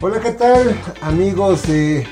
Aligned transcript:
Hola, 0.00 0.20
¿qué 0.20 0.30
tal 0.30 0.80
amigos 1.00 1.66
de, 1.66 2.06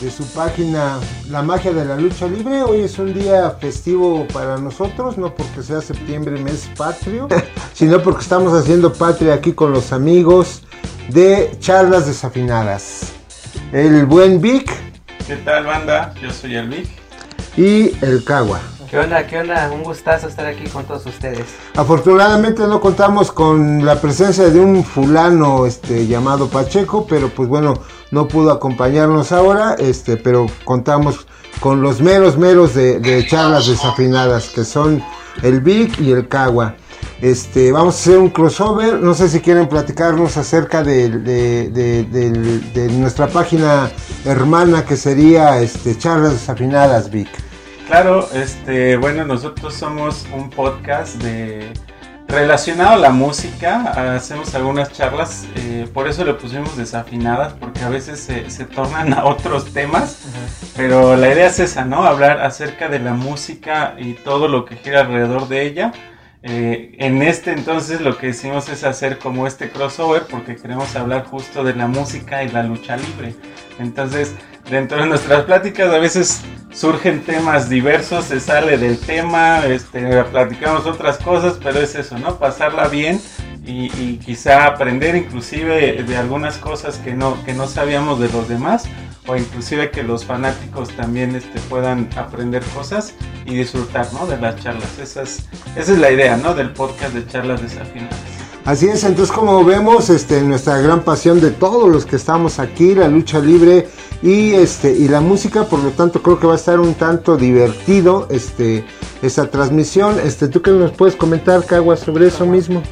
de 0.00 0.10
su 0.10 0.24
página 0.28 1.00
La 1.28 1.42
Magia 1.42 1.72
de 1.72 1.84
la 1.84 1.96
Lucha 1.96 2.28
Libre? 2.28 2.62
Hoy 2.62 2.82
es 2.82 2.96
un 3.00 3.12
día 3.12 3.50
festivo 3.60 4.24
para 4.32 4.56
nosotros, 4.56 5.18
no 5.18 5.34
porque 5.34 5.62
sea 5.64 5.80
septiembre 5.80 6.40
mes 6.40 6.70
patrio, 6.76 7.26
sino 7.74 8.00
porque 8.02 8.20
estamos 8.22 8.52
haciendo 8.52 8.92
patria 8.92 9.34
aquí 9.34 9.52
con 9.52 9.72
los 9.72 9.92
amigos 9.92 10.62
de 11.08 11.56
Charlas 11.58 12.06
Desafinadas. 12.06 13.12
El 13.72 14.06
buen 14.06 14.40
Vic 14.40 14.70
¿Qué 15.26 15.36
tal 15.36 15.66
banda? 15.66 16.14
Yo 16.22 16.30
soy 16.30 16.54
el 16.54 16.68
Vic. 16.68 16.88
y 17.56 17.92
el 18.04 18.22
Cagua. 18.24 18.60
¿Qué 18.90 18.98
onda? 18.98 19.26
¿Qué 19.26 19.38
onda? 19.38 19.70
Un 19.70 19.82
gustazo 19.82 20.28
estar 20.28 20.46
aquí 20.46 20.64
con 20.70 20.84
todos 20.84 21.04
ustedes. 21.04 21.44
Afortunadamente 21.76 22.66
no 22.66 22.80
contamos 22.80 23.30
con 23.30 23.84
la 23.84 24.00
presencia 24.00 24.48
de 24.48 24.60
un 24.60 24.82
fulano 24.82 25.66
este, 25.66 26.06
llamado 26.06 26.48
Pacheco, 26.48 27.06
pero 27.06 27.28
pues 27.28 27.50
bueno, 27.50 27.74
no 28.12 28.26
pudo 28.28 28.50
acompañarnos 28.50 29.30
ahora, 29.30 29.74
este, 29.78 30.16
pero 30.16 30.46
contamos 30.64 31.26
con 31.60 31.82
los 31.82 32.00
meros 32.00 32.38
meros 32.38 32.74
de, 32.74 33.26
charlas 33.28 33.66
desafinadas, 33.66 34.48
que 34.48 34.64
son 34.64 35.02
el 35.42 35.60
Vic 35.60 36.00
y 36.00 36.12
el 36.12 36.26
Cagua. 36.26 36.76
Este, 37.20 37.72
vamos 37.72 37.96
a 37.96 37.98
hacer 37.98 38.16
un 38.16 38.30
crossover, 38.30 38.94
no 39.00 39.12
sé 39.12 39.28
si 39.28 39.40
quieren 39.40 39.68
platicarnos 39.68 40.38
acerca 40.38 40.82
de, 40.82 41.10
de 41.10 42.88
nuestra 42.92 43.26
página 43.26 43.90
hermana 44.24 44.86
que 44.86 44.96
sería 44.96 45.60
este, 45.60 45.98
Charlas 45.98 46.32
Desafinadas, 46.32 47.10
Vic. 47.10 47.47
Claro, 47.88 48.28
este, 48.34 48.98
bueno, 48.98 49.24
nosotros 49.24 49.72
somos 49.72 50.26
un 50.34 50.50
podcast 50.50 51.14
de 51.22 51.72
relacionado 52.26 52.90
a 52.90 52.96
la 52.98 53.08
música, 53.08 54.14
hacemos 54.14 54.54
algunas 54.54 54.92
charlas, 54.92 55.46
eh, 55.56 55.88
por 55.94 56.06
eso 56.06 56.22
le 56.22 56.34
pusimos 56.34 56.76
desafinadas, 56.76 57.54
porque 57.54 57.80
a 57.80 57.88
veces 57.88 58.20
se, 58.20 58.50
se 58.50 58.66
tornan 58.66 59.14
a 59.14 59.24
otros 59.24 59.72
temas, 59.72 60.18
pero 60.76 61.16
la 61.16 61.32
idea 61.32 61.46
es 61.46 61.60
esa, 61.60 61.86
¿no? 61.86 62.04
Hablar 62.04 62.42
acerca 62.42 62.90
de 62.90 62.98
la 62.98 63.14
música 63.14 63.94
y 63.96 64.12
todo 64.12 64.48
lo 64.48 64.66
que 64.66 64.76
gira 64.76 65.00
alrededor 65.00 65.48
de 65.48 65.62
ella. 65.62 65.92
Eh, 66.50 66.94
en 66.98 67.20
este 67.22 67.52
entonces 67.52 68.00
lo 68.00 68.16
que 68.16 68.30
hicimos 68.30 68.70
es 68.70 68.82
hacer 68.82 69.18
como 69.18 69.46
este 69.46 69.68
crossover 69.68 70.22
porque 70.22 70.56
queremos 70.56 70.96
hablar 70.96 71.26
justo 71.26 71.62
de 71.62 71.74
la 71.74 71.86
música 71.86 72.42
y 72.42 72.48
la 72.48 72.62
lucha 72.62 72.96
libre. 72.96 73.34
Entonces, 73.78 74.34
dentro 74.70 74.98
de 74.98 75.06
nuestras 75.06 75.44
pláticas 75.44 75.92
a 75.92 75.98
veces 75.98 76.42
surgen 76.70 77.22
temas 77.22 77.68
diversos, 77.68 78.26
se 78.26 78.40
sale 78.40 78.78
del 78.78 78.98
tema, 78.98 79.66
este, 79.66 80.22
platicamos 80.24 80.86
otras 80.86 81.18
cosas, 81.18 81.58
pero 81.62 81.80
es 81.80 81.94
eso, 81.94 82.18
¿no? 82.18 82.38
Pasarla 82.38 82.88
bien 82.88 83.20
y, 83.68 83.92
y 84.02 84.18
quizá 84.24 84.66
aprender 84.66 85.14
inclusive 85.14 86.02
de 86.02 86.16
algunas 86.16 86.56
cosas 86.56 86.96
que 86.96 87.14
no, 87.14 87.36
que 87.44 87.52
no 87.52 87.68
sabíamos 87.68 88.18
de 88.18 88.28
los 88.30 88.48
demás 88.48 88.88
o 89.28 89.36
inclusive 89.36 89.90
que 89.90 90.02
los 90.02 90.24
fanáticos 90.24 90.88
también 90.96 91.36
este, 91.36 91.60
puedan 91.68 92.08
aprender 92.16 92.62
cosas 92.74 93.12
y 93.44 93.54
disfrutar, 93.54 94.08
¿no? 94.14 94.26
De 94.26 94.38
las 94.38 94.56
charlas. 94.62 94.98
Esa 94.98 95.22
es, 95.22 95.44
esa 95.76 95.92
es 95.92 95.98
la 95.98 96.10
idea, 96.10 96.36
¿no? 96.38 96.54
Del 96.54 96.72
podcast 96.72 97.14
de 97.14 97.26
charlas 97.26 97.60
desafinadas. 97.62 98.16
Así 98.64 98.86
es, 98.86 99.04
entonces 99.04 99.34
como 99.34 99.64
vemos, 99.64 100.10
este, 100.10 100.42
nuestra 100.42 100.78
gran 100.78 101.02
pasión 101.02 101.40
de 101.40 101.50
todos 101.50 101.88
los 101.88 102.04
que 102.04 102.16
estamos 102.16 102.58
aquí, 102.58 102.94
la 102.94 103.08
lucha 103.08 103.38
libre 103.38 103.88
y 104.22 104.52
este 104.54 104.92
y 104.92 105.08
la 105.08 105.20
música, 105.20 105.64
por 105.64 105.78
lo 105.78 105.90
tanto 105.90 106.22
creo 106.22 106.38
que 106.38 106.46
va 106.46 106.54
a 106.54 106.56
estar 106.56 106.80
un 106.80 106.94
tanto 106.94 107.36
divertido 107.36 108.26
este 108.30 108.84
esa 109.22 109.50
transmisión. 109.50 110.18
Este, 110.22 110.48
¿tú 110.48 110.60
qué 110.60 110.70
nos 110.70 110.90
puedes 110.90 111.16
comentar, 111.16 111.64
Cagua, 111.64 111.96
sobre 111.96 112.26
eso 112.26 112.44
mismo? 112.44 112.82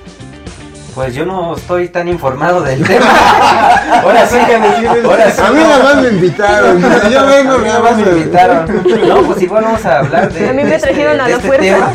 Pues 0.97 1.15
yo 1.15 1.27
no 1.27 1.55
estoy 1.55 1.91
tan 1.91 2.09
informado 2.09 2.63
del 2.63 2.83
tema. 2.83 3.05
ahora 4.03 4.27
sí 4.27 4.39
que 4.47 4.57
me 4.59 4.89
ahora 5.05 5.31
sí. 5.31 5.43
A 5.45 5.51
mí 5.51 5.59
nada 5.61 5.83
más 5.85 5.97
me 6.03 6.09
invitaron, 6.09 6.81
yo 7.13 7.27
vengo 7.27 7.53
A 7.53 7.59
mí 7.59 7.65
nada 7.67 7.81
más 7.81 7.97
me 7.99 8.13
invitaron. 8.13 8.83
No, 9.07 9.23
pues 9.25 9.43
igual 9.43 9.65
vamos 9.65 9.85
a 9.85 9.99
hablar 9.99 10.33
de, 10.33 10.49
A 10.49 10.53
mí 10.55 10.65
me 10.65 10.75
este- 10.75 10.87
trajeron 10.89 11.21
a 11.21 11.25
de 11.25 11.31
la 11.33 11.37
este 11.37 11.47
fuerza. 11.49 11.63
tema, 11.63 11.93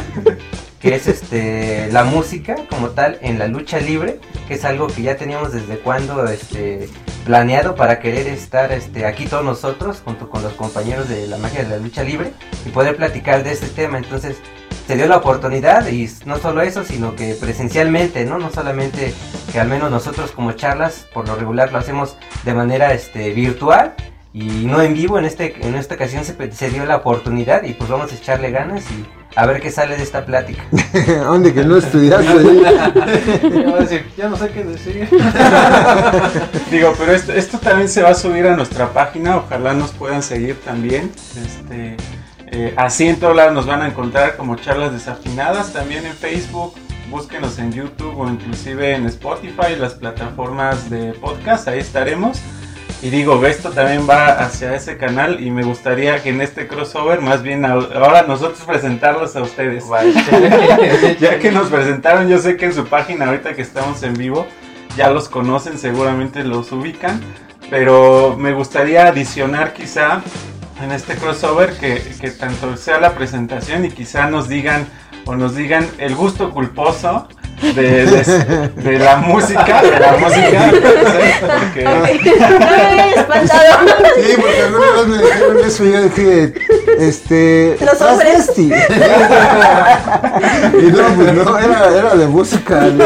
que 0.80 0.94
es 0.96 1.08
este 1.08 1.90
la 1.92 2.04
música 2.04 2.56
como 2.70 2.90
tal 2.90 3.18
en 3.24 3.40
la 3.40 3.48
lucha 3.48 3.80
libre, 3.80 4.20
que 4.48 4.54
es 4.54 4.66
algo 4.66 4.86
que 4.86 5.02
ya 5.02 5.18
teníamos 5.18 5.52
desde 5.52 5.80
cuando 5.80 6.24
este 6.28 6.88
planeado 7.26 7.74
para 7.74 8.00
querer 8.00 8.28
estar 8.28 8.72
este 8.72 9.08
aquí 9.08 9.26
todos 9.26 9.44
nosotros 9.44 10.04
junto 10.06 10.30
con 10.30 10.44
los 10.44 10.54
compañeros 10.54 11.10
de 11.10 11.26
la 11.26 11.38
magia 11.38 11.64
de 11.64 11.70
la 11.72 11.78
lucha 11.78 12.04
libre 12.04 12.34
y 12.68 12.70
poder 12.70 12.98
platicar 12.98 13.44
de 13.44 13.52
este 13.54 13.66
tema. 13.68 13.98
Entonces, 13.98 14.38
se 14.92 14.98
dio 14.98 15.08
la 15.08 15.16
oportunidad 15.16 15.88
y 15.88 16.10
no 16.26 16.38
solo 16.38 16.62
eso, 16.62 16.84
sino 16.84 17.16
que 17.16 17.34
presencialmente, 17.36 18.26
¿no? 18.26 18.38
No 18.38 18.52
solamente 18.52 19.14
que 19.50 19.58
al 19.58 19.70
menos 19.70 19.90
nosotros 19.90 20.32
como 20.32 20.52
charlas, 20.52 21.08
por 21.14 21.30
lo 21.30 21.38
regular 21.38 21.72
lo 21.72 21.78
hacemos 21.78 22.18
de 22.44 22.54
manera 22.54 22.92
este, 22.92 23.32
virtual 23.32 23.94
y 24.34 24.66
no 24.66 24.82
en 24.82 24.94
vivo. 24.94 25.18
En, 25.18 25.24
este, 25.24 25.56
en 25.66 25.76
esta 25.76 25.96
ocasión 25.96 26.26
se, 26.26 26.52
se 26.52 26.70
dio 26.72 26.86
la 26.86 26.98
oportunidad 26.98 27.64
y 27.64 27.72
pues 27.72 27.90
vamos 27.90 28.12
a 28.12 28.16
echarle 28.16 28.52
ganas 28.52 28.84
y 28.92 29.06
a 29.38 29.46
ver 29.46 29.62
qué 29.62 29.72
sale 29.72 29.96
de 29.96 30.04
esta 30.04 30.26
plática. 30.26 30.62
¿Dónde 31.24 31.54
que 31.54 31.64
no 31.64 31.78
estudiaste? 31.78 32.28
A 33.72 33.78
decir, 33.80 34.06
ya 34.18 34.28
no 34.28 34.36
sé 34.36 34.50
qué 34.50 34.66
decir. 34.66 35.08
Digo, 36.70 36.94
pero 36.98 37.14
esto, 37.14 37.32
esto 37.32 37.60
también 37.60 37.88
se 37.88 38.02
va 38.02 38.10
a 38.10 38.14
subir 38.14 38.46
a 38.46 38.58
nuestra 38.58 38.92
página, 38.92 39.38
ojalá 39.38 39.74
nos 39.74 39.92
puedan 39.92 40.22
seguir 40.22 40.60
también. 40.66 41.14
Este, 41.42 41.96
eh, 42.52 42.74
así 42.76 43.08
en 43.08 43.18
todos 43.18 43.36
lados 43.36 43.54
nos 43.54 43.66
van 43.66 43.82
a 43.82 43.88
encontrar 43.88 44.36
como 44.36 44.58
charlas 44.58 44.92
desafinadas, 44.92 45.72
también 45.72 46.06
en 46.06 46.14
Facebook, 46.14 46.76
búsquenos 47.10 47.58
en 47.60 47.72
YouTube 47.72 48.18
o 48.18 48.30
inclusive 48.30 48.94
en 48.94 49.06
Spotify, 49.06 49.76
las 49.78 49.94
plataformas 49.94 50.90
de 50.90 51.14
podcast, 51.14 51.68
ahí 51.70 51.80
estaremos. 51.80 52.42
Y 53.02 53.10
digo, 53.10 53.44
esto 53.48 53.72
también 53.72 54.08
va 54.08 54.28
hacia 54.28 54.76
ese 54.76 54.98
canal 54.98 55.44
y 55.44 55.50
me 55.50 55.64
gustaría 55.64 56.22
que 56.22 56.30
en 56.30 56.40
este 56.42 56.68
crossover 56.68 57.20
más 57.20 57.42
bien 57.42 57.66
ahora 57.66 58.24
nosotros 58.28 58.62
presentarlos 58.62 59.36
a 59.36 59.42
ustedes. 59.42 59.86
ya 61.20 61.40
que 61.40 61.52
nos 61.52 61.70
presentaron, 61.70 62.28
yo 62.28 62.38
sé 62.38 62.58
que 62.58 62.66
en 62.66 62.74
su 62.74 62.86
página 62.86 63.28
ahorita 63.28 63.56
que 63.56 63.64
estamos 63.64 64.04
en 64.04 64.14
vivo 64.14 64.46
ya 64.96 65.10
los 65.10 65.30
conocen, 65.30 65.80
seguramente 65.80 66.44
los 66.44 66.72
ubican, 66.72 67.22
pero 67.70 68.36
me 68.38 68.54
gustaría 68.54 69.08
adicionar 69.08 69.74
quizá 69.74 70.22
en 70.84 70.92
este 70.92 71.16
crossover 71.16 71.74
que, 71.74 72.02
que 72.20 72.32
tanto 72.32 72.76
sea 72.78 73.00
la 73.00 73.14
presentación 73.14 73.86
y 73.86 73.90
quizá 73.92 74.28
nos 74.30 74.48
digan 74.50 74.88
o 75.26 75.36
nos 75.36 75.56
digan 75.56 75.88
el 76.00 76.16
gusto 76.16 76.52
culposo 76.52 77.28
de, 77.76 78.06
de- 78.08 78.70
de 78.76 78.98
la 79.00 79.18
música, 79.18 79.82
de 79.84 80.00
la 80.00 80.14
música, 80.18 80.72
¿sí? 80.72 81.46
porque 81.60 81.84
No 81.84 82.60
me 82.60 82.66
había 82.66 83.10
espantado. 83.12 83.78
Sí, 84.16 84.34
porque 84.36 84.62
alguna 84.64 84.92
vez 84.96 85.08
me 85.08 85.18
dijeron 85.20 85.58
eso 85.66 85.86
y 85.86 85.92
yo 85.92 86.02
dije, 86.04 86.54
este... 87.00 87.78
Los 87.86 88.02
hombres. 88.02 88.52
y 88.58 88.62
no, 90.92 91.04
pues 91.16 91.34
no, 91.34 91.60
era, 91.60 91.98
era 92.00 92.16
de 92.16 92.28
música. 92.28 92.82
¿no? 92.82 93.04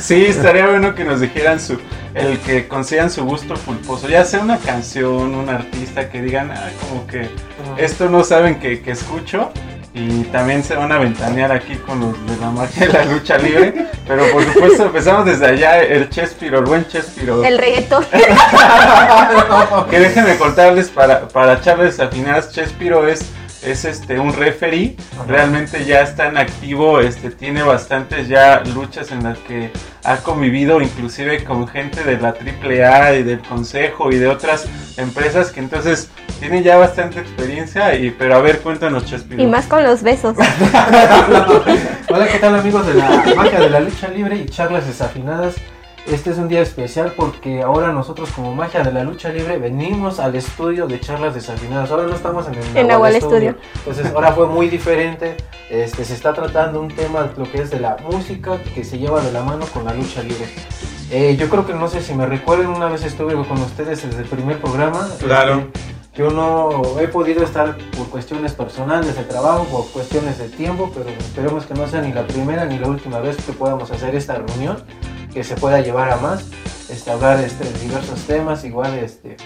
Sí, 0.00 0.26
estaría 0.26 0.66
bueno 0.68 0.94
que 0.94 1.04
nos 1.04 1.20
dijeran 1.20 1.60
su, 1.60 1.78
el 2.14 2.38
que 2.40 2.68
consideran 2.68 3.10
su 3.10 3.24
gusto 3.24 3.54
culposo, 3.64 4.08
ya 4.08 4.24
sea 4.24 4.40
una 4.40 4.58
canción, 4.58 5.34
un 5.34 5.48
artista 5.48 6.10
que 6.10 6.22
digan, 6.22 6.50
ah, 6.52 6.70
como 6.80 7.06
que 7.06 7.28
esto 7.76 8.08
no 8.08 8.22
saben 8.24 8.60
que, 8.60 8.80
que 8.82 8.92
escucho 8.92 9.50
y 9.94 10.24
también 10.24 10.64
se 10.64 10.74
van 10.74 10.90
a 10.90 10.98
ventanear 10.98 11.52
aquí 11.52 11.76
con 11.76 12.00
los 12.00 12.26
de 12.26 12.36
la 12.38 12.50
magia 12.50 12.86
de 12.86 12.92
la 12.92 13.04
lucha 13.04 13.38
libre, 13.38 13.86
pero 14.06 14.28
por 14.32 14.44
supuesto 14.44 14.86
empezamos 14.86 15.24
desde 15.24 15.46
allá, 15.46 15.82
el 15.82 16.10
Chespiro, 16.10 16.58
el 16.58 16.64
buen 16.64 16.86
Chespiro. 16.88 17.44
El 17.44 17.58
reggaetón. 17.58 18.04
Que 19.90 20.00
déjenme 20.00 20.36
contarles 20.36 20.88
para, 20.88 21.28
para 21.28 21.60
charlas 21.60 22.00
afinadas, 22.00 22.50
Chespiro 22.52 23.06
es, 23.06 23.24
es 23.64 23.84
este 23.84 24.18
un 24.18 24.32
referee, 24.32 24.96
realmente 25.26 25.84
ya 25.84 26.02
está 26.02 26.28
en 26.28 26.36
activo, 26.36 27.00
este 27.00 27.30
tiene 27.30 27.62
bastantes 27.62 28.28
ya 28.28 28.62
luchas 28.74 29.10
en 29.10 29.22
las 29.22 29.38
que 29.38 29.70
ha 30.04 30.18
convivido 30.18 30.82
inclusive 30.82 31.44
con 31.44 31.66
gente 31.66 32.04
de 32.04 32.18
la 32.18 32.28
AAA 32.28 33.14
y 33.14 33.22
del 33.22 33.40
consejo 33.40 34.10
y 34.12 34.16
de 34.16 34.28
otras 34.28 34.66
empresas 34.98 35.50
que 35.50 35.60
entonces 35.60 36.10
tiene 36.38 36.62
ya 36.62 36.76
bastante 36.76 37.20
experiencia 37.20 37.94
y 37.94 38.10
pero 38.10 38.36
a 38.36 38.40
ver 38.40 38.60
cuéntanos 38.60 39.06
Chespiro. 39.06 39.42
Y 39.42 39.46
más 39.46 39.66
con 39.66 39.82
los 39.82 40.02
besos. 40.02 40.36
Hola, 42.08 42.28
¿qué 42.30 42.38
tal 42.38 42.56
amigos 42.56 42.86
de 42.86 42.94
la 42.94 43.22
magia 43.34 43.60
de 43.60 43.70
la 43.70 43.80
lucha 43.80 44.08
libre 44.08 44.36
y 44.36 44.46
charlas 44.46 44.86
desafinadas? 44.86 45.54
Este 46.06 46.30
es 46.30 46.38
un 46.38 46.48
día 46.48 46.60
especial 46.60 47.14
porque 47.16 47.62
ahora 47.62 47.90
nosotros 47.90 48.30
como 48.30 48.54
magia 48.54 48.82
de 48.82 48.92
la 48.92 49.04
lucha 49.04 49.30
libre 49.30 49.56
venimos 49.56 50.20
al 50.20 50.34
estudio 50.34 50.86
de 50.86 51.00
charlas 51.00 51.34
desafinadas. 51.34 51.90
Ahora 51.90 52.06
no 52.06 52.14
estamos 52.14 52.46
en 52.46 52.54
el 52.54 52.76
En 52.76 52.88
Nahual 52.88 53.14
Studio. 53.14 53.56
Entonces 53.76 54.12
ahora 54.14 54.32
fue 54.32 54.46
muy 54.46 54.68
diferente. 54.68 55.36
Este, 55.70 56.04
se 56.04 56.12
está 56.12 56.34
tratando 56.34 56.80
un 56.80 56.88
tema 56.88 57.30
lo 57.38 57.50
que 57.50 57.62
es 57.62 57.70
de 57.70 57.80
la 57.80 57.96
música 58.02 58.58
que 58.74 58.84
se 58.84 58.98
lleva 58.98 59.22
de 59.22 59.32
la 59.32 59.42
mano 59.42 59.64
con 59.72 59.86
la 59.86 59.94
lucha 59.94 60.22
libre. 60.22 60.46
Eh, 61.10 61.36
yo 61.38 61.48
creo 61.48 61.66
que 61.66 61.72
no 61.72 61.88
sé 61.88 62.02
si 62.02 62.12
me 62.12 62.26
recuerden, 62.26 62.68
una 62.68 62.88
vez 62.88 63.02
estuve 63.04 63.32
con 63.32 63.58
ustedes 63.62 64.02
desde 64.02 64.22
el 64.22 64.28
primer 64.28 64.60
programa. 64.60 65.08
Claro. 65.20 65.60
Este, 65.60 65.94
yo 66.14 66.30
no 66.30 67.00
he 67.00 67.08
podido 67.08 67.42
estar 67.42 67.76
por 67.96 68.08
cuestiones 68.08 68.52
personales 68.52 69.16
de 69.16 69.24
trabajo, 69.24 69.64
por 69.64 69.88
cuestiones 69.88 70.38
de 70.38 70.48
tiempo, 70.48 70.92
pero 70.94 71.08
esperemos 71.08 71.64
que 71.64 71.74
no 71.74 71.88
sea 71.88 72.02
ni 72.02 72.12
la 72.12 72.26
primera 72.26 72.66
ni 72.66 72.78
la 72.78 72.88
última 72.88 73.18
vez 73.20 73.36
que 73.36 73.52
podamos 73.52 73.90
hacer 73.90 74.14
esta 74.14 74.34
reunión, 74.34 74.76
que 75.34 75.44
se 75.44 75.56
pueda 75.56 75.80
llevar 75.80 76.10
a 76.10 76.16
más. 76.16 76.44
este, 76.88 77.10
hablar 77.10 77.40
este, 77.40 77.64
de 77.64 77.78
diversos 77.80 78.20
temas, 78.26 78.64
igual 78.64 78.94
este, 78.98 79.36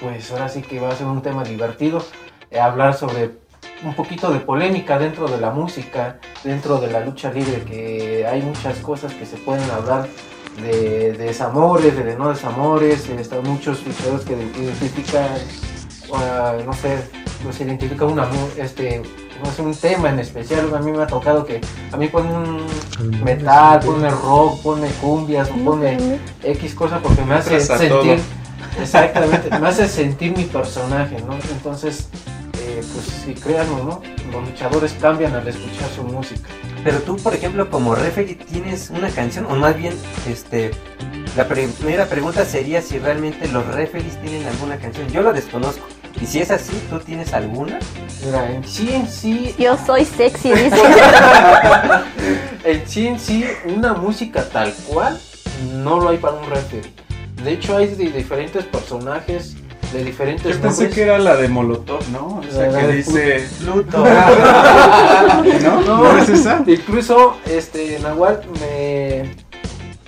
pues 0.00 0.30
ahora 0.32 0.48
sí 0.48 0.62
que 0.62 0.80
va 0.80 0.90
a 0.90 0.96
ser 0.96 1.06
un 1.06 1.22
tema 1.22 1.44
divertido, 1.44 2.04
eh, 2.50 2.58
hablar 2.60 2.94
sobre 2.94 3.30
un 3.84 3.94
poquito 3.94 4.32
de 4.32 4.40
polémica 4.40 4.98
dentro 4.98 5.28
de 5.28 5.38
la 5.38 5.50
música, 5.50 6.18
dentro 6.44 6.78
de 6.78 6.90
la 6.90 7.00
lucha 7.00 7.30
libre, 7.32 7.62
que 7.64 8.26
hay 8.26 8.42
muchas 8.42 8.78
cosas 8.78 9.12
que 9.14 9.26
se 9.26 9.36
pueden 9.36 9.68
hablar 9.70 10.08
de, 10.62 11.12
de 11.12 11.24
desamores, 11.26 11.96
de 11.96 12.16
no 12.16 12.28
desamores, 12.30 13.08
están 13.08 13.42
muchos 13.44 13.84
luchadores 13.86 14.24
que 14.24 14.32
identifican, 14.34 15.26
uh, 16.10 16.64
no 16.64 16.72
sé, 16.74 16.98
pues 17.42 17.60
identifica 17.60 18.04
una, 18.04 18.24
mu- 18.26 18.48
este, 18.56 19.02
no 19.42 19.50
sé, 19.50 19.62
un 19.62 19.74
tema 19.74 20.10
en 20.10 20.18
especial. 20.18 20.74
A 20.74 20.78
mí 20.80 20.92
me 20.92 21.02
ha 21.02 21.06
tocado 21.06 21.44
que 21.44 21.60
a 21.90 21.96
mí 21.96 22.08
ponen 22.08 22.58
metal, 23.24 23.80
pone 23.80 24.10
rock, 24.10 24.62
pone 24.62 24.88
cumbias, 25.00 25.50
o 25.50 25.64
pone 25.64 26.18
X 26.42 26.74
cosa 26.74 26.98
porque 27.00 27.22
me 27.22 27.34
hace 27.34 27.60
sentir, 27.60 27.88
todo. 27.88 28.82
exactamente, 28.82 29.58
me 29.58 29.68
hace 29.68 29.88
sentir 29.88 30.36
mi 30.36 30.44
personaje, 30.44 31.16
¿no? 31.26 31.34
Entonces, 31.50 32.08
eh, 32.60 32.82
pues 32.92 33.06
sí, 33.24 33.34
créanlo, 33.34 33.84
¿no? 33.84 34.02
Los 34.30 34.48
luchadores 34.48 34.94
cambian 35.00 35.34
al 35.34 35.46
escuchar 35.46 35.88
su 35.94 36.04
música. 36.04 36.48
Pero 36.84 36.98
tú, 37.00 37.16
por 37.16 37.34
ejemplo, 37.34 37.70
como 37.70 37.94
referee, 37.94 38.34
tienes 38.34 38.90
una 38.90 39.08
canción, 39.10 39.46
o 39.46 39.54
más 39.56 39.76
bien, 39.76 39.94
este, 40.28 40.72
la 41.36 41.46
primera 41.46 42.06
pregunta 42.06 42.44
sería 42.44 42.82
si 42.82 42.98
realmente 42.98 43.48
los 43.48 43.66
referees 43.66 44.20
tienen 44.20 44.46
alguna 44.46 44.76
canción. 44.76 45.08
Yo 45.08 45.22
lo 45.22 45.32
desconozco. 45.32 45.86
Y 46.20 46.26
si 46.26 46.40
es 46.40 46.50
así, 46.50 46.72
¿tú 46.88 46.98
tienes 47.00 47.32
alguna? 47.32 47.78
Mira, 48.24 48.50
en 48.52 48.64
sí, 48.64 48.90
en 48.92 49.08
sí, 49.08 49.54
Yo 49.58 49.76
soy 49.84 50.04
sexy, 50.04 50.50
dice. 50.52 50.76
en 52.64 52.86
sí, 52.88 53.06
en 53.08 53.18
sí, 53.18 53.44
una 53.66 53.94
música 53.94 54.44
tal 54.48 54.72
cual 54.86 55.18
no 55.74 55.98
lo 56.00 56.10
hay 56.10 56.18
para 56.18 56.34
un 56.36 56.48
referee. 56.48 56.92
De 57.42 57.52
hecho, 57.52 57.76
hay 57.76 57.88
de 57.88 58.10
diferentes 58.10 58.64
personajes, 58.66 59.56
de 59.92 60.04
diferentes 60.04 60.54
Yo 60.56 60.60
pensé 60.62 60.82
nombres. 60.84 60.94
que 60.94 61.02
era 61.02 61.18
la 61.18 61.36
de 61.36 61.48
Molotov, 61.48 62.08
¿no? 62.10 62.38
O 62.38 62.42
sea, 62.52 62.68
La 62.68 62.80
que 62.80 62.86
dice... 62.92 63.44
Pluto. 63.60 64.04
¿No? 65.62 65.80
¿No 65.86 66.18
es 66.18 66.28
esa? 66.28 66.62
Incluso 66.66 67.36
este 67.46 67.98
Nahual 67.98 68.42
me, 68.60 69.34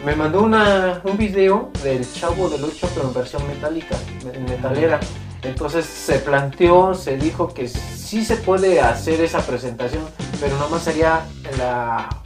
me 0.06 0.14
mandó 0.14 0.42
una, 0.42 1.00
un 1.02 1.16
video 1.18 1.70
del 1.82 2.06
Chavo 2.12 2.48
del 2.48 2.62
8 2.64 2.88
pero 2.94 3.08
en 3.08 3.14
versión 3.14 3.46
metálica, 3.48 3.96
me- 4.24 4.38
metalera. 4.50 5.00
Entonces 5.44 5.84
se 5.84 6.18
planteó, 6.18 6.94
se 6.94 7.16
dijo 7.16 7.52
que 7.52 7.68
sí 7.68 8.24
se 8.24 8.36
puede 8.36 8.80
hacer 8.80 9.20
esa 9.20 9.40
presentación, 9.40 10.04
pero 10.40 10.56
nomás 10.58 10.82
sería 10.82 11.26
la, 11.58 12.22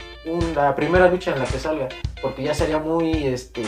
primera 0.75 1.09
lucha 1.09 1.31
en 1.31 1.39
la 1.39 1.45
que 1.45 1.59
salga, 1.59 1.89
porque 2.21 2.43
ya 2.43 2.53
sería 2.53 2.79
muy 2.79 3.27
este, 3.27 3.63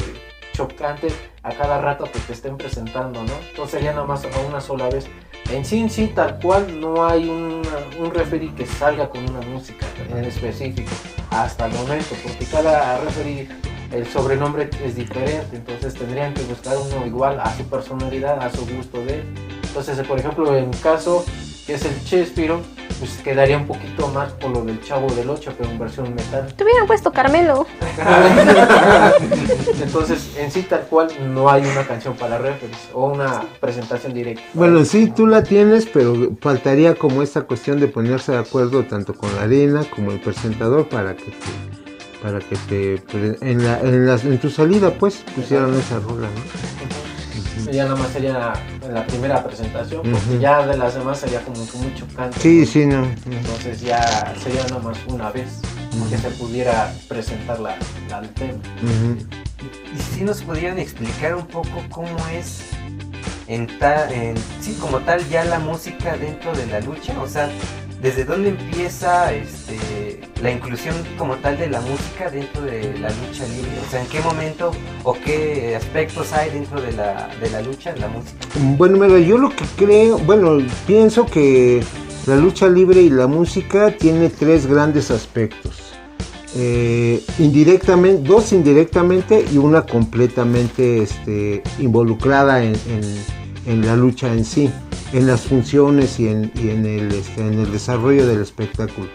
chocante 0.53 1.09
a 1.43 1.49
cada 1.53 1.79
rato 1.81 2.05
que 2.05 2.19
te 2.19 2.33
estén 2.33 2.57
presentando, 2.57 3.23
¿no? 3.23 3.33
Entonces 3.49 3.71
sería 3.71 3.93
nomás 3.93 4.23
a 4.25 4.39
una 4.47 4.61
sola 4.61 4.89
vez. 4.89 5.07
En 5.49 5.65
sí, 5.65 5.89
sí, 5.89 6.07
tal 6.15 6.39
cual, 6.39 6.79
no 6.79 7.05
hay 7.05 7.27
un 7.27 8.11
referee 8.13 8.53
que 8.55 8.65
salga 8.65 9.09
con 9.09 9.27
una 9.29 9.41
música 9.41 9.85
en 10.09 10.23
específico 10.23 10.91
hasta 11.31 11.65
el 11.65 11.73
momento, 11.73 12.15
porque 12.23 12.45
cada 12.45 12.97
referee, 12.99 13.47
el 13.91 14.07
sobrenombre 14.07 14.69
es 14.83 14.95
diferente, 14.95 15.55
entonces 15.55 15.93
tendrían 15.93 16.33
que 16.33 16.43
buscar 16.43 16.77
uno 16.77 17.05
igual 17.05 17.39
a 17.39 17.55
su 17.55 17.63
personalidad, 17.65 18.41
a 18.41 18.49
su 18.49 18.65
gusto 18.65 19.03
de 19.05 19.15
él. 19.15 19.23
Entonces, 19.63 20.05
por 20.07 20.19
ejemplo, 20.19 20.55
en 20.55 20.69
mi 20.69 20.77
caso, 20.77 21.25
que 21.65 21.75
es 21.75 21.85
el 21.85 22.03
Chespiro, 22.03 22.61
pues 22.99 23.17
quedaría 23.23 23.57
un 23.57 23.65
poquito 23.65 24.07
más 24.09 24.31
por 24.33 24.51
lo 24.51 24.63
del 24.63 24.79
Chavo 24.81 25.11
del 25.13 25.29
8, 25.29 25.53
pero 25.57 25.69
en 25.71 25.79
versión 25.79 26.13
metal. 26.13 26.53
Te 26.53 26.63
hubieran 26.63 26.85
puesto 26.85 27.11
Carmelo. 27.11 27.65
Entonces, 29.81 30.35
en 30.37 30.51
sí, 30.51 30.61
tal 30.63 30.81
cual, 30.81 31.09
no 31.33 31.49
hay 31.49 31.63
una 31.65 31.85
canción 31.87 32.15
para 32.15 32.37
referees 32.37 32.77
o 32.93 33.07
una 33.07 33.43
presentación 33.59 34.13
directa. 34.13 34.43
Bueno, 34.53 34.85
sí, 34.85 35.07
tú 35.07 35.25
la 35.25 35.43
tienes, 35.43 35.85
pero 35.85 36.13
faltaría 36.41 36.95
como 36.95 37.23
esta 37.23 37.41
cuestión 37.41 37.79
de 37.79 37.87
ponerse 37.87 38.33
de 38.33 38.37
acuerdo 38.37 38.83
tanto 38.83 39.15
con 39.15 39.33
la 39.35 39.43
arena 39.43 39.83
como 39.95 40.11
el 40.11 40.19
presentador 40.19 40.87
para 40.87 41.15
que 41.15 41.31
te, 41.31 41.80
para 42.21 42.39
que 42.39 42.55
te 42.69 42.97
pre- 43.11 43.37
en, 43.41 43.63
la, 43.63 43.79
en, 43.79 44.05
las- 44.05 44.23
en 44.23 44.37
tu 44.39 44.49
salida 44.49 44.91
pues 44.91 45.23
pusieran 45.35 45.73
esa 45.75 45.99
rola, 45.99 46.27
¿no? 46.27 47.71
Ya 47.71 47.83
nada 47.85 47.95
más 47.95 48.11
sería 48.11 48.33
la, 48.33 48.53
la 48.91 49.05
primera 49.07 49.43
presentación, 49.43 50.01
porque 50.01 50.39
ya 50.39 50.65
de 50.65 50.75
las 50.77 50.95
demás 50.95 51.19
sería 51.19 51.41
como 51.41 51.65
que 51.69 51.77
muy 51.77 51.93
chocante. 51.95 52.37
Sí, 52.39 52.65
sí, 52.65 52.85
no. 52.85 53.05
Entonces 53.29 53.81
ya 53.81 54.33
sería 54.43 54.63
nada 54.63 54.79
más 54.79 54.97
una 55.07 55.31
vez 55.31 55.47
que 56.09 56.17
se 56.17 56.29
pudiera 56.31 56.91
presentar 57.07 57.59
la, 57.59 57.75
la 58.09 58.19
el 58.19 58.29
tema. 58.29 58.59
Y 59.63 59.99
si 60.17 60.23
nos 60.23 60.41
pudieran 60.41 60.79
explicar 60.79 61.35
un 61.35 61.45
poco 61.45 61.69
cómo 61.91 62.17
es 62.33 62.61
en 63.47 63.67
ta- 63.79 64.11
en, 64.11 64.35
sí, 64.59 64.75
como 64.81 64.99
tal 64.99 65.25
ya 65.29 65.43
la 65.45 65.59
música 65.59 66.17
dentro 66.17 66.53
de 66.53 66.65
la 66.67 66.79
lucha, 66.81 67.13
o 67.21 67.27
sea, 67.27 67.49
desde 68.01 68.25
dónde 68.25 68.49
empieza 68.49 69.31
este, 69.33 70.21
la 70.41 70.51
inclusión 70.51 70.95
como 71.17 71.35
tal 71.35 71.57
de 71.57 71.69
la 71.69 71.81
música 71.81 72.29
dentro 72.31 72.61
de 72.63 72.97
la 72.99 73.09
lucha 73.09 73.45
libre, 73.47 73.71
o 73.87 73.91
sea, 73.91 74.01
en 74.01 74.07
qué 74.07 74.19
momento 74.21 74.71
o 75.03 75.13
qué 75.13 75.75
aspectos 75.75 76.33
hay 76.33 76.49
dentro 76.49 76.81
de 76.81 76.93
la, 76.93 77.29
de 77.39 77.49
la 77.51 77.61
lucha, 77.61 77.93
de 77.93 77.99
la 77.99 78.07
música. 78.07 78.37
Bueno, 78.77 78.97
mira, 78.97 79.19
yo 79.19 79.37
lo 79.37 79.49
que 79.49 79.65
creo, 79.77 80.17
bueno, 80.19 80.57
pienso 80.87 81.25
que 81.25 81.83
la 82.25 82.35
lucha 82.37 82.67
libre 82.67 83.01
y 83.01 83.09
la 83.09 83.27
música 83.27 83.95
tiene 83.95 84.29
tres 84.29 84.65
grandes 84.65 85.11
aspectos. 85.11 85.93
Eh, 86.55 87.23
indirectamente, 87.39 88.27
dos 88.27 88.51
indirectamente 88.51 89.45
y 89.53 89.57
una 89.57 89.83
completamente 89.85 91.01
este, 91.03 91.63
involucrada 91.79 92.63
en, 92.63 92.73
en- 92.73 93.41
en 93.67 93.85
la 93.85 93.95
lucha 93.95 94.33
en 94.33 94.43
sí, 94.43 94.69
en 95.13 95.27
las 95.27 95.41
funciones 95.41 96.19
y 96.19 96.27
en, 96.27 96.51
en 96.55 96.85
el, 96.85 97.11
este, 97.11 97.41
en 97.41 97.59
el 97.59 97.71
desarrollo 97.71 98.25
del 98.27 98.41
espectáculo. 98.41 99.07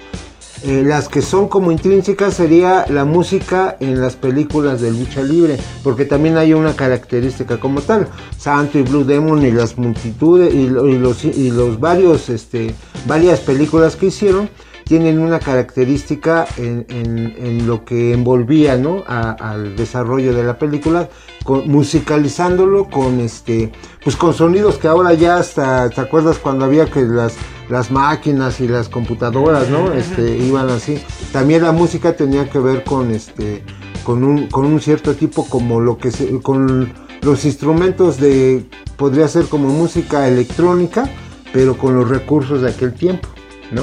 Eh, 0.64 0.82
las 0.84 1.08
que 1.08 1.20
son 1.20 1.48
como 1.48 1.70
intrínsecas 1.70 2.34
sería 2.34 2.87
la 2.88 3.04
música 3.04 3.76
en 3.78 4.00
las 4.00 4.16
películas 4.16 4.81
de 4.81 4.90
lucha 4.90 5.22
libre, 5.22 5.58
porque 5.82 6.06
también 6.06 6.38
hay 6.38 6.54
una 6.54 6.75
característica 6.75 7.60
como 7.60 7.82
tal. 7.82 8.08
Santo 8.38 8.78
y 8.78 8.82
Blue 8.82 9.04
Demon 9.04 9.44
y 9.44 9.50
las 9.50 9.76
multitudes 9.76 10.54
y, 10.54 10.58
y 10.58 10.98
los, 10.98 11.25
y 11.25 11.50
los 11.50 11.78
varios, 11.78 12.31
este, 12.31 12.75
varias 13.06 13.40
películas 13.40 13.97
que 13.97 14.06
hicieron 14.06 14.49
tienen 14.87 15.19
una 15.19 15.40
característica 15.40 16.47
en, 16.59 16.87
en- 16.88 17.35
en 17.45 17.66
lo 17.66 17.85
que 17.85 18.12
envolvía 18.12 18.76
¿no? 18.76 19.02
a- 19.09 19.33
al 19.33 19.75
desarrollo 19.75 20.33
de 20.33 20.45
la 20.45 20.59
película, 20.59 21.09
con- 21.45 21.69
musicalizándolo 21.69 22.85
con 22.88 23.19
este 23.21 23.73
pues 24.05 24.14
con 24.14 24.33
sonidos 24.33 24.78
que 24.78 24.87
ahora 24.87 25.12
ya 25.14 25.38
hasta 25.38 25.90
te 25.90 26.00
acuerdas 26.00 26.38
cuando 26.38 26.64
había 26.64 26.87
que 26.87 27.02
las 27.02 27.35
las 27.69 27.90
máquinas 27.90 28.61
y 28.61 28.69
las 28.69 28.88
computadoras 28.88 29.69
no 29.69 29.93
este 29.93 30.38
iban 30.38 30.71
así 30.71 30.99
también 31.33 31.62
la 31.64 31.73
música 31.73 32.12
tenía 32.16 32.49
que 32.49 32.61
ver 32.61 32.85
con 32.85 33.11
este 33.11 33.64
con 34.05 34.23
un 34.23 34.47
con 34.47 34.64
un 34.66 34.81
cierto 34.81 35.14
tipo 35.14 35.47
como 35.49 35.81
lo 35.81 35.99
que 35.99 36.12
se 36.12 36.40
con 36.40 36.93
los 37.23 37.45
instrumentos 37.45 38.21
de 38.21 38.64
podría 38.97 39.26
ser 39.26 39.47
como 39.47 39.69
música 39.69 40.28
electrónica 40.28 41.11
pero 41.52 41.76
con 41.76 41.97
los 41.97 42.09
recursos 42.09 42.62
de 42.62 42.71
aquel 42.71 42.95
tiempo 42.95 43.28
no 43.73 43.83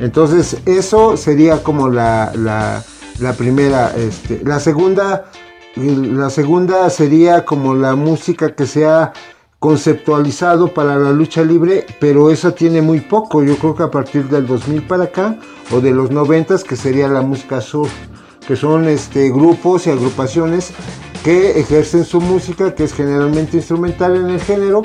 entonces 0.00 0.58
eso 0.66 1.16
sería 1.16 1.62
como 1.62 1.88
la, 1.88 2.32
la, 2.34 3.32
primera, 3.34 3.94
este, 3.96 4.42
la 4.44 4.60
segunda, 4.60 5.26
la 5.76 6.30
segunda 6.30 6.90
sería 6.90 7.44
como 7.44 7.74
la 7.74 7.94
música 7.94 8.54
que 8.54 8.66
se 8.66 8.86
ha 8.86 9.12
conceptualizado 9.58 10.74
para 10.74 10.96
la 10.96 11.12
lucha 11.12 11.42
libre, 11.42 11.86
pero 12.00 12.30
eso 12.30 12.52
tiene 12.52 12.82
muy 12.82 13.00
poco, 13.00 13.44
yo 13.44 13.56
creo 13.56 13.76
que 13.76 13.84
a 13.84 13.90
partir 13.92 14.28
del 14.28 14.44
2000 14.46 14.82
para 14.88 15.04
acá 15.04 15.38
o 15.70 15.80
de 15.80 15.92
los 15.92 16.10
90 16.10 16.58
que 16.68 16.74
sería 16.74 17.06
la 17.06 17.22
música 17.22 17.60
surf, 17.60 17.92
que 18.46 18.56
son 18.56 18.88
este 18.88 19.30
grupos 19.30 19.86
y 19.86 19.90
agrupaciones 19.90 20.72
que 21.22 21.60
ejercen 21.60 22.04
su 22.04 22.20
música, 22.20 22.74
que 22.74 22.82
es 22.82 22.92
generalmente 22.92 23.58
instrumental 23.58 24.16
en 24.16 24.30
el 24.30 24.40
género 24.40 24.82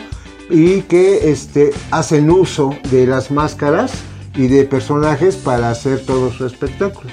y 0.49 0.81
que 0.83 1.31
este, 1.31 1.71
hacen 1.89 2.29
uso 2.29 2.69
de 2.91 3.07
las 3.07 3.31
máscaras 3.31 3.91
y 4.37 4.47
de 4.47 4.63
personajes 4.63 5.35
para 5.35 5.69
hacer 5.71 6.05
todo 6.05 6.31
su 6.31 6.45
espectáculo. 6.45 7.09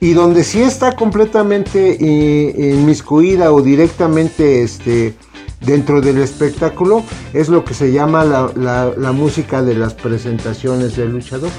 Y 0.00 0.12
donde 0.12 0.42
sí 0.44 0.60
está 0.60 0.96
completamente 0.96 1.96
eh, 2.00 2.74
inmiscuida 2.74 3.52
o 3.52 3.62
directamente 3.62 4.62
este, 4.62 5.14
dentro 5.60 6.00
del 6.00 6.18
espectáculo 6.18 7.02
es 7.32 7.48
lo 7.48 7.64
que 7.64 7.72
se 7.74 7.92
llama 7.92 8.24
la, 8.24 8.50
la- 8.56 9.12
música 9.12 9.62
de 9.62 9.74
las 9.74 9.94
presentaciones 9.94 10.96
del 10.96 11.12
luchador. 11.12 11.50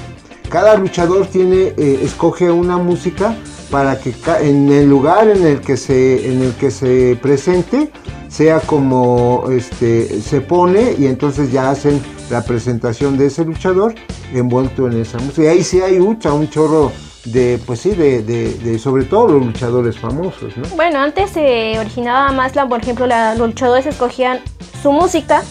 Cada 0.48 0.76
luchador 0.76 1.26
tiene, 1.26 1.72
eh, 1.76 2.00
escoge 2.02 2.50
una 2.50 2.76
música 2.76 3.34
para 3.70 3.98
que 3.98 4.14
en 4.42 4.70
el 4.70 4.88
lugar 4.88 5.28
en 5.28 5.44
el 5.44 5.60
que 5.60 5.76
se, 5.76 6.30
en 6.30 6.40
el 6.42 6.52
que 6.52 6.70
se 6.70 7.18
presente 7.20 7.90
sea 8.28 8.60
como 8.60 9.44
este, 9.50 10.20
se 10.20 10.40
pone 10.40 10.94
y 10.98 11.06
entonces 11.06 11.50
ya 11.52 11.70
hacen 11.70 12.02
la 12.30 12.44
presentación 12.44 13.16
de 13.16 13.26
ese 13.26 13.44
luchador 13.44 13.94
envuelto 14.34 14.86
en 14.88 15.00
esa 15.00 15.18
música. 15.18 15.42
Y 15.44 15.46
ahí 15.46 15.62
sí 15.62 15.80
hay 15.80 15.98
mucha, 16.00 16.32
un 16.32 16.48
chorro 16.50 16.90
de 17.24 17.58
pues 17.66 17.80
sí, 17.80 17.90
de, 17.90 18.22
de, 18.22 18.54
de 18.54 18.78
sobre 18.78 19.04
todo 19.04 19.26
los 19.28 19.46
luchadores 19.46 19.98
famosos, 19.98 20.56
¿no? 20.56 20.64
Bueno, 20.76 21.00
antes 21.00 21.30
se 21.30 21.78
originaba 21.78 22.30
más, 22.32 22.54
la, 22.54 22.68
por 22.68 22.80
ejemplo, 22.80 23.06
la- 23.06 23.34
los 23.34 23.48
luchadores 23.48 23.86
escogían 23.86 24.40
su 24.82 24.92
música 24.92 25.42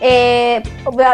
eh, 0.00 0.62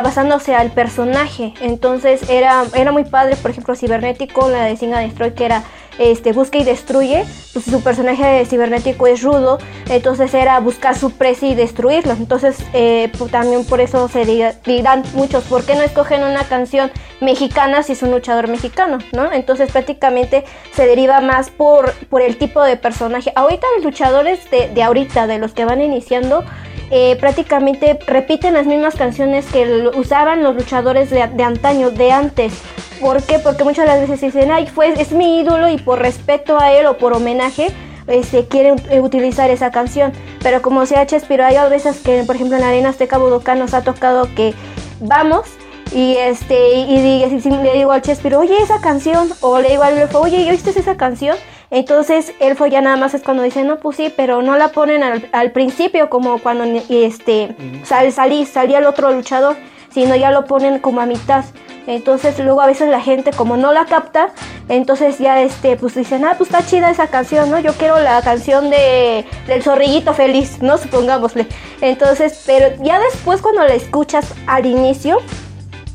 basándose 0.02 0.54
al 0.54 0.70
personaje. 0.72 1.54
Entonces 1.60 2.28
era, 2.28 2.64
era 2.74 2.92
muy 2.92 3.04
padre, 3.04 3.36
por 3.36 3.50
ejemplo, 3.52 3.74
Cibernético, 3.76 4.48
la 4.50 4.64
de 4.64 4.76
Singa 4.76 4.98
Destroy, 4.98 5.34
que 5.34 5.44
era 5.44 5.62
este, 5.98 6.32
busca 6.32 6.58
y 6.58 6.64
destruye. 6.64 7.24
Pues 7.52 7.66
su 7.66 7.82
personaje 7.82 8.46
cibernético 8.46 9.06
es 9.06 9.22
rudo, 9.22 9.58
entonces 9.90 10.32
era 10.32 10.58
buscar 10.60 10.96
su 10.96 11.10
presa 11.10 11.46
y 11.46 11.54
destruirlo. 11.54 12.12
Entonces 12.12 12.56
eh, 12.72 13.10
también 13.30 13.64
por 13.66 13.80
eso 13.80 14.08
se 14.08 14.24
dirán 14.64 15.02
muchos, 15.14 15.44
¿por 15.44 15.64
qué 15.64 15.74
no 15.74 15.82
escogen 15.82 16.24
una 16.24 16.44
canción 16.44 16.90
mexicana 17.20 17.82
si 17.82 17.92
es 17.92 18.02
un 18.02 18.10
luchador 18.10 18.48
mexicano? 18.48 18.98
¿no? 19.12 19.30
Entonces 19.32 19.70
prácticamente 19.70 20.44
se 20.74 20.86
deriva 20.86 21.20
más 21.20 21.50
por, 21.50 21.92
el 22.22 22.38
tipo 22.38 22.62
de 22.62 22.76
personaje. 22.76 23.32
Ahorita 23.34 23.66
los 23.76 23.84
luchadores 23.84 24.50
de, 24.50 24.68
de 24.68 24.82
ahorita, 24.82 25.26
de 25.26 25.38
los 25.38 25.52
que 25.52 25.64
van 25.64 25.82
iniciando, 25.82 26.44
eh, 26.90 27.16
prácticamente 27.16 27.98
repiten 28.06 28.54
las 28.54 28.66
mismas 28.66 28.94
canciones 28.94 29.46
que 29.46 29.90
usaban 29.94 30.42
los 30.42 30.54
luchadores 30.54 31.10
de 31.10 31.42
antaño, 31.42 31.90
de 31.90 32.12
antes. 32.12 32.52
¿Por 33.02 33.22
qué? 33.22 33.38
Porque 33.38 33.64
muchas 33.64 33.84
de 33.84 33.90
las 33.92 34.00
veces 34.08 34.20
dicen, 34.32 34.50
ay, 34.50 34.66
fue, 34.68 34.94
es 34.98 35.12
mi 35.12 35.40
ídolo 35.40 35.68
y 35.68 35.76
por 35.76 35.98
respeto 35.98 36.58
a 36.58 36.72
él 36.72 36.86
o 36.86 36.96
por 36.96 37.12
homenaje, 37.14 37.68
este, 38.06 38.46
quieren 38.46 38.76
eh, 38.90 39.00
utilizar 39.00 39.50
esa 39.50 39.70
canción. 39.70 40.12
Pero 40.42 40.62
como 40.62 40.86
sea 40.86 41.04
Chespiro, 41.06 41.44
hay 41.44 41.56
veces 41.68 41.98
que, 42.00 42.22
por 42.24 42.36
ejemplo, 42.36 42.56
en 42.56 42.62
Arena 42.64 42.88
Azteca 42.90 43.18
Budokan 43.18 43.58
nos 43.58 43.74
ha 43.74 43.82
tocado 43.82 44.28
que 44.34 44.54
vamos 45.00 45.42
y 45.94 46.14
este 46.16 46.74
y, 46.74 46.94
y- 46.96 47.24
y- 47.24 47.50
le 47.62 47.74
digo 47.74 47.92
al 47.92 48.00
Chespiro, 48.02 48.38
oye, 48.38 48.56
esa 48.62 48.80
canción, 48.80 49.28
o 49.40 49.58
le 49.60 49.68
digo 49.70 49.82
al 49.82 49.98
Elfo, 49.98 50.20
oye, 50.20 50.48
¿oíste 50.50 50.70
esa 50.70 50.96
canción? 50.96 51.36
Entonces 51.70 52.32
Elfo 52.40 52.66
ya 52.66 52.80
nada 52.82 52.96
más 52.96 53.14
es 53.14 53.22
cuando 53.22 53.42
dice, 53.42 53.64
no, 53.64 53.78
pues 53.78 53.96
sí, 53.96 54.12
pero 54.16 54.42
no 54.42 54.56
la 54.56 54.68
ponen 54.68 55.02
al, 55.02 55.28
al 55.32 55.50
principio 55.52 56.08
como 56.08 56.38
cuando 56.38 56.64
este 56.88 57.54
sal, 57.84 58.12
salí, 58.12 58.46
salía 58.46 58.78
el 58.78 58.84
otro 58.86 59.10
luchador, 59.10 59.56
sino 59.92 60.16
ya 60.16 60.30
lo 60.30 60.44
ponen 60.44 60.78
como 60.78 61.00
a 61.00 61.06
mitad. 61.06 61.44
Entonces 61.86 62.38
luego 62.38 62.60
a 62.60 62.66
veces 62.66 62.88
la 62.88 63.00
gente 63.00 63.32
como 63.32 63.56
no 63.56 63.72
la 63.72 63.86
capta, 63.86 64.28
entonces 64.68 65.18
ya 65.18 65.40
este 65.40 65.76
pues 65.76 65.94
dicen, 65.94 66.24
ah, 66.24 66.34
pues 66.38 66.50
está 66.50 66.64
chida 66.64 66.90
esa 66.90 67.08
canción, 67.08 67.50
¿no? 67.50 67.58
Yo 67.58 67.72
quiero 67.72 67.98
la 67.98 68.22
canción 68.22 68.70
de 68.70 69.26
del 69.46 69.62
zorrillito 69.62 70.14
feliz, 70.14 70.62
¿no? 70.62 70.78
Supongámosle. 70.78 71.46
Entonces, 71.80 72.44
pero 72.46 72.82
ya 72.82 73.00
después 73.00 73.42
cuando 73.42 73.62
la 73.64 73.74
escuchas 73.74 74.32
al 74.46 74.66
inicio, 74.66 75.18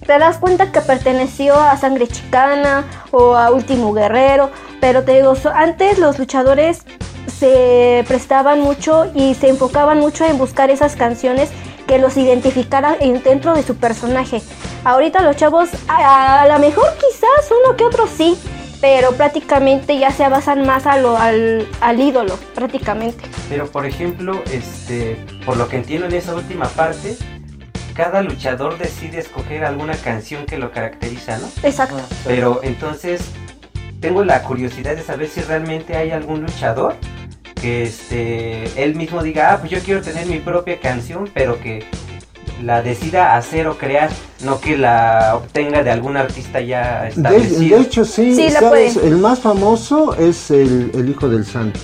te 0.06 0.18
das 0.20 0.38
cuenta 0.38 0.72
que 0.72 0.82
perteneció 0.82 1.56
a 1.60 1.76
Sangre 1.78 2.08
Chicana 2.08 2.86
o 3.12 3.36
a 3.36 3.52
Último 3.52 3.94
Guerrero, 3.94 4.52
pero 4.80 5.04
te 5.04 5.14
digo, 5.14 5.34
antes 5.54 6.00
los 6.00 6.20
luchadores 6.20 6.84
se 7.28 8.04
prestaban 8.08 8.62
mucho 8.62 9.12
y 9.14 9.36
se 9.36 9.50
enfocaban 9.50 10.00
mucho 10.00 10.26
en 10.26 10.38
buscar 10.38 10.70
esas 10.70 10.96
canciones 10.96 11.50
que 11.88 11.98
los 11.98 12.18
identificaran 12.18 12.96
en- 13.00 13.24
dentro 13.24 13.56
de 13.56 13.64
su 13.64 13.76
personaje. 13.76 14.42
Ahorita 14.84 15.22
los 15.24 15.36
chavos, 15.36 15.70
a, 15.88 16.42
a 16.44 16.48
lo 16.48 16.60
mejor 16.60 16.90
quizás 16.96 17.52
uno 17.66 17.76
que 17.76 17.84
otro 17.86 18.08
sí, 18.08 18.38
pero 18.80 19.12
prácticamente 19.14 19.98
ya 19.98 20.12
se 20.12 20.28
basan 20.30 20.66
más 20.66 20.86
a 20.86 20.98
lo, 20.98 21.18
al, 21.18 21.68
al 21.82 22.00
ídolo, 22.00 22.38
prácticamente. 22.54 23.24
Pero 23.50 23.68
por 23.68 23.86
ejemplo, 23.86 24.42
este, 24.52 25.16
por 25.46 25.58
lo 25.58 25.68
que 25.68 25.78
entiendo 25.78 26.06
en 26.06 26.14
esa 26.14 26.36
última 26.36 26.68
parte, 26.68 27.18
cada 27.96 28.22
luchador 28.22 28.78
decide 28.78 29.18
escoger 29.20 29.66
alguna 29.66 29.96
canción 29.96 30.46
que 30.46 30.60
lo 30.60 30.72
caracteriza, 30.72 31.40
¿no? 31.40 31.48
Exacto. 31.64 31.98
Pero 32.26 32.60
entonces 32.62 33.22
tengo 34.00 34.24
la 34.24 34.44
curiosidad 34.44 34.96
de 34.96 35.02
saber 35.02 35.28
si 35.28 35.42
realmente 35.42 35.96
hay 35.98 36.12
algún 36.12 36.42
luchador 36.42 36.96
que 37.62 37.84
este 37.84 38.84
él 38.84 38.96
mismo 38.96 39.24
diga, 39.24 39.54
ah, 39.54 39.60
pues 39.60 39.72
yo 39.72 39.80
quiero 39.80 40.02
tener 40.02 40.26
mi 40.28 40.40
propia 40.40 40.80
canción, 40.80 41.30
pero 41.34 41.60
que 41.60 41.84
la 42.64 42.82
decida 42.82 43.36
hacer 43.36 43.68
o 43.68 43.78
crear, 43.78 44.10
no 44.44 44.60
que 44.60 44.78
la 44.78 45.34
obtenga 45.36 45.84
de 45.84 45.92
algún 45.92 46.18
artista 46.18 46.60
ya 46.60 47.04
De, 47.04 47.10
establecido. 47.10 47.78
de 47.78 47.84
hecho, 47.84 48.06
sí, 48.06 48.50
¿sabes? 48.50 48.98
el 48.98 49.18
más 49.18 49.40
famoso 49.40 50.16
es 50.16 50.50
el, 50.50 50.92
el 50.94 51.10
Hijo 51.10 51.30
del 51.30 51.46
Santo. 51.46 51.80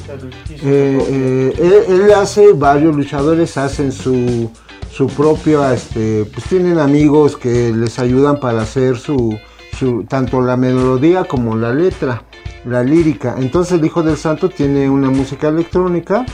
Eh, 0.50 0.58
eh, 0.64 1.54
él, 1.60 2.02
él 2.02 2.14
hace, 2.14 2.54
varios 2.54 2.96
luchadores 2.96 3.58
hacen 3.58 3.92
su, 3.92 4.50
su 4.92 5.08
propio, 5.08 5.70
este, 5.72 6.26
pues 6.26 6.46
tienen 6.48 6.80
amigos 6.80 7.38
que 7.38 7.72
les 7.72 8.00
ayudan 8.00 8.40
para 8.40 8.62
hacer 8.62 8.98
su, 8.98 9.38
su, 9.84 10.04
tanto 10.06 10.42
la 10.42 10.56
melodía 10.58 11.26
como 11.26 11.56
la 11.56 11.74
letra, 11.74 12.24
la 12.66 12.84
lírica. 12.84 13.36
Entonces 13.38 13.80
el 13.80 13.86
Hijo 13.86 14.02
del 14.04 14.18
Santo 14.18 14.50
tiene 14.50 14.90
una 14.90 15.10
música 15.10 15.50
electrónica 15.50 16.26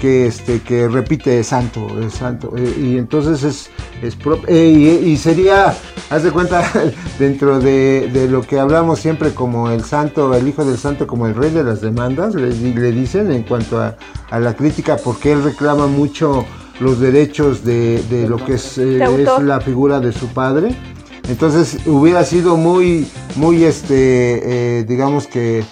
que 0.00 0.26
este 0.28 0.60
que 0.60 0.86
repite 0.86 1.42
santo 1.42 1.88
el 2.00 2.12
santo 2.12 2.52
eh, 2.56 2.72
y 2.80 2.98
entonces 2.98 3.42
es 3.42 3.68
es 4.00 4.16
eh, 4.46 5.00
y, 5.04 5.10
y 5.10 5.16
sería 5.16 5.74
haz 6.10 6.22
de 6.22 6.30
cuenta 6.30 6.62
dentro 7.18 7.58
de, 7.58 8.08
de 8.12 8.28
lo 8.28 8.42
que 8.42 8.60
hablamos 8.60 9.00
siempre 9.00 9.34
como 9.34 9.70
el 9.70 9.82
santo 9.82 10.32
el 10.34 10.46
hijo 10.46 10.64
del 10.64 10.78
santo 10.78 11.08
como 11.08 11.26
el 11.26 11.34
rey 11.34 11.50
de 11.50 11.64
las 11.64 11.80
demandas 11.80 12.36
le, 12.36 12.50
di- 12.50 12.74
le 12.74 12.92
dicen 12.92 13.32
en 13.32 13.42
cuanto 13.42 13.80
a, 13.80 13.96
a 14.30 14.38
la 14.38 14.54
crítica 14.54 14.98
porque 15.02 15.32
él 15.32 15.42
reclama 15.42 15.88
mucho 15.88 16.44
los 16.78 17.00
derechos 17.00 17.64
de, 17.64 18.00
de 18.08 18.28
lo 18.28 18.36
que 18.36 18.54
es, 18.54 18.78
eh, 18.78 18.98
es 19.38 19.42
la 19.42 19.60
figura 19.60 19.98
de 19.98 20.12
su 20.12 20.28
padre 20.28 20.76
entonces 21.28 21.78
hubiera 21.86 22.24
sido 22.24 22.56
muy 22.56 23.06
muy 23.36 23.64
este 23.64 24.78
eh, 24.80 24.84
digamos 24.84 25.26
que 25.26 25.64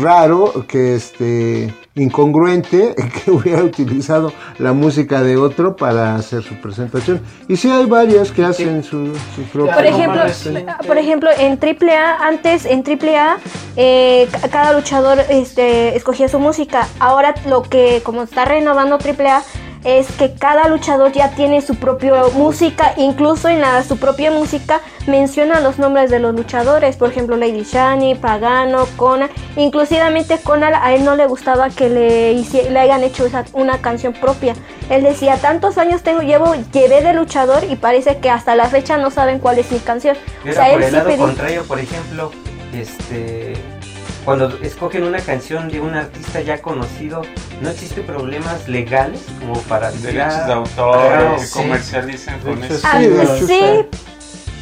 raro 0.00 0.64
que 0.66 0.94
este 0.94 1.74
incongruente 1.94 2.94
que 3.24 3.30
hubiera 3.30 3.62
utilizado 3.62 4.32
la 4.58 4.72
música 4.72 5.22
de 5.22 5.36
otro 5.36 5.76
para 5.76 6.16
hacer 6.16 6.42
su 6.42 6.54
presentación. 6.60 7.20
Y 7.48 7.56
sí 7.56 7.70
hay 7.70 7.86
varios 7.86 8.32
que 8.32 8.44
hacen 8.44 8.82
su, 8.82 9.14
su 9.36 9.42
propia 9.52 9.74
Por 9.74 9.86
ejemplo, 9.86 10.22
por 10.86 10.98
ejemplo, 10.98 11.30
en 11.38 11.58
AAA, 11.62 12.26
antes 12.26 12.64
en 12.66 12.82
AAA, 12.82 13.36
eh, 13.76 14.28
ca- 14.32 14.48
cada 14.48 14.72
luchador 14.72 15.18
este, 15.28 15.96
escogía 15.96 16.28
su 16.28 16.38
música. 16.38 16.88
Ahora 16.98 17.34
lo 17.46 17.62
que, 17.62 18.00
como 18.04 18.22
está 18.22 18.44
renovando 18.44 18.96
AAA, 18.98 19.42
es 19.84 20.10
que 20.12 20.32
cada 20.34 20.66
luchador 20.68 21.12
ya 21.12 21.30
tiene 21.30 21.60
su 21.60 21.74
propia 21.76 22.14
música, 22.34 22.94
incluso 22.96 23.48
en 23.48 23.60
la, 23.60 23.82
su 23.82 23.98
propia 23.98 24.30
música 24.30 24.80
menciona 25.06 25.60
los 25.60 25.78
nombres 25.78 26.10
de 26.10 26.18
los 26.18 26.34
luchadores, 26.34 26.96
por 26.96 27.10
ejemplo 27.10 27.36
Lady 27.36 27.62
Shani, 27.64 28.14
Pagano, 28.14 28.86
Kona, 28.96 29.28
inclusivamente 29.56 30.38
Kona 30.38 30.84
a 30.84 30.94
él 30.94 31.04
no 31.04 31.14
le 31.16 31.26
gustaba 31.26 31.68
que 31.70 31.88
le, 31.90 32.34
le 32.34 32.78
hayan 32.78 33.02
hecho 33.04 33.26
esa- 33.26 33.44
una 33.52 33.78
canción 33.78 34.12
propia. 34.14 34.54
Él 34.88 35.02
decía, 35.02 35.36
tantos 35.36 35.76
años 35.78 36.02
tengo, 36.02 36.20
llevo, 36.22 36.54
llevé 36.72 37.02
de 37.02 37.12
luchador 37.12 37.64
y 37.68 37.76
parece 37.76 38.18
que 38.18 38.30
hasta 38.30 38.54
la 38.56 38.66
fecha 38.66 38.96
no 38.96 39.10
saben 39.10 39.38
cuál 39.38 39.58
es 39.58 39.70
mi 39.70 39.78
canción. 39.78 40.16
O 40.48 40.52
sea, 40.52 40.70
por 40.72 40.78
él 40.78 40.82
el 40.84 40.90
sí 40.90 40.96
lado 40.96 41.16
contrario, 41.16 41.64
por 41.64 41.78
ejemplo, 41.80 42.30
este 42.72 43.54
cuando 44.24 44.48
escogen 44.62 45.02
una 45.04 45.18
canción 45.20 45.68
de 45.68 45.80
un 45.80 45.94
artista 45.94 46.40
ya 46.40 46.62
conocido, 46.62 47.22
¿no 47.60 47.68
existe 47.70 48.00
problemas 48.02 48.68
legales 48.68 49.20
como 49.40 49.60
para 49.62 49.90
Derechos 49.92 50.46
de 50.46 50.52
Ah, 50.52 50.54
autor, 50.56 51.36
que 51.36 51.42
sí. 51.46 51.52
comercializan 51.58 52.40
con 52.40 52.62
eso. 52.64 52.88
Sí, 53.46 53.60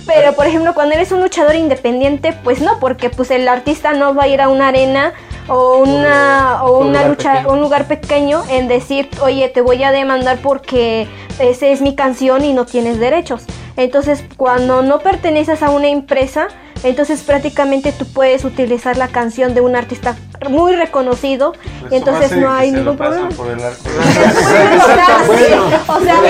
pero 0.07 0.33
por 0.33 0.47
ejemplo 0.47 0.75
cuando 0.75 0.95
eres 0.95 1.13
un 1.13 1.21
luchador 1.21 1.55
independiente, 1.55 2.33
pues 2.45 2.61
no, 2.61 2.81
porque 2.81 3.09
pues 3.11 3.31
el 3.31 3.47
artista 3.49 3.93
no 3.93 4.15
va 4.15 4.25
a 4.25 4.29
ir 4.29 4.41
a 4.41 4.49
una 4.49 4.69
arena 4.69 5.13
o 5.49 5.79
una 5.79 6.63
o 6.65 6.79
Un 6.79 6.89
una 6.89 6.99
lugar 7.03 7.09
lucha, 7.11 7.33
pequeño. 7.35 7.53
un 7.53 7.61
lugar 7.61 7.85
pequeño 7.87 8.43
en 8.51 8.69
decir, 8.69 9.09
oye, 9.23 9.49
te 9.49 9.61
voy 9.61 9.83
a 9.85 9.93
demandar 9.93 10.39
porque 10.43 11.07
esa 11.39 11.67
es 11.67 11.81
mi 11.81 11.95
canción 11.95 12.45
y 12.45 12.53
no 12.53 12.67
tienes 12.67 12.99
derechos. 12.99 13.45
Entonces, 13.77 14.25
cuando 14.37 14.83
no 14.83 14.99
perteneces 15.01 15.63
a 15.63 15.71
una 15.71 15.89
empresa, 15.89 16.49
entonces 16.83 17.23
prácticamente 17.23 17.93
tú 17.93 18.07
puedes 18.07 18.45
utilizar 18.45 18.97
la 18.97 19.09
canción 19.09 19.55
de 19.55 19.61
un 19.61 19.77
artista 19.77 20.17
muy 20.49 20.75
reconocido 20.75 21.53
Pues 21.81 21.93
y 21.93 21.97
entonces 21.97 22.31
nomás 22.33 22.43
no 22.43 22.53
hay 22.53 22.73
ningún 22.73 22.97
problema. 22.97 23.29
por 23.31 23.49
el 23.49 23.63
arco. 23.63 23.83
o 25.89 26.01
sea, 26.01 26.21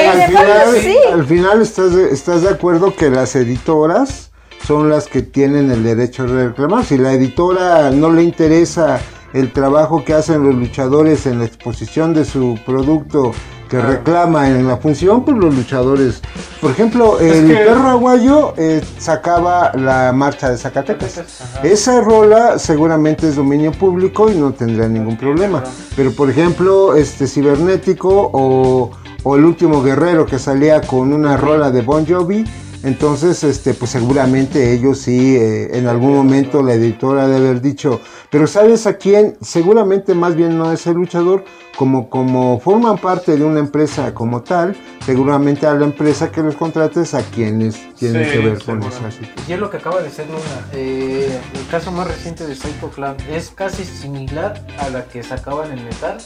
sí. 0.80 0.96
al 1.12 1.24
final 1.24 1.62
estás 1.62 1.94
de, 1.94 2.10
estás 2.10 2.42
de 2.42 2.50
acuerdo 2.50 2.94
que 2.94 3.10
las 3.10 3.34
editoras 3.36 4.30
son 4.66 4.88
las 4.88 5.06
que 5.06 5.22
tienen 5.22 5.70
el 5.70 5.82
derecho 5.82 6.24
de 6.24 6.48
reclamar. 6.48 6.84
Si 6.84 6.98
la 6.98 7.12
editora 7.12 7.90
no 7.90 8.10
le 8.10 8.22
interesa 8.22 9.00
el 9.32 9.52
trabajo 9.52 10.04
que 10.04 10.14
hacen 10.14 10.44
los 10.44 10.54
luchadores 10.54 11.26
en 11.26 11.38
la 11.38 11.44
exposición 11.46 12.14
de 12.14 12.24
su 12.24 12.58
producto 12.66 13.32
que 13.68 13.80
reclama 13.80 14.48
en 14.50 14.68
la 14.68 14.76
función, 14.76 15.24
pues 15.24 15.34
los 15.38 15.54
luchadores, 15.54 16.20
por 16.60 16.70
ejemplo, 16.72 17.18
Es 17.18 17.36
el 17.36 17.46
que- 17.48 17.54
perro 17.54 17.88
aguayo 17.88 18.52
eh, 18.58 18.82
sacaba 18.98 19.72
la 19.74 20.12
marcha 20.12 20.50
de 20.50 20.58
Zacatecas. 20.58 21.22
Esa 21.62 22.02
rola 22.02 22.58
seguramente 22.58 23.28
es 23.30 23.36
dominio 23.36 23.72
público 23.72 24.30
y 24.30 24.34
no 24.34 24.52
tendrá 24.52 24.86
ningún 24.88 25.16
problema. 25.16 25.64
Pero 25.96 26.12
por 26.12 26.28
ejemplo, 26.28 26.94
este 26.96 27.26
cibernético 27.26 28.28
o, 28.34 28.90
o 29.22 29.36
el 29.36 29.44
último 29.46 29.82
guerrero 29.82 30.26
que 30.26 30.38
salía 30.38 30.82
con 30.82 31.10
una 31.14 31.38
rola 31.38 31.70
de 31.70 31.80
Bon 31.80 32.06
Jovi, 32.06 32.44
Entonces, 32.84 33.44
este, 33.44 33.74
pues 33.74 33.92
seguramente 33.92 34.72
ellos 34.72 34.98
sí, 34.98 35.36
eh, 35.36 35.76
en 35.78 35.86
algún 35.86 36.14
momento 36.14 36.62
la 36.62 36.74
editora 36.74 37.28
debe 37.28 37.48
haber 37.48 37.60
dicho, 37.60 38.00
pero 38.30 38.46
¿sabes 38.46 38.86
a 38.86 38.96
quién? 38.96 39.36
Seguramente 39.40 40.14
más 40.14 40.34
bien 40.34 40.58
no 40.58 40.72
es 40.72 40.86
el 40.86 40.94
luchador, 40.94 41.44
como, 41.76 42.10
como 42.10 42.58
forman 42.60 42.98
parte 42.98 43.36
de 43.36 43.44
una 43.44 43.60
empresa 43.60 44.12
como 44.14 44.42
tal, 44.42 44.76
seguramente 45.06 45.66
a 45.66 45.74
la 45.74 45.84
empresa 45.84 46.30
que 46.30 46.42
los 46.42 46.56
contrates 46.56 47.14
a 47.14 47.22
quienes 47.22 47.94
tienen 47.94 48.24
Sí, 48.24 48.30
que 48.32 48.38
ver 48.38 48.62
con 48.64 48.82
situación. 48.82 49.28
Y 49.48 49.52
es 49.52 49.58
lo 49.60 49.70
que 49.70 49.76
acaba 49.76 50.02
de 50.02 50.10
ser 50.10 50.26
Luna. 50.26 50.40
Eh, 50.72 51.40
el 51.54 51.66
caso 51.68 51.92
más 51.92 52.08
reciente 52.08 52.46
de 52.46 52.54
Psycho 52.54 52.90
Clown 52.90 53.16
es 53.30 53.50
casi 53.50 53.84
similar 53.84 54.66
a 54.78 54.90
la 54.90 55.04
que 55.04 55.22
sacaban 55.22 55.70
en 55.76 55.84
Metal. 55.84 56.18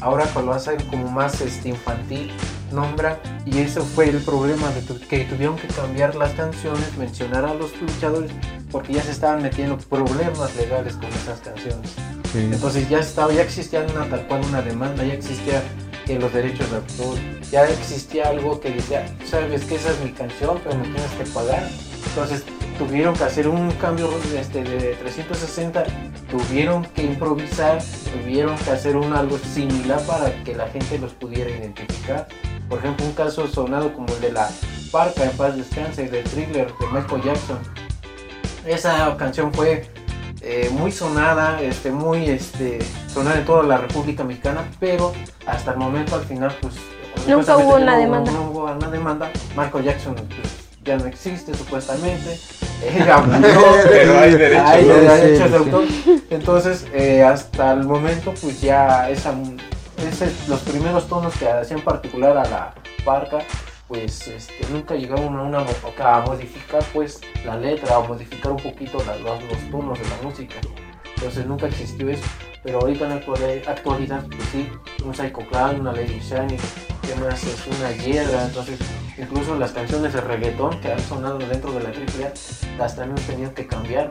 Ahora 0.00 0.24
que 0.32 0.42
lo 0.42 0.52
hacen 0.52 0.76
como 0.90 1.10
más 1.10 1.40
este, 1.40 1.70
infantil, 1.70 2.30
nombran. 2.72 3.16
Y 3.44 3.58
eso 3.58 3.84
fue 3.84 4.08
el 4.08 4.18
problema 4.18 4.68
de 4.70 4.82
tu- 4.82 4.98
que 5.00 5.24
tuvieron 5.24 5.56
que 5.56 5.68
cambiar 5.68 6.14
las 6.14 6.32
canciones, 6.32 6.96
mencionar 6.98 7.44
a 7.44 7.54
los 7.54 7.70
luchadores, 7.80 8.30
porque 8.70 8.94
ya 8.94 9.02
se 9.02 9.12
estaban 9.12 9.42
metiendo 9.42 9.76
problemas 9.78 10.54
legales 10.56 10.94
con 10.94 11.06
esas 11.06 11.40
canciones. 11.40 11.90
Sí. 12.32 12.38
Entonces 12.52 12.88
ya 12.88 12.98
estaba, 12.98 13.32
ya 13.32 13.42
existía 13.42 13.82
una 13.94 14.04
tal 14.08 14.26
cual 14.26 14.42
una 14.48 14.62
demanda, 14.62 15.04
ya 15.04 15.14
existía 15.14 15.62
los 16.20 16.32
derechos 16.32 16.70
de 16.70 16.76
autor, 16.76 17.18
ya 17.50 17.64
existía 17.64 18.28
algo 18.28 18.60
que 18.60 18.70
decía, 18.70 19.06
sabes 19.28 19.64
que 19.64 19.74
esa 19.76 19.90
es 19.90 20.00
mi 20.04 20.10
canción, 20.12 20.58
pero 20.62 20.76
me 20.76 20.84
tienes 20.84 21.10
que 21.18 21.24
pagar. 21.32 21.68
Entonces 22.08 22.44
tuvieron 22.78 23.14
que 23.14 23.24
hacer 23.24 23.48
un 23.48 23.70
cambio 23.72 24.10
este, 24.38 24.62
de 24.62 24.94
360, 24.94 25.84
tuvieron 26.30 26.84
que 26.84 27.02
improvisar, 27.04 27.78
tuvieron 28.12 28.56
que 28.58 28.70
hacer 28.70 28.96
un 28.96 29.12
algo 29.14 29.38
similar 29.38 30.00
para 30.06 30.32
que 30.44 30.54
la 30.54 30.68
gente 30.68 30.98
los 30.98 31.12
pudiera 31.14 31.50
identificar. 31.50 32.28
Por 32.68 32.78
ejemplo, 32.78 33.06
un 33.06 33.12
caso 33.12 33.46
sonado 33.46 33.92
como 33.92 34.08
el 34.14 34.20
de 34.20 34.32
la 34.32 34.48
Parca 34.90 35.24
en 35.24 35.30
paz 35.32 35.56
descanse, 35.56 36.08
del 36.08 36.24
thriller 36.24 36.66
de 36.78 36.86
Michael 36.92 37.22
Jackson. 37.22 37.58
Esa 38.64 39.16
canción 39.16 39.52
fue 39.52 39.88
eh, 40.40 40.68
muy 40.72 40.90
sonada, 40.92 41.60
este, 41.60 41.90
muy 41.90 42.28
este, 42.28 42.78
sonada 43.12 43.38
en 43.38 43.44
toda 43.44 43.62
la 43.62 43.78
República 43.78 44.24
Mexicana, 44.24 44.64
pero 44.80 45.12
hasta 45.46 45.72
el 45.72 45.76
momento 45.78 46.16
al 46.16 46.24
final 46.24 46.54
pues 46.60 46.74
Nunca 47.26 47.56
hubo 47.56 47.74
una 47.76 47.92
no- 47.94 47.98
demanda. 47.98 48.32
No 48.32 48.42
hubo 48.50 48.64
una 48.64 48.88
demanda. 48.90 49.30
Michael 49.56 49.84
Jackson 49.84 50.14
pues, 50.14 50.28
ya 50.84 50.96
no 50.96 51.06
existe 51.06 51.54
supuestamente. 51.54 52.38
Eh, 52.82 53.06
murió. 53.26 53.64
Pero 53.88 54.18
hay 54.18 54.34
derechos, 54.34 54.66
Hay 54.68 54.84
¿no? 54.84 54.94
derechos 54.96 55.18
Sí, 55.22 55.30
de 55.30 55.48
sí. 55.48 55.54
autor. 55.54 55.84
Entonces, 56.28 56.86
eh, 56.92 57.22
hasta 57.24 57.72
el 57.72 57.84
momento, 57.84 58.34
pues 58.38 58.60
ya 58.60 59.08
esa, 59.08 59.32
ese- 59.98 60.32
los 60.48 60.60
primeros 60.60 61.06
tonos 61.08 61.34
que 61.36 61.48
hacían 61.48 61.80
particular 61.80 62.36
a 62.36 62.44
la 62.48 62.74
parca, 63.04 63.38
pues 63.88 64.26
este, 64.28 64.66
nunca 64.70 64.94
llegaron 64.94 65.36
a, 65.36 65.42
una, 65.42 65.58
a 65.60 66.20
modificar 66.22 66.82
pues 66.92 67.20
la 67.44 67.56
letra 67.56 67.98
o 67.98 68.06
modificar 68.08 68.52
un 68.52 68.58
poquito 68.62 68.98
la- 69.06 69.16
los, 69.16 69.42
los 69.44 69.70
tonos 69.70 69.98
de 69.98 70.08
la 70.08 70.16
música. 70.22 70.56
Entonces 71.16 71.46
nunca 71.46 71.66
existió 71.66 72.08
eso. 72.10 72.24
Pero 72.66 72.80
ahorita 72.80 73.04
en 73.04 73.10
la 73.10 73.16
actual- 73.16 73.62
actualidad, 73.68 74.24
pues 74.26 74.42
sí, 74.50 74.68
un 75.04 75.14
Psycho 75.14 75.38
Clown, 75.48 75.80
una 75.82 75.92
Lady 75.92 76.18
Shiny, 76.18 76.56
que 77.06 77.14
más 77.20 77.44
es 77.44 77.64
una 77.78 77.92
hiedra. 77.92 78.42
Entonces, 78.42 78.80
incluso 79.16 79.54
las 79.54 79.70
canciones 79.70 80.12
de 80.12 80.20
reggaetón 80.20 80.80
que 80.80 80.90
han 80.90 80.98
sonado 80.98 81.38
dentro 81.38 81.70
de 81.70 81.80
la 81.84 81.90
AAA, 81.90 82.32
las 82.76 82.96
también 82.96 83.16
han 83.20 83.24
tenido 83.26 83.54
que 83.54 83.68
cambiar. 83.68 84.10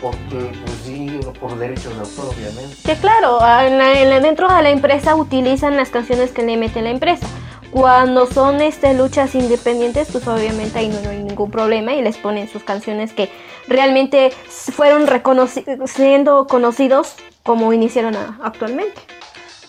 Porque, 0.00 0.52
pues 0.64 0.78
sí, 0.84 1.18
por 1.40 1.58
derechos 1.58 1.92
de 1.92 1.98
autor, 2.00 2.26
obviamente. 2.36 2.76
Que 2.84 2.94
claro, 2.94 3.40
la- 3.40 3.66
en 3.66 4.08
la- 4.10 4.20
dentro 4.20 4.46
de 4.46 4.62
la 4.62 4.70
empresa 4.70 5.16
utilizan 5.16 5.76
las 5.76 5.88
canciones 5.90 6.30
que 6.30 6.44
le 6.44 6.56
mete 6.56 6.80
la 6.82 6.90
empresa. 6.90 7.26
Cuando 7.72 8.26
son 8.26 8.60
este, 8.60 8.94
luchas 8.94 9.34
independientes, 9.34 10.08
pues 10.12 10.26
obviamente 10.28 10.78
ahí 10.78 10.88
no, 10.88 11.00
no 11.00 11.10
hay 11.10 11.22
ningún 11.24 11.50
problema 11.50 11.94
y 11.94 12.00
les 12.02 12.16
ponen 12.16 12.48
sus 12.48 12.62
canciones 12.62 13.12
que 13.12 13.28
realmente 13.66 14.30
fueron 14.48 15.06
reconoci- 15.08 15.64
siendo 15.88 16.46
conocidos 16.46 17.16
como 17.48 17.72
iniciaron 17.72 18.14
a- 18.14 18.38
actualmente. 18.44 19.00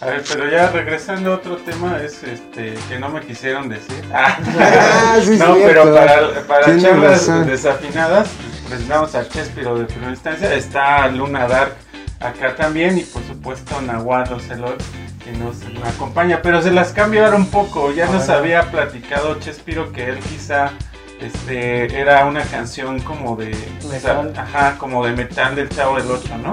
A 0.01 0.07
ver, 0.07 0.21
pero 0.27 0.49
ya 0.49 0.69
regresando 0.69 1.31
a 1.31 1.35
otro 1.35 1.55
tema, 1.57 1.97
es 2.03 2.21
este 2.23 2.73
que 2.89 2.99
no 2.99 3.07
me 3.07 3.21
quisieron 3.21 3.69
decir. 3.69 4.03
Ah, 4.13 4.37
Ah, 4.59 5.17
sí, 5.23 5.37
no, 5.37 5.55
cierto. 5.55 5.63
pero 5.65 6.45
para, 6.45 6.65
charlas 6.77 7.11
razón. 7.27 7.47
desafinadas, 7.47 8.27
presentamos 8.67 9.15
a 9.15 9.29
Chespiro 9.29 9.79
de 9.79 9.85
primera 9.85 10.11
instancia, 10.11 10.53
está 10.53 11.07
Luna 11.07 11.47
Dark 11.47 11.73
acá 12.19 12.53
también 12.53 12.97
y 12.97 13.03
por 13.03 13.23
supuesto 13.23 13.79
Nahuatl 13.81 14.33
Ocelot 14.33 14.83
que 15.23 15.31
nos 15.31 15.55
acompaña, 15.95 16.41
pero 16.41 16.61
se 16.61 16.71
las 16.71 16.91
cambio 16.91 17.23
ahora 17.23 17.37
un 17.37 17.49
poco, 17.49 17.93
ya 17.93 18.07
nos 18.07 18.27
había 18.27 18.69
platicado 18.71 19.39
Chespiro 19.39 19.93
que 19.93 20.03
él 20.09 20.19
quizá 20.19 20.71
este 21.21 21.99
era 21.99 22.25
una 22.25 22.43
canción 22.43 22.99
como 23.01 23.35
de 23.35 23.51
o 23.85 23.89
sea, 23.99 24.21
Metal. 24.21 24.33
ajá, 24.37 24.77
como 24.77 25.05
de 25.05 25.11
metal 25.13 25.55
del 25.55 25.69
Chavo 25.69 25.97
del 25.97 26.09
8, 26.09 26.37
¿no? 26.37 26.51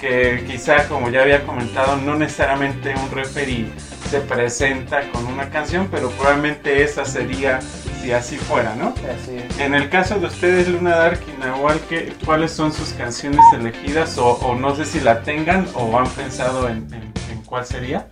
que 0.00 0.44
quizá 0.46 0.86
como 0.88 1.10
ya 1.10 1.22
había 1.22 1.44
comentado 1.44 1.96
no 1.96 2.14
necesariamente 2.14 2.94
un 2.94 3.10
referee 3.10 3.68
se 4.10 4.20
presenta 4.20 5.02
con 5.10 5.26
una 5.26 5.50
canción 5.50 5.88
pero 5.90 6.10
probablemente 6.10 6.82
esa 6.84 7.04
sería 7.04 7.60
si 8.00 8.12
así 8.12 8.36
fuera 8.38 8.74
no 8.76 8.88
Así 8.90 9.36
es. 9.36 9.58
en 9.58 9.74
el 9.74 9.88
caso 9.90 10.18
de 10.20 10.26
ustedes 10.26 10.68
Luna 10.68 10.96
Dark 10.96 11.20
y 11.26 11.40
Nahual 11.40 11.80
¿qué- 11.88 12.14
cuáles 12.24 12.52
son 12.52 12.72
sus 12.72 12.90
canciones 12.90 13.40
elegidas 13.52 14.16
o, 14.18 14.34
o 14.34 14.54
no 14.54 14.74
sé 14.76 14.84
si 14.86 15.00
la 15.00 15.22
tengan 15.22 15.66
o 15.74 15.98
han 15.98 16.08
pensado 16.10 16.68
en, 16.68 16.76
en- 16.94 17.12
en 17.32 17.42
cuál 17.44 17.66
sería 17.66 18.06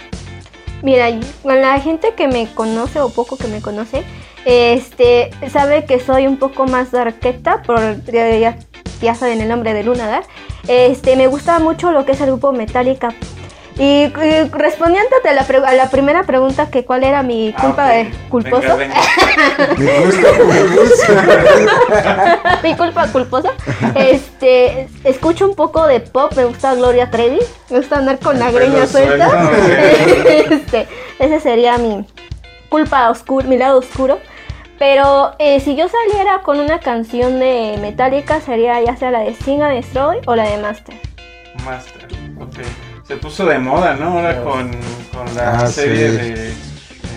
Mira, 0.83 1.07
con 1.43 1.61
la 1.63 1.81
gente 1.81 2.15
que 2.15 2.29
me 2.29 2.53
conoce 2.53 3.01
o 3.01 3.09
poco 3.09 3.39
que 3.39 3.47
me 3.49 3.63
conoce, 3.63 4.03
este, 4.47 5.31
sabe 5.53 5.85
que 5.85 5.99
soy 6.01 6.27
un 6.29 6.39
poco 6.39 6.67
más 6.67 6.93
darketa, 6.93 7.63
por 7.63 7.79
ya, 8.05 8.31
ya- 8.37 8.57
ya 9.03 9.15
saben 9.15 9.41
el 9.43 9.49
nombre 9.49 9.75
de 9.75 9.83
Luna 9.83 10.07
Dark. 10.07 10.27
Este, 10.69 11.17
me 11.17 11.27
gusta 11.27 11.59
mucho 11.59 11.91
lo 11.93 12.07
que 12.07 12.13
es 12.13 12.21
el 12.21 12.29
grupo 12.29 12.53
Metallica. 12.53 13.13
Y, 13.79 14.05
y 14.05 14.49
respondiéndote 14.53 15.29
a 15.29 15.33
la, 15.35 15.43
pre- 15.45 15.59
a 15.67 15.73
la 15.75 15.91
primera 15.91 16.23
pregunta 16.23 16.71
que 16.71 16.87
cuál 16.87 17.05
era 17.05 17.23
mi 17.23 17.53
Ah, 17.59 17.61
culpa 17.61 17.89
de 17.89 18.11
culposo, 18.31 18.75
Venga, 18.79 18.95
venga. 19.27 19.75
Me 19.77 20.01
gusta, 20.01 20.29
me 20.45 20.63
gusta. 20.79 22.61
mi 22.63 22.75
culpa 22.75 23.07
culposa, 23.09 23.51
este, 23.95 24.89
escucho 25.05 25.47
un 25.47 25.55
poco 25.55 25.87
de 25.87 26.01
pop, 26.01 26.33
me 26.37 26.45
gusta 26.47 26.75
Gloria 26.75 27.11
Trevi, 27.11 27.39
me 27.69 27.79
gusta 27.79 27.99
andar 27.99 28.19
con 28.19 28.39
la 28.39 28.51
greña 28.51 28.87
suelta. 28.87 29.51
este, 30.27 30.89
ese 31.19 31.41
sería 31.41 31.77
mi 31.77 32.07
culpa 32.71 33.11
oscura, 33.11 33.47
mi 33.47 33.59
lado 33.59 33.79
oscuro. 33.81 34.19
Pero 34.79 35.33
eh, 35.39 35.61
si 35.61 35.75
yo 35.75 35.87
saliera 35.89 36.43
con 36.43 36.61
una 36.61 36.81
canción 36.81 37.39
de 37.39 37.79
Metallica 37.81 38.41
sería 38.41 38.83
ya 38.83 38.97
sea 38.97 39.11
la 39.11 39.21
de 39.21 39.35
Sing 39.35 39.63
and 39.63 39.75
Destroy 39.75 40.19
o 40.27 40.37
la 40.37 40.45
de 40.49 40.59
Master. 40.59 40.95
Master, 41.65 42.07
ok. 42.39 42.57
Se 43.09 43.17
puso 43.17 43.47
de 43.47 43.59
moda, 43.59 43.95
¿no? 43.95 44.09
Ahora 44.19 44.43
con, 44.43 44.71
con 45.15 45.35
la 45.35 45.61
Ah, 45.61 45.67
serie 45.67 46.11
sí. 46.11 46.17
de, 46.17 46.33
este, 46.51 46.55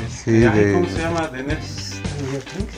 Sí, 0.09 0.45
ay, 0.45 0.59
de- 0.59 0.73
¿Cómo 0.73 0.85
se 0.87 0.99
llama? 1.01 1.27
De 1.27 1.43
Netflix. 1.43 1.89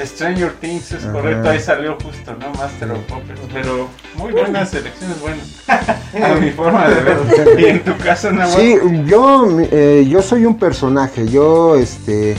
Stranger 0.04 0.54
Things, 0.54 0.92
es 0.94 1.04
Ajá. 1.04 1.14
correcto, 1.14 1.50
ahí 1.50 1.60
salió 1.60 1.98
justo, 2.02 2.34
¿no? 2.40 2.52
Master 2.54 2.92
of 2.92 3.00
Puppets, 3.08 3.42
pero 3.52 3.90
muy 4.16 4.32
buenas 4.32 4.70
selecciones, 4.70 5.20
buenas. 5.20 5.48
A 5.68 6.36
mi 6.40 6.52
forma 6.52 6.88
de 6.88 7.02
ver. 7.02 7.18
Y 7.60 7.66
en 7.66 7.84
tu 7.84 7.96
caso, 7.98 8.32
Nahuatl, 8.32 8.60
Sí, 8.62 8.78
yo, 9.06 9.48
eh, 9.72 10.06
yo 10.10 10.22
soy 10.22 10.46
un 10.46 10.58
personaje, 10.58 11.28
yo, 11.28 11.76
este, 11.76 12.38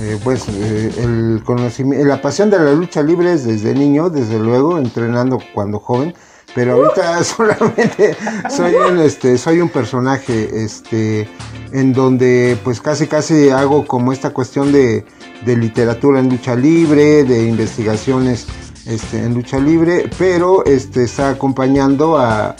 eh, 0.00 0.18
pues, 0.22 0.44
eh, 0.48 0.90
el 0.98 1.42
conocimiento, 1.44 2.04
la 2.06 2.20
pasión 2.20 2.50
de 2.50 2.58
la 2.58 2.72
lucha 2.72 3.02
libre 3.02 3.32
es 3.32 3.44
desde 3.44 3.74
niño, 3.74 4.10
desde 4.10 4.38
luego, 4.38 4.78
entrenando 4.78 5.38
cuando 5.54 5.78
joven, 5.78 6.14
pero 6.54 6.72
ahorita 6.74 7.22
solamente 7.24 8.16
soy 8.50 8.74
un, 8.74 8.98
este, 8.98 9.38
soy 9.38 9.60
un 9.60 9.68
personaje, 9.68 10.64
este, 10.64 11.28
en 11.72 11.92
donde, 11.92 12.58
pues, 12.64 12.80
casi, 12.80 13.06
casi 13.06 13.50
hago 13.50 13.86
como 13.86 14.12
esta 14.12 14.30
cuestión 14.30 14.72
de, 14.72 15.04
de 15.44 15.56
literatura 15.56 16.20
en 16.20 16.28
lucha 16.28 16.54
libre, 16.56 17.24
de 17.24 17.46
investigaciones, 17.48 18.46
este, 18.86 19.18
en 19.24 19.34
lucha 19.34 19.58
libre, 19.58 20.10
pero, 20.18 20.64
este, 20.64 21.04
está 21.04 21.30
acompañando 21.30 22.18
a 22.18 22.56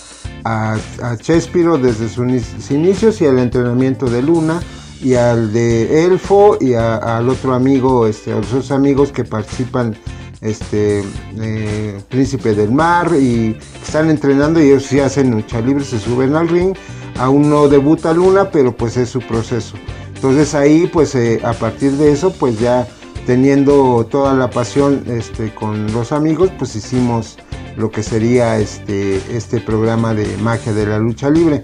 a, 0.46 0.76
a 1.00 1.16
Chespiro 1.16 1.78
desde 1.78 2.06
sus 2.06 2.26
ini- 2.26 2.42
sus 2.42 2.70
inicios 2.70 3.18
y 3.22 3.26
al 3.26 3.38
entrenamiento 3.38 4.04
de 4.04 4.20
Luna 4.20 4.60
y 5.04 5.14
al 5.14 5.52
de 5.52 6.04
Elfo 6.06 6.56
y 6.60 6.74
a- 6.74 6.96
al 6.96 7.28
otro 7.28 7.54
amigo, 7.54 8.06
este, 8.08 8.32
a 8.32 8.36
los 8.36 8.46
otros 8.48 8.70
amigos 8.72 9.12
que 9.12 9.22
participan, 9.24 9.94
este, 10.40 11.04
eh, 11.40 12.00
Príncipe 12.08 12.54
del 12.54 12.72
Mar 12.72 13.12
y 13.14 13.56
están 13.86 14.10
entrenando 14.10 14.60
y 14.60 14.66
ellos 14.70 14.84
sí 14.86 14.98
hacen 15.00 15.30
lucha 15.30 15.60
libre, 15.60 15.84
se 15.84 15.98
suben 16.00 16.34
al 16.34 16.48
ring, 16.48 16.74
aún 17.18 17.48
no 17.48 17.68
debuta 17.68 18.12
Luna, 18.12 18.50
pero 18.50 18.76
pues 18.76 18.96
es 18.96 19.08
su 19.10 19.20
proceso. 19.20 19.76
Entonces 20.14 20.54
ahí 20.54 20.88
pues 20.92 21.14
eh, 21.14 21.40
a 21.44 21.52
partir 21.52 21.92
de 21.92 22.10
eso 22.12 22.32
pues 22.32 22.58
ya 22.58 22.86
teniendo 23.26 24.06
toda 24.10 24.34
la 24.34 24.50
pasión 24.50 25.02
este, 25.06 25.54
con 25.54 25.92
los 25.92 26.12
amigos 26.12 26.50
pues 26.58 26.76
hicimos 26.76 27.36
lo 27.76 27.90
que 27.90 28.02
sería 28.02 28.58
este, 28.58 29.16
este 29.36 29.60
programa 29.60 30.14
de 30.14 30.26
magia 30.38 30.72
de 30.72 30.86
la 30.86 30.98
lucha 30.98 31.28
libre. 31.30 31.62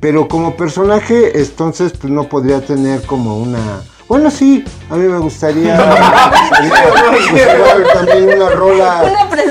Pero 0.00 0.28
como 0.28 0.56
personaje, 0.56 1.38
entonces 1.38 1.92
pues 1.92 2.10
no 2.12 2.24
podría 2.24 2.60
tener 2.60 3.02
como 3.02 3.38
una, 3.38 3.82
Bueno, 4.08 4.30
sí, 4.30 4.64
a 4.88 4.96
mí 4.96 5.06
me 5.06 5.18
gustaría, 5.18 5.76
me 6.60 7.18
gustaría 7.18 7.92
también 7.92 8.30
una 8.36 8.48
rola, 8.48 9.02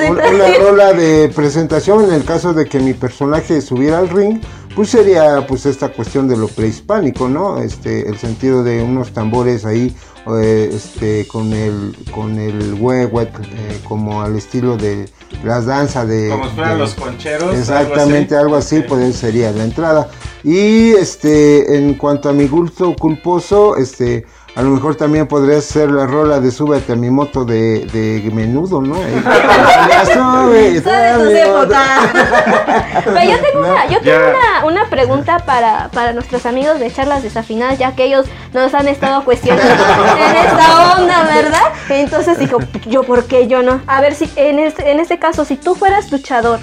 una 0.09 0.53
rola 0.57 0.93
de 0.93 1.29
presentación 1.29 2.05
en 2.05 2.13
el 2.13 2.25
caso 2.25 2.53
de 2.53 2.65
que 2.65 2.79
mi 2.79 2.93
personaje 2.93 3.62
subiera 3.62 3.99
al 3.99 4.09
ring, 4.09 4.41
pues 4.79 4.91
sería 4.91 5.45
pues 5.45 5.65
esta 5.65 5.89
cuestión 5.89 6.29
de 6.29 6.37
lo 6.37 6.47
prehispánico, 6.47 7.27
¿no? 7.27 7.57
Este, 7.61 8.07
el 8.07 8.17
sentido 8.17 8.63
de 8.63 8.81
unos 8.81 9.11
tambores 9.11 9.65
ahí, 9.65 9.93
eh, 10.41 10.69
este, 10.73 11.27
con 11.27 11.51
el, 11.51 11.93
con 12.15 12.39
el 12.39 12.75
huehuet, 12.75 13.27
eh, 13.41 13.81
como 13.83 14.21
al 14.21 14.37
estilo 14.37 14.77
de 14.77 15.09
las 15.43 15.65
danzas 15.65 16.07
de, 16.07 16.29
Como 16.29 16.45
fueran 16.51 16.75
de- 16.75 16.79
los 16.79 16.93
concheros. 16.95 17.57
Exactamente, 17.57 18.37
algo 18.37 18.55
así, 18.55 18.77
Ok. 18.77 18.85
pues 18.87 19.17
sería 19.17 19.51
la 19.51 19.65
entrada. 19.65 20.09
Y 20.45 20.91
este, 20.91 21.75
en 21.77 21.95
cuanto 21.95 22.29
a 22.29 22.31
mi 22.31 22.47
gusto 22.47 22.95
culposo, 22.97 23.75
este, 23.75 24.25
a 24.55 24.62
lo 24.62 24.71
mejor 24.71 24.95
también 24.95 25.27
podría 25.27 25.62
ser 25.62 25.91
la 25.91 26.05
rola 26.05 26.39
de 26.39 26.51
Súbete 26.51 26.93
a 26.93 26.95
mi 26.95 27.09
moto 27.09 27.45
de, 27.45 27.85
de 27.85 28.29
menudo, 28.33 28.81
¿no? 28.81 28.95
Sube. 28.95 30.81
Pero 33.05 33.31
yo 33.31 33.39
tengo, 33.39 33.59
una, 33.59 33.85
yo 33.88 34.01
tengo 34.01 34.17
una, 34.17 34.65
una 34.65 34.89
pregunta 34.89 35.39
para, 35.39 35.89
para 35.93 36.13
nuestros 36.13 36.45
amigos 36.45 36.79
de 36.79 36.91
charlas 36.91 37.23
desafinadas, 37.23 37.77
ya 37.77 37.95
que 37.95 38.05
ellos 38.05 38.25
nos 38.53 38.73
han 38.73 38.88
estado 38.88 39.23
cuestionando 39.23 39.71
en 39.71 40.35
esta 40.35 40.97
onda, 40.97 41.23
¿verdad? 41.23 41.71
Entonces 41.89 42.39
dijo, 42.39 42.57
yo 42.88 43.03
por 43.03 43.25
qué 43.25 43.47
yo 43.47 43.63
no. 43.63 43.81
A 43.88 44.01
ver 44.01 44.15
si 44.15 44.29
en 44.35 44.59
este, 44.59 44.91
en 44.91 44.99
este 44.99 45.19
caso, 45.19 45.45
si 45.45 45.55
tú 45.55 45.75
fueras 45.75 46.12
luchador, 46.12 46.59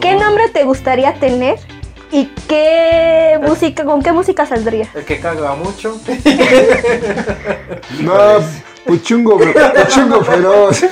¿qué 0.00 0.14
nombre 0.14 0.48
te 0.50 0.64
gustaría 0.64 1.14
tener? 1.14 1.58
¿Y 2.10 2.26
qué 2.48 3.38
música, 3.42 3.84
con 3.84 4.02
qué 4.02 4.12
música 4.12 4.46
saldría? 4.46 4.88
El 4.94 5.04
que 5.04 5.18
caga 5.20 5.54
mucho. 5.54 5.98
No, 8.00 8.14
puchungo, 8.84 9.38
puchungo 9.38 10.22
feroz. 10.24 10.84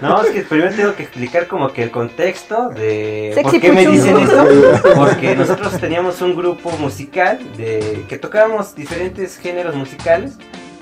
No, 0.00 0.22
es 0.22 0.30
que 0.30 0.42
primero 0.42 0.74
tengo 0.74 0.94
que 0.94 1.02
explicar 1.04 1.46
como 1.46 1.72
que 1.72 1.82
el 1.82 1.90
contexto 1.90 2.68
de 2.70 3.32
Sexy 3.34 3.50
por 3.52 3.60
qué 3.60 3.72
me 3.72 3.86
dicen 3.86 4.18
esto. 4.18 4.46
Porque 4.96 5.34
nosotros 5.36 5.78
teníamos 5.78 6.20
un 6.20 6.34
grupo 6.36 6.70
musical 6.78 7.38
de 7.56 8.04
que 8.08 8.18
tocábamos 8.18 8.74
diferentes 8.74 9.38
géneros 9.38 9.74
musicales, 9.74 10.34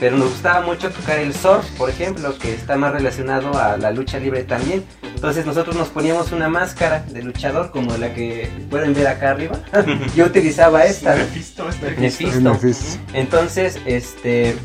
pero 0.02 0.16
nos 0.16 0.30
gustaba 0.30 0.62
mucho 0.62 0.90
tocar 0.90 1.20
el 1.20 1.32
surf, 1.32 1.64
por 1.78 1.88
ejemplo, 1.88 2.36
que 2.36 2.52
está 2.52 2.76
más 2.76 2.92
relacionado 2.92 3.56
a 3.56 3.76
la 3.76 3.92
lucha 3.92 4.18
libre 4.18 4.42
también. 4.42 4.82
Entonces 5.14 5.46
nosotros 5.46 5.76
nos 5.76 5.90
poníamos 5.90 6.32
una 6.32 6.48
máscara 6.48 7.04
de 7.08 7.22
luchador 7.22 7.70
como 7.70 7.96
la 7.96 8.12
que 8.12 8.50
pueden 8.68 8.94
ver 8.94 9.06
acá 9.06 9.30
arriba. 9.30 9.60
Yo 10.16 10.24
utilizaba 10.24 10.86
esta. 10.86 11.14
Mephisto, 11.14 11.68
este 11.68 11.90
Mephisto. 12.00 12.98
Entonces, 13.12 13.78
este, 13.86 14.56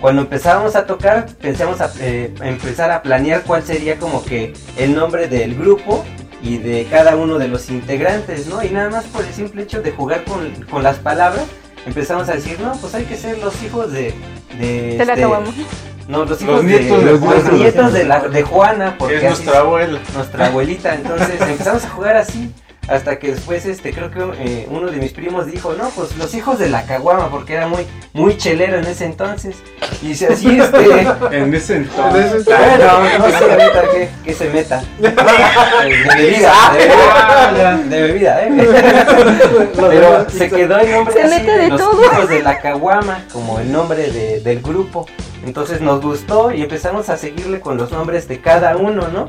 cuando 0.00 0.22
empezábamos 0.22 0.76
a 0.76 0.86
tocar, 0.86 1.26
pensamos 1.42 1.80
a, 1.80 1.90
eh, 1.98 2.32
a 2.40 2.46
empezar 2.46 2.92
a 2.92 3.02
planear 3.02 3.42
cuál 3.42 3.64
sería 3.64 3.98
como 3.98 4.24
que 4.24 4.52
el 4.76 4.94
nombre 4.94 5.26
del 5.26 5.56
grupo 5.56 6.04
y 6.40 6.58
de 6.58 6.86
cada 6.88 7.16
uno 7.16 7.38
de 7.38 7.48
los 7.48 7.68
integrantes, 7.68 8.46
¿no? 8.46 8.62
Y 8.62 8.70
nada 8.70 8.90
más 8.90 9.06
por 9.06 9.24
el 9.24 9.34
simple 9.34 9.64
hecho 9.64 9.82
de 9.82 9.90
jugar 9.90 10.22
con, 10.22 10.52
con 10.70 10.84
las 10.84 10.98
palabras, 10.98 11.46
empezamos 11.84 12.28
a 12.28 12.34
decir, 12.34 12.60
no, 12.60 12.72
pues 12.76 12.94
hay 12.94 13.04
que 13.04 13.16
ser 13.16 13.38
los 13.38 13.60
hijos 13.62 13.92
de... 13.92 14.14
De, 14.58 14.94
Te 14.98 15.04
la 15.04 15.12
este, 15.14 15.24
acabamos. 15.24 15.54
no, 16.08 16.24
los 16.24 16.40
hijos 16.42 16.54
Los 16.56 16.64
nietos 16.64 16.98
de, 16.98 17.04
de 17.04 17.10
los 17.12 17.20
Juana. 17.20 17.50
nietos 17.52 17.92
de, 17.92 18.04
la, 18.04 18.20
de 18.28 18.42
Juana, 18.42 18.94
porque 18.98 19.16
Es 19.16 19.22
nuestra 19.24 19.58
abuela. 19.60 19.98
nuestra 20.14 20.46
abuelita. 20.46 20.94
Entonces 20.94 21.40
empezamos 21.40 21.84
a 21.84 21.88
jugar 21.90 22.16
así. 22.16 22.52
Hasta 22.88 23.18
que 23.18 23.32
después, 23.32 23.64
este, 23.64 23.92
creo 23.92 24.10
que 24.10 24.20
eh, 24.44 24.66
uno 24.70 24.88
de 24.90 24.98
mis 24.98 25.12
primos 25.12 25.46
dijo, 25.46 25.72
no, 25.74 25.88
pues 25.90 26.16
los 26.18 26.34
hijos 26.34 26.58
de 26.58 26.68
la 26.68 26.84
caguama, 26.84 27.30
porque 27.30 27.54
era 27.54 27.66
muy, 27.66 27.86
muy 28.12 28.36
chelero 28.36 28.76
en 28.78 28.84
ese 28.84 29.06
entonces. 29.06 29.56
Y 30.02 30.08
dice 30.08 30.26
así, 30.32 30.58
este, 30.60 31.00
En 31.32 31.54
ese 31.54 31.76
entonces. 31.76 32.44
bueno, 32.44 33.18
no 33.18 33.28
sé 33.38 33.44
ahorita 33.52 33.82
que, 33.92 34.08
que 34.24 34.34
se 34.34 34.50
meta. 34.50 34.82
De 35.00 35.10
bebida, 36.22 36.52
de 36.72 36.78
bebida, 36.88 37.76
de 37.88 38.02
bebida, 38.02 38.42
¿eh? 38.46 38.50
Pero 39.76 40.30
se 40.30 40.48
quedó 40.50 40.78
el 40.78 40.90
nombre 40.92 41.14
Se 41.14 41.22
así 41.22 41.34
mete 41.40 41.50
de 41.58 41.68
los 41.68 41.80
todo. 41.80 42.04
hijos 42.04 42.28
de 42.28 42.42
la 42.42 42.60
caguama, 42.60 43.24
como 43.32 43.58
el 43.60 43.70
nombre 43.72 44.10
de- 44.10 44.40
del 44.40 44.60
grupo. 44.60 45.06
Entonces 45.44 45.80
nos 45.80 46.00
gustó 46.00 46.52
y 46.52 46.62
empezamos 46.62 47.08
a 47.08 47.16
seguirle 47.16 47.60
con 47.60 47.76
los 47.76 47.90
nombres 47.92 48.28
de 48.28 48.40
cada 48.40 48.76
uno, 48.76 49.08
¿no? 49.08 49.28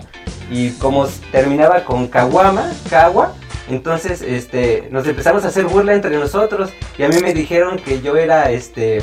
Y 0.49 0.71
como 0.71 1.07
terminaba 1.31 1.83
con 1.83 2.07
caguama, 2.07 2.71
cagua, 2.89 3.33
entonces 3.69 4.21
este 4.21 4.87
nos 4.91 5.07
empezamos 5.07 5.43
a 5.45 5.47
hacer 5.47 5.65
burla 5.65 5.93
entre 5.93 6.17
nosotros 6.17 6.71
y 6.97 7.03
a 7.03 7.09
mí 7.09 7.15
me 7.21 7.33
dijeron 7.33 7.77
que 7.79 8.01
yo 8.01 8.15
era 8.15 8.51
este 8.51 8.97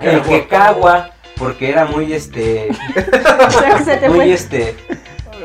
el 0.00 0.22
que 0.22 0.46
cagua. 0.48 1.10
porque 1.36 1.68
era 1.68 1.84
muy 1.86 2.12
este 2.12 2.68
muy 4.08 4.30
este 4.32 4.74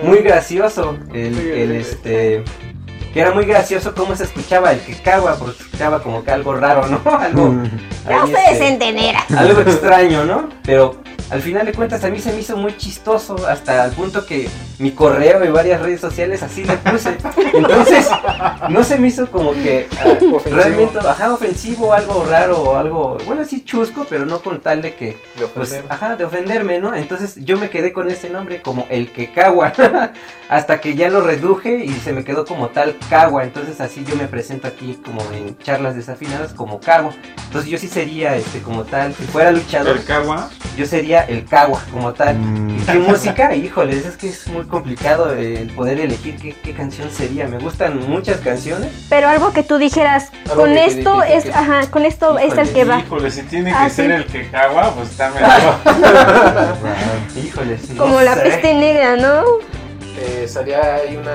muy 0.04 0.20
gracioso 0.20 0.98
el, 1.14 1.38
el, 1.38 1.72
este 1.72 2.44
que 3.14 3.20
era 3.20 3.32
muy 3.32 3.46
gracioso 3.46 3.94
cómo 3.96 4.16
se 4.16 4.24
escuchaba 4.26 4.72
el 4.72 4.80
que 4.82 4.94
cagua 5.02 5.36
porque 5.38 5.58
se 5.58 5.64
escuchaba 5.64 6.02
como 6.04 6.24
que 6.24 6.32
algo 6.32 6.54
raro 6.56 6.86
no 6.88 7.02
algo 7.20 7.56
Ya 8.08 8.22
ahí, 8.24 8.30
ustedes 8.30 8.52
este, 8.54 8.68
entenderán. 8.68 9.24
algo 9.36 9.62
extraño 9.62 10.26
no 10.26 10.50
pero 10.64 10.96
al 11.30 11.42
final 11.42 11.66
de 11.66 11.74
cuentas 11.74 12.04
a 12.04 12.10
mí 12.10 12.20
se 12.20 12.32
me 12.34 12.40
hizo 12.40 12.58
muy 12.58 12.76
chistoso 12.78 13.48
hasta 13.48 13.86
el 13.86 13.92
punto 13.92 14.26
que 14.26 14.50
mi 14.80 14.92
correo 14.92 15.44
y 15.44 15.50
varias 15.50 15.82
redes 15.82 16.02
sociales 16.02 16.42
así 16.42 16.64
le 16.64 16.78
puse. 16.78 17.18
Entonces 17.54 18.08
no 18.70 18.84
se 18.84 18.98
me 18.98 19.08
hizo 19.08 19.30
como 19.30 19.54
que 19.54 19.88
ah, 20.00 20.18
realmente 20.46 21.00
ajá 21.00 21.34
ofensivo 21.34 21.94
algo 21.94 22.26
raro 22.26 22.62
o 22.62 22.76
algo 22.76 23.18
bueno 23.26 23.44
sí 23.46 23.64
chusco 23.64 24.06
pero 24.10 24.26
no 24.26 24.42
con 24.42 24.60
tal 24.62 24.82
de 24.82 24.96
que 24.96 25.18
De 25.38 25.48
pues, 25.54 25.84
ajá, 25.90 26.16
de 26.16 26.26
ofenderme, 26.26 26.80
¿no? 26.80 26.96
Entonces 26.96 27.36
yo 27.38 27.58
me 27.58 27.70
quedé 27.70 27.94
con 27.94 28.10
ese 28.10 28.30
nombre 28.30 28.62
como 28.62 28.88
el 28.90 29.12
que 29.12 29.32
cagua, 29.32 29.74
hasta 30.50 30.82
que 30.82 30.96
ya 30.96 31.10
lo 31.10 31.22
reduje 31.22 31.84
y 31.86 31.92
se 31.94 32.14
me 32.14 32.24
quedó 32.24 32.46
como 32.46 32.70
tal 32.70 32.96
cagua, 33.10 33.44
entonces 33.44 33.82
así 33.82 34.04
yo 34.06 34.16
me 34.16 34.28
presento 34.28 34.68
aquí 34.68 35.00
como 35.04 35.22
en 35.32 35.58
charlas 35.60 35.96
desafinadas 35.96 36.54
como 36.54 36.80
cagua, 36.80 37.14
entonces 37.46 37.70
yo 37.70 37.78
sí 37.78 37.88
sería 37.88 38.36
este 38.36 38.62
como 38.62 38.84
tal, 38.84 39.14
si 39.14 39.24
fuera 39.24 39.52
luchador, 39.52 39.98
El 39.98 40.04
Cagua. 40.04 40.50
yo 40.78 40.86
sería 40.86 41.19
el 41.22 41.46
cagua 41.46 41.82
como 41.92 42.14
tal. 42.14 42.38
Mm. 42.38 42.70
¿Y 42.80 42.84
qué 42.86 42.94
música? 43.00 43.56
Híjoles, 43.60 44.06
es 44.06 44.18
que 44.18 44.30
es 44.30 44.48
muy 44.48 44.66
complicado 44.66 45.32
el 45.34 45.70
poder 45.72 46.00
elegir 46.00 46.38
qué, 46.38 46.54
qué 46.54 46.74
canción 46.74 47.10
sería. 47.12 47.48
Me 47.48 47.58
gustan 47.60 48.00
muchas 48.10 48.38
canciones. 48.42 48.92
Pero 49.10 49.28
algo 49.30 49.52
que 49.54 49.64
tú 49.64 49.78
dijeras, 49.78 50.32
con 50.56 50.78
esto 50.78 51.24
es, 51.24 51.46
ajá, 51.54 51.88
con 51.90 52.06
esto 52.06 52.38
es 52.40 52.58
el 52.58 52.72
que 52.74 52.84
va. 52.86 53.00
Híjole, 53.00 53.32
si 53.32 53.44
tiene 53.44 53.72
que 53.72 53.76
Ah, 53.78 53.90
ser 53.90 54.06
sí. 54.08 54.12
el 54.14 54.26
que 54.26 54.50
cagua, 54.50 54.94
pues 54.96 55.10
está 55.12 55.30
mejor. 55.32 55.76
Híjoles. 57.44 57.90
no 57.92 58.04
Como 58.04 58.22
la 58.22 58.36
sé. 58.36 58.42
peste 58.42 58.74
negra, 58.74 59.16
¿no? 59.16 59.44
Eh, 60.18 60.48
salía 60.48 60.96
ahí 60.96 61.18
una, 61.18 61.34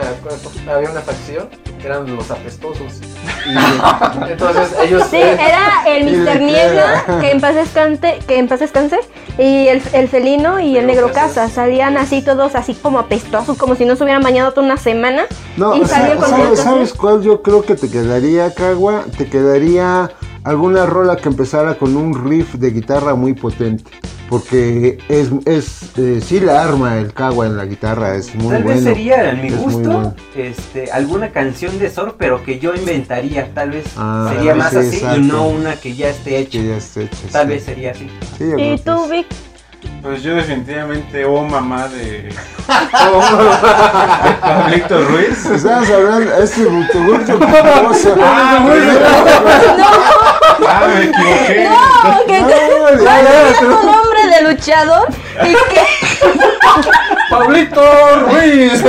había 0.74 0.90
una 0.90 1.00
facción 1.00 1.48
que 1.80 1.86
eran 1.86 2.14
los 2.14 2.30
apestosos. 2.30 3.00
Y 3.46 4.32
entonces 4.32 4.74
ellos. 4.82 5.02
Sí, 5.10 5.18
eh, 5.18 5.36
era 5.38 5.84
el 5.86 6.04
Mr. 6.04 6.40
Niebla, 6.40 7.04
que 7.20 7.30
en 7.30 7.40
paz 7.40 7.54
descanse, 7.54 8.18
que 8.26 8.38
en 8.38 8.48
paz 8.48 8.60
descanse, 8.60 8.98
y 9.38 9.68
el, 9.68 9.82
el 9.92 10.08
felino 10.08 10.60
y 10.60 10.78
el 10.78 10.86
Negro 10.86 11.12
casa. 11.12 11.48
Salían 11.48 11.98
así 11.98 12.22
todos 12.22 12.54
así 12.54 12.74
como 12.74 12.98
apestosos, 12.98 13.58
como 13.58 13.74
si 13.74 13.84
no 13.84 13.96
se 13.96 14.04
hubieran 14.04 14.22
bañado 14.22 14.52
toda 14.52 14.66
una 14.66 14.78
semana. 14.78 15.24
No, 15.58 15.76
y 15.76 15.84
¿sabes, 15.84 16.18
sabes 16.58 16.94
cuál 16.94 17.22
yo 17.22 17.42
creo 17.42 17.62
que 17.62 17.74
te 17.74 17.90
quedaría, 17.90 18.54
Cagua? 18.54 19.04
Te 19.18 19.28
quedaría 19.28 20.10
alguna 20.44 20.86
rola 20.86 21.16
que 21.16 21.28
empezara 21.28 21.74
con 21.74 21.96
un 21.96 22.24
riff 22.24 22.54
de 22.54 22.70
guitarra 22.70 23.14
muy 23.14 23.34
potente. 23.34 23.90
Porque 24.34 24.98
es, 25.08 25.28
es 25.46 25.96
eh, 25.96 26.20
sí 26.20 26.40
la 26.40 26.64
arma 26.64 26.98
el 26.98 27.12
Cagua 27.12 27.46
en 27.46 27.56
la 27.56 27.66
guitarra, 27.66 28.16
es 28.16 28.34
muy 28.34 28.52
Tal 28.52 28.64
bueno. 28.64 28.80
vez 28.80 28.82
sería 28.82 29.30
en 29.30 29.42
mi 29.42 29.46
Es 29.46 29.56
gusto 29.56 29.78
bueno. 29.78 30.14
este, 30.34 30.90
alguna 30.90 31.30
canción 31.30 31.78
de 31.78 31.88
Sor, 31.88 32.16
pero 32.18 32.42
que 32.42 32.58
yo 32.58 32.74
inventaría. 32.74 33.54
Tal 33.54 33.70
vez 33.70 33.84
Ah, 33.96 34.32
sería 34.34 34.56
más 34.56 34.72
sí, 34.72 34.78
así 34.78 34.96
exacto. 34.96 35.20
y 35.20 35.22
no 35.22 35.46
una 35.46 35.76
que 35.76 35.94
ya 35.94 36.08
esté 36.08 36.38
hecha. 36.38 36.50
Que 36.58 36.66
ya 36.66 36.76
esté 36.78 37.02
hecha, 37.04 37.16
Tal 37.30 37.46
sí. 37.46 37.48
vez 37.52 37.64
sería 37.64 37.90
así. 37.92 38.10
Sí, 38.36 38.44
Y 38.58 38.76
tú, 38.78 39.04
sí. 39.04 39.10
Vic, 39.12 39.26
Pues 40.02 40.22
yo 40.22 40.34
definitivamente, 40.34 41.24
oh 41.24 41.42
mamá 41.42 41.88
de 41.88 42.28
Pablito 44.40 45.00
Ruiz. 45.04 45.46
Estabas 45.46 45.90
hablando, 45.90 46.34
es 46.42 46.50
tu, 46.52 46.64
tu 46.92 47.04
gusto 47.04 47.38
culposo. 47.38 48.14
Ah, 48.22 48.58
Ah, 50.66 50.86
me 50.94 51.04
equivoqué. 51.04 51.68
no, 51.68 52.26
que 52.26 52.40
No, 52.40 52.46
¿cuál 52.48 53.04
ya, 53.04 53.22
ya, 53.22 53.54
sería 53.54 53.58
tu 53.58 53.66
nombre 53.86 54.20
de 54.30 54.42
luchador? 54.52 55.08
Y 55.42 55.52
que 55.52 56.03
¡Pablito 57.30 57.80
Ruiz! 58.20 58.82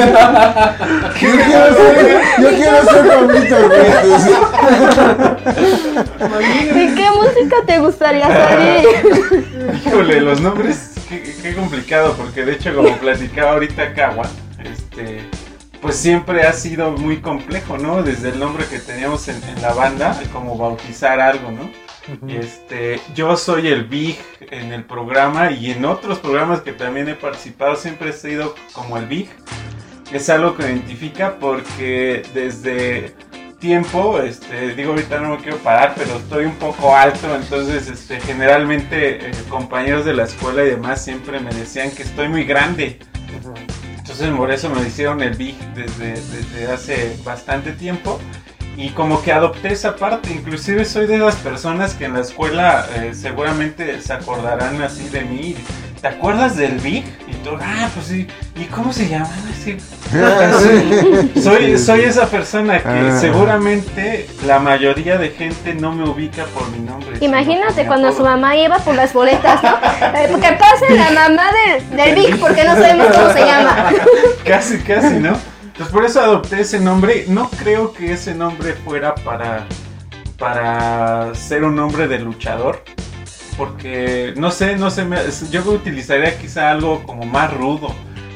Yo 1.21 1.31
quiero 1.31 1.75
ser, 1.75 2.21
yo 2.41 2.49
quiero 2.49 2.83
ser 2.83 3.07
Pablito 3.07 3.57
Ruiz. 3.69 4.27
¿Y 6.75 6.95
qué 6.95 7.09
música 7.11 7.55
te 7.65 7.79
gustaría 7.79 8.27
salir? 8.27 8.85
Híjole, 9.87 10.21
los 10.21 10.41
nombres, 10.41 10.93
qué, 11.07 11.23
qué 11.41 11.55
complicado, 11.55 12.13
porque 12.17 12.43
de 12.45 12.53
hecho, 12.53 12.75
como 12.75 12.95
platicaba 12.97 13.51
ahorita 13.53 13.93
Kawa, 13.93 14.27
este, 14.63 15.21
pues 15.81 15.95
siempre 15.95 16.43
ha 16.43 16.53
sido 16.53 16.91
muy 16.91 17.17
complejo, 17.17 17.77
¿no? 17.77 18.03
Desde 18.03 18.29
el 18.29 18.39
nombre 18.39 18.65
que 18.65 18.79
teníamos 18.79 19.27
en, 19.27 19.41
en 19.43 19.61
la 19.61 19.73
banda, 19.73 20.19
como 20.33 20.57
bautizar 20.57 21.19
algo, 21.19 21.51
¿no? 21.51 21.69
Este, 22.27 22.99
yo 23.15 23.35
soy 23.35 23.67
el 23.67 23.85
Big 23.85 24.17
en 24.51 24.71
el 24.71 24.83
programa 24.83 25.51
y 25.51 25.71
en 25.71 25.85
otros 25.85 26.19
programas 26.19 26.61
que 26.61 26.71
también 26.71 27.09
he 27.09 27.15
participado 27.15 27.75
siempre 27.75 28.09
he 28.09 28.13
sido 28.13 28.55
como 28.73 28.97
el 28.97 29.07
Big. 29.07 29.29
Es 30.11 30.29
algo 30.29 30.55
que 30.55 30.63
me 30.63 30.71
identifica 30.73 31.37
porque 31.39 32.23
desde 32.33 33.15
tiempo, 33.59 34.19
este, 34.19 34.75
digo 34.75 34.91
ahorita 34.91 35.19
no 35.19 35.29
me 35.29 35.37
quiero 35.37 35.57
parar, 35.57 35.93
pero 35.97 36.17
estoy 36.17 36.45
un 36.45 36.55
poco 36.55 36.95
alto, 36.95 37.35
entonces 37.35 37.87
este, 37.87 38.19
generalmente 38.19 39.29
eh, 39.29 39.31
compañeros 39.49 40.05
de 40.05 40.13
la 40.13 40.25
escuela 40.25 40.63
y 40.63 40.69
demás 40.69 41.03
siempre 41.03 41.39
me 41.39 41.51
decían 41.51 41.89
que 41.89 42.03
estoy 42.03 42.29
muy 42.29 42.43
grande. 42.43 42.99
Entonces 43.97 44.29
por 44.29 44.51
eso 44.51 44.69
me 44.69 44.87
hicieron 44.87 45.23
el 45.23 45.35
Big 45.35 45.57
desde, 45.73 46.11
desde 46.11 46.71
hace 46.71 47.17
bastante 47.23 47.71
tiempo 47.71 48.19
y 48.77 48.89
como 48.89 49.21
que 49.21 49.31
adopté 49.31 49.71
esa 49.73 49.95
parte, 49.95 50.31
inclusive 50.31 50.83
soy 50.85 51.07
de 51.07 51.17
las 51.17 51.35
personas 51.35 51.93
que 51.93 52.05
en 52.05 52.13
la 52.13 52.21
escuela 52.21 52.85
eh, 52.95 53.11
seguramente 53.13 54.01
se 54.01 54.13
acordarán 54.13 54.81
así 54.81 55.07
de 55.09 55.21
mí. 55.21 55.55
¿Te 56.01 56.09
acuerdas 56.09 56.55
del 56.55 56.73
Big? 56.79 57.03
Y 57.27 57.33
tú, 57.43 57.51
ah, 57.59 57.89
pues 57.95 58.05
sí. 58.07 58.27
¿Y 58.55 58.65
cómo 58.65 58.93
se 58.93 59.07
llama? 59.09 59.27
Así, 59.51 59.75
soy, 61.41 61.77
soy 61.79 62.01
esa 62.01 62.27
persona 62.27 62.79
que 62.79 62.87
Ah. 62.89 63.17
seguramente 63.19 64.27
la 64.45 64.59
mayoría 64.59 65.17
de 65.17 65.29
gente 65.29 65.73
no 65.73 65.91
me 65.93 66.07
ubica 66.07 66.43
por 66.53 66.69
mi 66.69 66.79
nombre. 66.79 67.17
Imagínate 67.21 67.87
cuando 67.87 68.11
su 68.13 68.23
mamá 68.23 68.55
iba 68.55 68.77
por 68.79 68.93
las 68.95 69.13
boletas, 69.13 69.63
¿no? 69.63 69.75
Eh, 70.15 70.27
Porque 70.31 70.49
pase 70.59 70.93
la 70.95 71.09
mamá 71.11 71.43
del, 71.51 71.97
del 71.97 72.15
Big 72.15 72.39
porque 72.39 72.63
no 72.63 72.73
sabemos 72.75 73.07
cómo 73.07 73.33
se 73.33 73.39
llama. 73.45 73.75
Casi, 74.45 74.77
casi, 74.79 75.15
¿no? 75.15 75.35
Pues 75.77 75.89
por 75.89 76.05
eso 76.05 76.21
adopté 76.21 76.61
ese 76.61 76.79
nombre. 76.79 77.25
No 77.27 77.49
creo 77.49 77.93
que 77.93 78.13
ese 78.13 78.33
nombre 78.33 78.73
fuera 78.73 79.13
para, 79.15 79.65
para 80.37 81.33
ser 81.35 81.63
un 81.63 81.75
nombre 81.75 82.07
de 82.07 82.19
luchador. 82.19 82.83
Porque, 83.57 84.33
no 84.35 84.51
sé, 84.51 84.75
no 84.75 84.91
sé, 84.91 85.05
me- 85.05 85.17
yo 85.49 85.63
utilizaría 85.63 86.37
quizá 86.37 86.71
algo 86.71 87.03
como 87.03 87.25
más 87.25 87.53
rudo, 87.53 87.87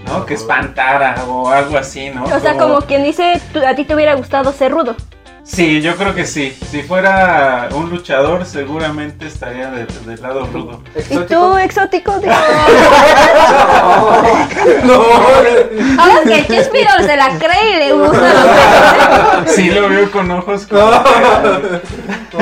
¿no? 0.05 0.25
Que 0.25 0.35
espantara 0.35 1.25
o 1.27 1.49
algo 1.49 1.77
así, 1.77 2.09
¿no? 2.09 2.23
O 2.23 2.39
sea, 2.39 2.57
como 2.57 2.79
quien 2.81 3.03
dice, 3.03 3.41
a 3.67 3.75
ti 3.75 3.83
te 3.83 3.95
hubiera 3.95 4.15
gustado 4.15 4.53
ser 4.53 4.71
rudo. 4.71 4.95
Sí, 5.51 5.81
yo 5.81 5.95
creo 5.95 6.13
que 6.13 6.27
sí. 6.27 6.55
Si 6.69 6.83
fuera 6.83 7.69
un 7.73 7.89
luchador, 7.89 8.45
seguramente 8.45 9.25
estaría 9.25 9.71
de- 9.71 9.87
del 10.05 10.21
lado 10.21 10.45
rudo. 10.45 10.83
¿Y 11.09 11.17
tú, 11.25 11.57
exótico? 11.57 12.19
Digo, 12.19 12.31
No, 14.83 15.01
Ahora 16.01 16.21
que 16.23 16.35
el 16.35 16.47
Chespiro 16.47 16.91
se 17.01 17.17
la 17.17 17.29
cree 17.39 17.71
y 17.71 17.75
le 17.79 17.89
los 17.89 18.11
besos. 18.11 18.45
Sí, 19.47 19.69
lo 19.71 19.89
veo 19.89 20.11
con 20.11 20.29
ojos 20.31 20.67
como... 20.67 20.91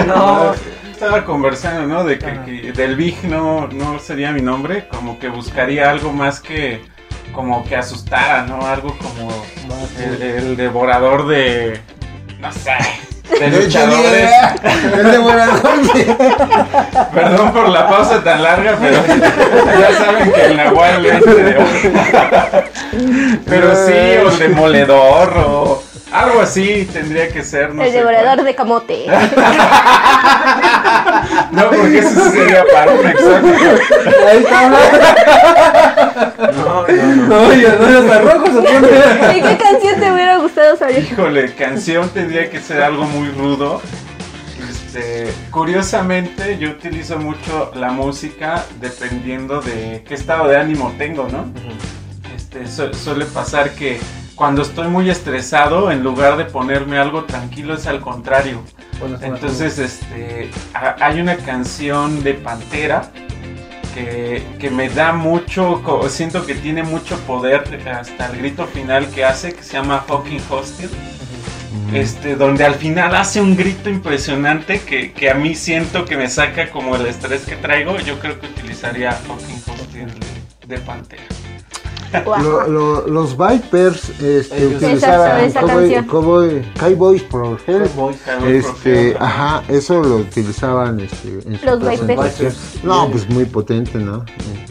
No. 0.05 0.51
Estaba 0.91 1.23
conversando, 1.23 1.87
¿no? 1.87 2.03
De 2.03 2.17
que, 2.19 2.39
que 2.43 2.71
del 2.73 2.95
Big 2.95 3.23
no, 3.23 3.67
no 3.67 3.99
sería 3.99 4.31
mi 4.31 4.41
nombre, 4.41 4.87
como 4.89 5.17
que 5.19 5.29
buscaría 5.29 5.89
algo 5.91 6.11
más 6.11 6.39
que 6.41 6.81
como 7.33 7.63
que 7.65 7.75
asustara, 7.75 8.43
¿no? 8.47 8.65
Algo 8.65 8.97
como 8.97 9.29
el, 9.99 10.21
el 10.23 10.57
devorador 10.57 11.27
de 11.27 11.79
no 12.39 12.51
sé, 12.51 12.71
de 13.39 13.49
De 13.49 13.61
luchadores. 13.63 14.29
El 14.95 15.11
devorador 15.11 15.81
de- 15.93 16.15
Perdón 17.13 17.51
por 17.51 17.69
la 17.69 17.87
pausa 17.89 18.23
tan 18.23 18.41
larga, 18.43 18.77
pero 18.79 19.01
ya 19.79 19.97
saben 19.97 20.31
que 20.31 20.45
el 20.45 20.57
Nahual 20.57 21.05
es 21.05 21.25
de 21.25 21.57
Pero 23.45 23.75
sí, 23.85 24.17
o 24.25 24.29
el 24.31 24.39
demoledor 24.39 25.33
o 25.45 25.83
algo 26.19 26.41
así 26.41 26.87
tendría 26.91 27.29
que 27.29 27.43
ser, 27.43 27.73
no 27.73 27.83
El 27.83 27.91
sé 27.91 27.97
devorador 27.97 28.35
cuál. 28.35 28.45
de 28.45 28.55
camote. 28.55 29.05
No, 31.51 31.69
porque 31.69 31.99
eso 31.99 32.29
sería 32.31 32.63
para 32.71 32.91
un 32.91 33.05
exótico. 33.05 33.65
Ahí 34.29 34.37
está. 34.37 34.69
No, 34.69 34.77
no, 36.87 36.87
no. 36.87 37.27
No, 37.27 37.53
ya 37.53 37.75
no, 37.75 37.87
se 37.87 38.01
pone. 38.61 39.37
¿Y 39.37 39.41
qué 39.41 39.57
canción 39.57 39.99
te 39.99 40.11
hubiera 40.11 40.37
gustado 40.37 40.77
saber? 40.77 40.99
Híjole, 41.03 41.53
canción 41.55 42.09
tendría 42.09 42.49
que 42.49 42.59
ser 42.59 42.81
algo 42.81 43.03
muy 43.05 43.29
rudo. 43.29 43.81
Este, 44.69 45.31
curiosamente, 45.51 46.57
yo 46.57 46.69
utilizo 46.71 47.17
mucho 47.17 47.71
la 47.75 47.91
música 47.91 48.65
dependiendo 48.79 49.61
de 49.61 50.03
qué 50.07 50.13
estado 50.15 50.47
de 50.47 50.57
ánimo 50.57 50.93
tengo, 50.97 51.27
¿no? 51.29 51.45
Este, 52.35 52.67
su- 52.67 52.93
suele 52.93 53.25
pasar 53.25 53.71
que 53.71 53.99
cuando 54.37 54.61
estoy 54.61 54.87
muy 54.87 55.09
estresado, 55.09 55.91
en 55.91 56.01
lugar 56.03 56.37
de 56.37 56.45
ponerme 56.45 56.97
algo 56.97 57.25
tranquilo, 57.25 57.73
es 57.73 57.85
al 57.87 57.99
contrario. 57.99 58.61
Entonces, 59.21 59.77
este, 59.79 60.49
ha- 60.73 60.95
hay 61.01 61.19
una 61.19 61.35
canción 61.37 62.23
de 62.23 62.35
Pantera 62.35 63.11
que, 63.93 64.43
que 64.59 64.69
me 64.69 64.89
da 64.89 65.11
mucho, 65.11 65.81
siento 66.09 66.45
que 66.45 66.53
tiene 66.55 66.83
mucho 66.83 67.17
poder 67.21 67.63
hasta 67.91 68.27
el 68.27 68.37
grito 68.37 68.65
final 68.67 69.07
que 69.09 69.25
hace, 69.25 69.53
que 69.53 69.63
se 69.63 69.73
llama 69.73 70.03
Fucking 70.07 70.41
Hostil. 70.49 70.89
Este, 71.93 72.35
donde 72.35 72.65
al 72.65 72.75
final 72.75 73.15
hace 73.15 73.39
un 73.39 73.55
grito 73.55 73.89
impresionante 73.89 74.81
que, 74.81 75.13
que 75.13 75.29
a 75.29 75.35
mí 75.35 75.55
siento 75.55 76.03
que 76.05 76.17
me 76.17 76.29
saca 76.29 76.69
como 76.69 76.95
el 76.95 77.05
estrés 77.05 77.41
que 77.45 77.55
traigo. 77.55 77.97
Yo 77.99 78.19
creo 78.19 78.39
que 78.39 78.47
utilizaría 78.47 79.13
Fucking 79.13 79.63
Hostil 79.73 80.07
de, 80.07 80.75
de 80.75 80.81
Pantera. 80.81 81.23
Lo- 82.41 82.67
lo- 82.67 83.07
los 83.07 83.37
Vipers 83.37 84.09
este, 84.21 84.57
Ellos- 84.57 84.75
utilizaban 84.81 85.39
Esa- 85.39 85.45
esa 85.45 85.59
Cowboy. 85.61 86.05
Cowboy- 86.07 86.73
Cowboys 86.79 87.21
for. 87.23 87.57
Boys. 87.95 88.17
Este, 88.47 89.15
ajá, 89.19 89.63
eso 89.67 90.01
lo 90.01 90.17
utilizaban 90.17 90.99
este, 90.99 91.27
en 91.45 91.59
Los. 91.63 91.79
Vipers. 92.07 92.83
No, 92.83 93.09
pues 93.09 93.29
muy 93.29 93.45
potente, 93.45 93.97
¿no? 93.99 94.23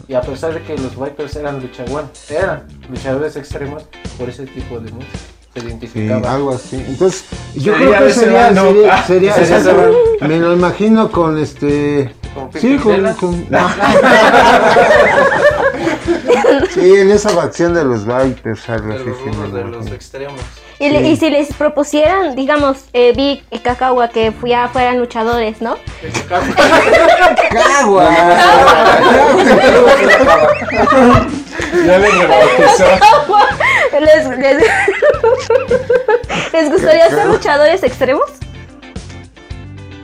Y 0.08 0.14
a 0.14 0.20
pesar 0.20 0.54
de 0.54 0.62
que 0.62 0.76
los 0.78 0.98
Vipers 0.98 1.36
eran 1.36 1.60
luchadores, 1.60 2.30
eran 2.30 2.62
luchadores 2.88 3.36
extremos 3.36 3.82
por 4.18 4.28
ese 4.28 4.46
tipo 4.46 4.78
de 4.80 4.90
música. 4.92 5.12
Se 5.54 5.60
Sí, 5.62 5.66
identificaba. 5.68 6.34
algo 6.34 6.52
así. 6.52 6.76
Entonces, 6.86 7.24
yo 7.54 7.72
Sería 7.72 7.96
creo 7.96 8.06
que 8.08 8.12
sería, 8.12 8.42
bando. 8.42 8.62
sería, 8.66 8.94
Ah, 8.94 9.04
sería- 9.06 9.34
sería 9.34 9.90
me 10.20 10.38
lo 10.38 10.52
imagino 10.52 11.10
con 11.10 11.38
este, 11.38 12.12
Como 12.34 12.50
sí, 12.52 12.76
con, 12.76 13.14
con- 13.14 13.46
no. 13.50 13.58
sí, 16.72 16.94
en 16.94 17.10
esa 17.10 17.30
facción 17.30 17.74
de 17.74 17.84
los 17.84 18.04
Vipers, 18.06 18.68
algo 18.68 18.88
de 18.88 18.94
así. 18.96 19.04
sí, 19.24 19.30
de 19.52 19.64
los 19.64 19.86
extremos. 19.88 20.40
Y, 20.78 20.90
le- 20.90 21.08
y 21.08 21.16
si 21.16 21.30
les 21.30 21.52
propusieran, 21.54 22.34
digamos, 22.36 22.84
eh, 22.92 23.12
Vic 23.16 23.44
y 23.50 23.60
Kakawa 23.60 24.08
que 24.08 24.30
ya 24.44 24.68
fueran 24.68 24.98
luchadores, 24.98 25.62
¿no? 25.62 25.76
¡Cagua! 27.50 28.10
Ya 31.86 31.98
le 31.98 32.10
rebautizó. 32.10 32.84
¿Les, 34.00 34.28
les, 34.38 34.56
¿Les 36.52 36.70
gustaría 36.70 37.08
ser 37.10 37.26
luchadores 37.26 37.82
extremos? 37.82 38.24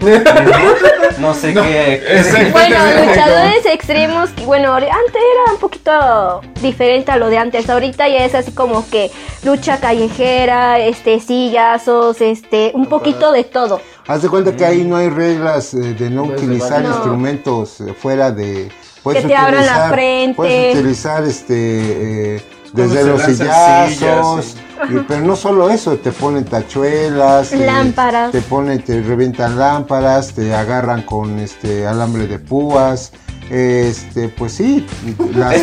No 1.18 1.34
sé 1.34 1.54
qué. 1.54 2.50
Bueno, 2.52 2.76
luchadores 3.06 3.66
extremos, 3.66 4.30
bueno, 4.44 4.74
antes 4.74 4.90
era 4.90 5.52
un 5.52 5.58
poquito 5.60 6.40
diferente 6.60 7.12
a 7.12 7.16
lo 7.16 7.28
de 7.28 7.38
antes. 7.38 7.68
Ahorita 7.68 8.08
ya 8.08 8.24
es 8.24 8.34
así 8.34 8.52
como 8.52 8.88
que 8.88 9.10
lucha 9.44 9.78
callejera, 9.78 10.80
este, 10.80 11.20
sillazos, 11.20 12.20
este, 12.20 12.72
un 12.74 12.86
poquito 12.86 13.32
de 13.32 13.44
todo. 13.44 13.80
Haz 14.06 14.22
de 14.22 14.28
cuenta 14.28 14.56
que 14.56 14.64
ahí 14.64 14.84
no 14.84 14.96
hay 14.96 15.10
reglas 15.10 15.74
eh, 15.74 15.94
de 15.94 16.10
no 16.10 16.24
utilizar. 16.24 16.82
No. 16.82 16.88
instrumentos 16.88 17.80
eh, 17.80 17.94
fuera 17.94 18.32
de... 18.32 18.70
puedes 19.02 19.22
Que 19.22 19.28
te 19.28 19.36
abran 19.36 19.64
la 19.64 19.90
frente. 19.90 20.34
Puedes 20.34 20.76
utilizar 20.76 21.24
este... 21.24 22.36
eh, 22.36 22.42
desde 22.72 23.02
se 23.02 23.04
los 23.08 23.22
sillazos, 23.22 24.44
sillas, 24.44 24.56
y- 24.90 25.04
pero 25.06 25.20
no 25.20 25.36
solo 25.36 25.70
eso, 25.70 25.96
te 25.96 26.10
ponen 26.12 26.44
tachuelas, 26.44 27.50
te- 27.50 27.56
Lámparas. 27.66 28.32
te 28.32 28.40
ponen, 28.42 28.82
te 28.82 29.00
revientan 29.02 29.58
lámparas, 29.58 30.32
te 30.32 30.54
agarran 30.54 31.02
con 31.02 31.38
este 31.38 31.86
alambre 31.86 32.26
de 32.26 32.38
púas, 32.38 33.12
este, 33.50 34.28
pues 34.30 34.52
sí, 34.54 34.86
las 35.34 35.54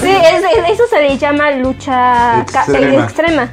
Sí, 0.00 0.10
es- 0.10 0.44
es- 0.44 0.70
eso 0.72 0.82
se 0.90 1.00
le 1.00 1.16
llama 1.18 1.50
lucha 1.52 2.40
extrema. 2.40 3.52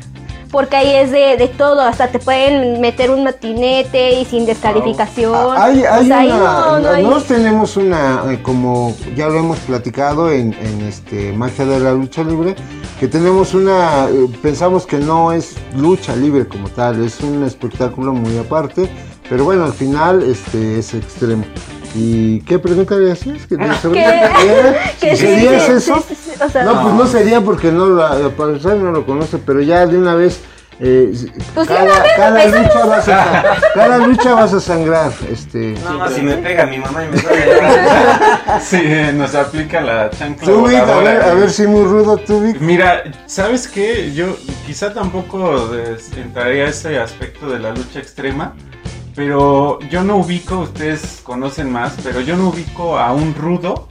Porque 0.51 0.75
ahí 0.77 0.89
es 0.95 1.12
de, 1.12 1.38
de 1.38 1.47
todo, 1.47 1.81
hasta 1.81 2.07
te 2.07 2.17
pueden 2.17 2.81
meter 2.81 3.12
un 3.12 3.23
matinete 3.23 4.19
y 4.19 4.25
sin 4.25 4.45
descalificación. 4.47 5.35
Hay, 5.55 5.83
hay 5.83 6.03
O 6.05 6.07
sea, 6.07 6.19
ahí 6.19 6.27
una, 6.31 6.38
no- 6.39 6.79
no 6.79 7.15
hay- 7.17 7.23
tenemos 7.27 7.77
una, 7.77 8.23
eh, 8.31 8.39
como 8.41 8.95
ya 9.15 9.27
lo 9.27 9.38
hemos 9.38 9.59
platicado 9.59 10.31
en, 10.31 10.53
en 10.53 10.81
este 10.81 11.33
Magia 11.33 11.65
de 11.65 11.79
la 11.79 11.91
Lucha 11.91 12.23
Libre, 12.23 12.55
que 12.99 13.07
tenemos 13.07 13.53
una, 13.53 14.05
eh, 14.09 14.27
pensamos 14.41 14.85
que 14.88 14.97
no 14.97 15.31
es 15.31 15.55
lucha 15.75 16.15
libre 16.15 16.47
como 16.47 16.67
tal, 16.69 17.03
es 17.05 17.19
un 17.21 17.43
espectáculo 17.43 18.12
muy 18.13 18.38
aparte, 18.39 18.89
pero 19.29 19.43
bueno, 19.45 19.65
al 19.65 19.73
final 19.73 20.23
este 20.23 20.79
es 20.79 20.95
extremo. 20.95 21.43
¿Y 21.95 22.41
qué 22.41 22.60
pregunta 22.60 22.95
le 22.95 23.12
hacías? 23.12 23.45
¿Que, 23.47 23.56
sobre- 23.82 24.04
¿Qué? 24.99 25.15
¿Serías 25.17 25.63
sí, 25.65 25.71
eso? 25.73 25.95
sí, 26.08 26.15
sí, 26.15 26.32
sí, 26.36 26.43
o 26.43 26.49
sea, 26.49 26.63
No, 26.63 26.82
pues 26.84 26.93
no 26.93 27.08
sería 27.08 27.41
porque 27.41 27.71
no 27.71 27.86
lo, 27.88 28.32
parecer 28.32 28.78
no 28.78 28.91
lo 28.91 29.06
conoce, 29.06 29.39
pero 29.39 29.62
ya 29.62 29.88
de 29.88 29.97
una 29.97 30.13
vez, 30.13 30.39
eh, 30.80 31.12
Pues 31.56 31.67
sí, 31.67 31.73
cada, 31.73 32.04
cada 32.15 32.45
lucha 32.45 32.86
vas 32.86 33.10
a, 33.10 33.43
cada 33.73 33.97
lucha 33.97 34.34
vas 34.36 34.54
a 34.54 34.60
sangrar. 34.60 35.12
Este, 35.32 35.75
No, 35.84 36.08
si 36.10 36.21
me 36.21 36.36
pega 36.36 36.65
mi 36.67 36.78
mamá 36.78 37.04
y 37.06 37.08
me. 37.10 37.17
Sí, 38.62 38.82
nos 39.15 39.34
aplica 39.36 39.82
la 39.82 40.10
chancla 40.12 40.45
tú, 40.47 40.67
Vic, 40.67 40.78
a 40.78 40.97
ver, 40.99 41.21
a 41.23 41.34
ver 41.34 41.49
si 41.49 41.65
muy 41.67 41.84
rudo, 41.86 42.17
tú, 42.17 42.41
Vic. 42.41 42.60
Mira, 42.62 43.04
¿sabes 43.25 43.67
qué? 43.67 44.13
Yo 44.13 44.38
quizá 44.65 44.93
tampoco 44.93 45.69
entraría 46.15 46.65
a 46.65 46.69
ese 46.69 46.99
aspecto 46.99 47.49
de 47.49 47.60
la 47.60 47.71
lucha 47.71 47.99
extrema, 47.99 48.54
pero 49.19 49.79
yo 49.89 50.05
no 50.05 50.15
ubico, 50.15 50.60
ustedes 50.60 51.19
conocen 51.25 51.69
más, 51.69 51.97
pero 52.01 52.21
yo 52.21 52.38
no 52.38 52.47
ubico 52.47 52.97
a 52.97 53.12
un 53.12 53.36
rudo 53.36 53.89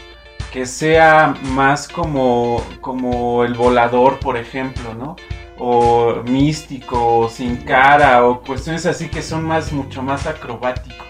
que 0.50 0.64
sea 0.64 1.34
más 1.52 1.86
como, 1.86 2.64
como 2.80 3.44
el 3.44 3.52
volador, 3.52 4.20
por 4.20 4.38
ejemplo, 4.38 4.94
¿no? 4.94 5.16
O 5.58 6.22
místico, 6.24 7.18
o 7.18 7.28
sin 7.28 7.58
cara, 7.58 8.24
o 8.24 8.40
cuestiones 8.40 8.86
así 8.86 9.10
que 9.10 9.20
son 9.20 9.44
más, 9.44 9.70
mucho 9.70 10.02
más 10.02 10.26
acrobáticos. 10.26 11.06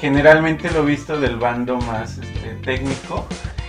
Generalmente 0.00 0.70
lo 0.70 0.78
he 0.80 0.86
visto 0.86 1.20
del 1.20 1.36
bando 1.36 1.76
más 1.76 2.16
este, 2.16 2.54
técnico 2.64 3.26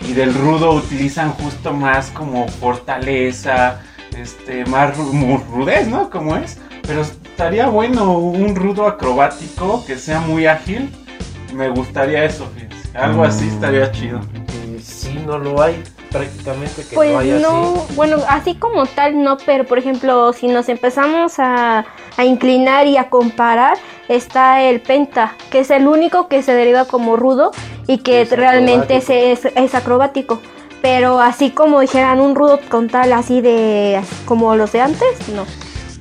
y 0.07 0.13
del 0.13 0.33
rudo 0.33 0.71
utilizan 0.71 1.31
justo 1.33 1.73
más 1.73 2.11
como 2.11 2.47
fortaleza, 2.47 3.81
este, 4.17 4.63
más 4.67 4.97
ru- 4.97 5.43
rudez, 5.51 5.85
¿no? 5.89 6.09
Como 6.09 6.37
es. 6.37 6.59
Pero 6.87 7.03
estaría 7.41 7.67
bueno 7.67 8.13
un 8.19 8.55
rudo 8.55 8.85
acrobático 8.85 9.83
que 9.85 9.97
sea 9.97 10.19
muy 10.19 10.45
ágil. 10.45 10.89
Me 11.53 11.69
gustaría 11.69 12.23
eso, 12.23 12.45
fíjense. 12.53 12.95
Algo 12.97 13.23
así 13.23 13.45
Mm. 13.45 13.53
estaría 13.53 13.91
chido. 13.91 14.19
Sí, 14.83 15.19
no 15.25 15.37
lo 15.39 15.59
hay 15.61 15.83
prácticamente 16.11 16.83
que 16.87 16.95
Pues 16.95 17.11
no 17.11 17.19
haya 17.19 17.39
no, 17.39 17.73
así. 17.85 17.95
bueno, 17.95 18.17
así 18.29 18.55
como 18.55 18.85
tal 18.85 19.23
no, 19.23 19.37
pero 19.45 19.63
por 19.65 19.79
ejemplo, 19.79 20.33
si 20.33 20.47
nos 20.47 20.69
empezamos 20.69 21.39
a, 21.39 21.85
a 22.17 22.25
inclinar 22.25 22.85
y 22.87 22.97
a 22.97 23.09
comparar, 23.09 23.77
está 24.07 24.61
el 24.61 24.79
penta, 24.81 25.33
que 25.49 25.59
es 25.61 25.71
el 25.71 25.87
único 25.87 26.27
que 26.27 26.43
se 26.43 26.53
deriva 26.53 26.85
como 26.85 27.15
rudo 27.15 27.51
y 27.87 27.99
que 27.99 28.21
Es 28.21 28.31
realmente 28.31 28.97
es, 28.97 29.03
acrobático. 29.09 29.47
es- 29.49 29.65
es 29.65 29.75
acrobático. 29.75 30.41
Pero 30.81 31.19
así 31.19 31.51
como 31.51 31.79
dijeran 31.79 32.19
un 32.19 32.35
rudo 32.35 32.59
con 32.69 32.87
tal 32.87 33.13
así 33.13 33.41
de 33.41 33.99
como 34.25 34.55
los 34.55 34.71
de 34.71 34.81
antes, 34.81 35.29
no. 35.29 35.45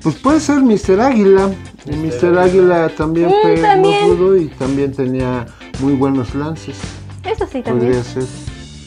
Pues 0.03 0.15
puede 0.17 0.41
ser 0.41 0.61
Mr. 0.61 1.01
Águila. 1.01 1.51
Y 1.87 1.97
Mr. 1.97 2.39
Águila 2.39 2.89
también 2.97 3.29
Mm, 3.29 3.33
fue 3.43 3.57
también. 3.59 4.07
muy 4.09 4.17
rudo 4.17 4.37
y 4.37 4.49
también 4.49 4.93
tenía 4.93 5.47
muy 5.81 5.93
buenos 5.95 6.35
lances. 6.35 6.77
Eso 7.25 7.47
sí 7.51 7.63
también. 7.63 7.93
Podría 7.93 8.05
ser 8.05 8.25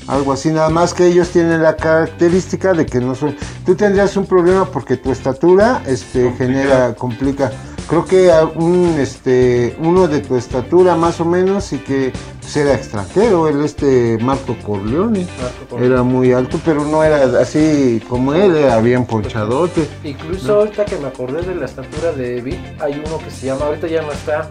algo 0.07 0.33
así, 0.33 0.49
nada 0.49 0.69
más 0.69 0.93
que 0.93 1.05
ellos 1.07 1.29
tienen 1.29 1.61
la 1.63 1.75
característica 1.77 2.73
de 2.73 2.85
que 2.85 2.99
no 2.99 3.15
son. 3.15 3.35
Tú 3.65 3.73
tendrías 3.75 4.17
un 4.17 4.25
problema 4.25 4.65
porque 4.65 4.97
tu 4.97 5.11
estatura 5.11 5.81
este, 5.85 6.23
Complica. 6.25 6.45
genera, 6.45 6.95
complica. 6.95 7.51
Creo 7.87 8.05
que 8.05 8.31
a 8.31 8.45
un, 8.45 8.97
este, 8.99 9.75
uno 9.79 10.07
de 10.07 10.21
tu 10.21 10.35
estatura 10.35 10.95
más 10.95 11.19
o 11.19 11.25
menos 11.25 11.73
y 11.73 11.79
que 11.79 12.13
pues, 12.39 12.55
era 12.55 12.73
extranjero, 12.73 13.47
el 13.47 13.63
este 13.63 14.17
Marco 14.21 14.55
Corleone. 14.65 15.27
Marco 15.41 15.65
Polo. 15.69 15.85
Era 15.85 16.03
muy 16.03 16.31
alto, 16.31 16.59
pero 16.63 16.85
no 16.85 17.03
era 17.03 17.39
así 17.39 18.01
como 18.07 18.33
él, 18.33 18.55
era 18.55 18.79
bien 18.79 19.05
ponchadote. 19.05 19.87
Incluso 20.03 20.55
ahorita 20.59 20.85
que 20.85 20.97
me 20.97 21.07
acordé 21.07 21.41
de 21.41 21.55
la 21.55 21.65
estatura 21.65 22.11
de 22.13 22.41
Vic, 22.41 22.59
hay 22.79 23.01
uno 23.05 23.17
que 23.19 23.29
se 23.29 23.47
llama, 23.47 23.65
ahorita 23.65 23.87
ya 23.87 24.01
no 24.01 24.11
está, 24.11 24.49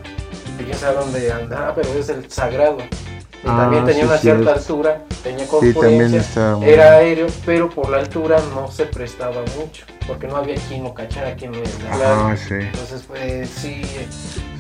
y 0.59 0.65
quién 0.65 0.77
sabe 0.77 0.97
dónde 0.97 1.33
andará, 1.33 1.75
pero 1.75 1.89
es 1.95 2.09
el 2.09 2.31
sagrado. 2.31 2.79
Y 3.45 3.49
Ah, 3.49 3.57
también 3.63 3.85
tenía 3.85 4.03
sí, 4.03 4.09
una 4.09 4.19
cierta 4.19 4.53
altura, 4.53 5.03
tenía 5.25 5.49
corpulencia, 5.49 6.57
era 6.65 6.93
aéreo, 6.93 7.27
pero 7.45 7.69
por 7.69 7.91
la 7.91 7.99
altura 7.99 8.37
no 8.55 8.71
se 8.71 8.85
prestaba 8.87 9.41
mucho, 9.59 9.85
porque 10.07 10.29
no 10.29 10.37
había 10.37 10.55
quien 10.69 10.85
lo 10.85 10.95
cachara, 10.95 11.35
quien 11.35 11.51
lo 11.51 11.59
hablara. 11.91 12.37
sí. 12.37 12.55
Entonces, 12.55 13.03
pues 13.09 13.51
sí, 13.51 13.83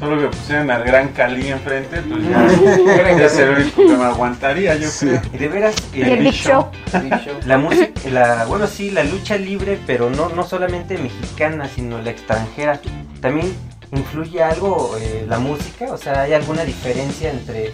Solo 0.00 0.18
que 0.18 0.36
pusieran 0.36 0.68
al 0.68 0.82
gran 0.82 1.08
Cali 1.10 1.46
enfrente, 1.48 2.00
pues 2.02 2.28
ya, 2.28 2.48
ya 3.16 3.24
es 3.26 3.38
el 3.38 3.50
único 3.50 3.82
que 3.86 3.96
me 3.96 4.02
aguantaría, 4.04 4.74
yo 4.74 4.88
Sí. 4.88 5.06
creo. 5.06 5.20
Y 5.32 5.38
de 5.38 5.48
veras, 5.48 5.74
el 5.94 6.32
Show. 6.32 6.66
Big 7.04 7.14
Show. 7.20 7.34
la 7.46 7.58
música, 7.58 7.92
la, 8.10 8.44
bueno 8.46 8.66
sí, 8.66 8.90
la 8.90 9.04
lucha 9.04 9.36
libre, 9.36 9.78
pero 9.86 10.10
no, 10.10 10.28
no 10.30 10.42
solamente 10.42 10.98
mexicana, 10.98 11.68
sino 11.72 12.02
la 12.02 12.10
extranjera. 12.10 12.80
También 13.20 13.54
influye 13.92 14.42
algo 14.42 14.96
eh, 15.00 15.24
la 15.28 15.38
música, 15.38 15.92
o 15.92 15.96
sea, 15.96 16.22
hay 16.22 16.32
alguna 16.32 16.64
diferencia 16.64 17.30
entre 17.30 17.70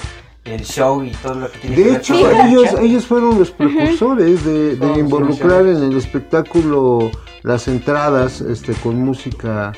el 0.52 0.64
show 0.64 1.02
y 1.02 1.10
todo 1.10 1.34
lo 1.34 1.50
que 1.50 1.58
tiene 1.58 1.76
que 1.76 1.82
De 1.82 1.90
ver 1.90 2.00
hecho, 2.00 2.14
con 2.14 2.32
la 2.32 2.48
ellos, 2.48 2.74
ellos 2.80 3.06
fueron 3.06 3.38
los 3.38 3.50
precursores 3.50 4.44
de, 4.44 4.76
de 4.76 4.98
involucrar 4.98 5.66
en 5.66 5.82
el 5.82 5.96
espectáculo 5.96 7.10
las 7.42 7.68
entradas 7.68 8.40
este, 8.40 8.74
con 8.74 8.98
música 8.98 9.72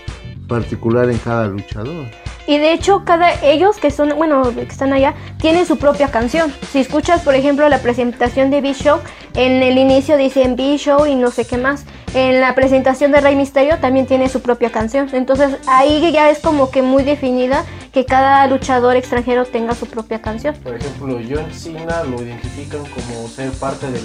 particular 0.49 1.09
en 1.09 1.19
cada 1.19 1.47
luchador. 1.47 2.07
Y 2.47 2.59
de 2.59 2.73
hecho, 2.73 3.05
cada 3.05 3.33
ellos 3.45 3.77
que 3.77 3.93
son, 3.93 4.17
bueno, 4.17 4.43
que 4.53 4.63
están 4.63 4.93
allá, 4.93 5.15
tienen 5.39 5.67
su 5.67 5.77
propia 5.77 6.11
canción. 6.11 6.53
Si 6.73 6.81
escuchas, 6.81 7.23
por 7.23 7.37
ejemplo, 7.37 7.69
la 7.69 7.79
presentación 7.79 8.51
de 8.51 8.61
B-Show, 8.61 8.99
en 9.35 9.63
el 9.63 9.79
inicio 9.79 10.17
dicen 10.17 10.57
B-Show 10.57 11.07
y 11.07 11.15
no 11.15 11.31
sé 11.31 11.47
qué 11.47 11.59
más. 11.59 11.85
En 12.15 12.41
la 12.41 12.55
presentación 12.57 13.13
de 13.13 13.21
Rey 13.21 13.37
Misterio 13.37 13.79
también 13.79 14.07
tiene 14.07 14.29
su 14.29 14.43
propia 14.43 14.71
canción. 14.71 15.09
Entonces 15.13 15.57
ahí 15.69 16.11
ya 16.13 16.29
es 16.31 16.41
como 16.41 16.71
que 16.71 16.83
muy 16.83 17.05
definida 17.05 17.65
que 17.93 18.05
cada 18.05 18.47
luchador 18.49 18.97
extranjero 18.97 19.45
tenga 19.45 19.75
su 19.75 19.87
propia 19.87 20.21
canción. 20.21 20.55
Por 20.57 20.75
ejemplo, 20.75 21.19
John 21.29 21.53
Cena 21.53 22.03
lo 22.05 22.21
identifican 22.23 22.81
como 22.87 23.29
ser 23.29 23.51
parte 23.53 23.87
del, 23.91 24.03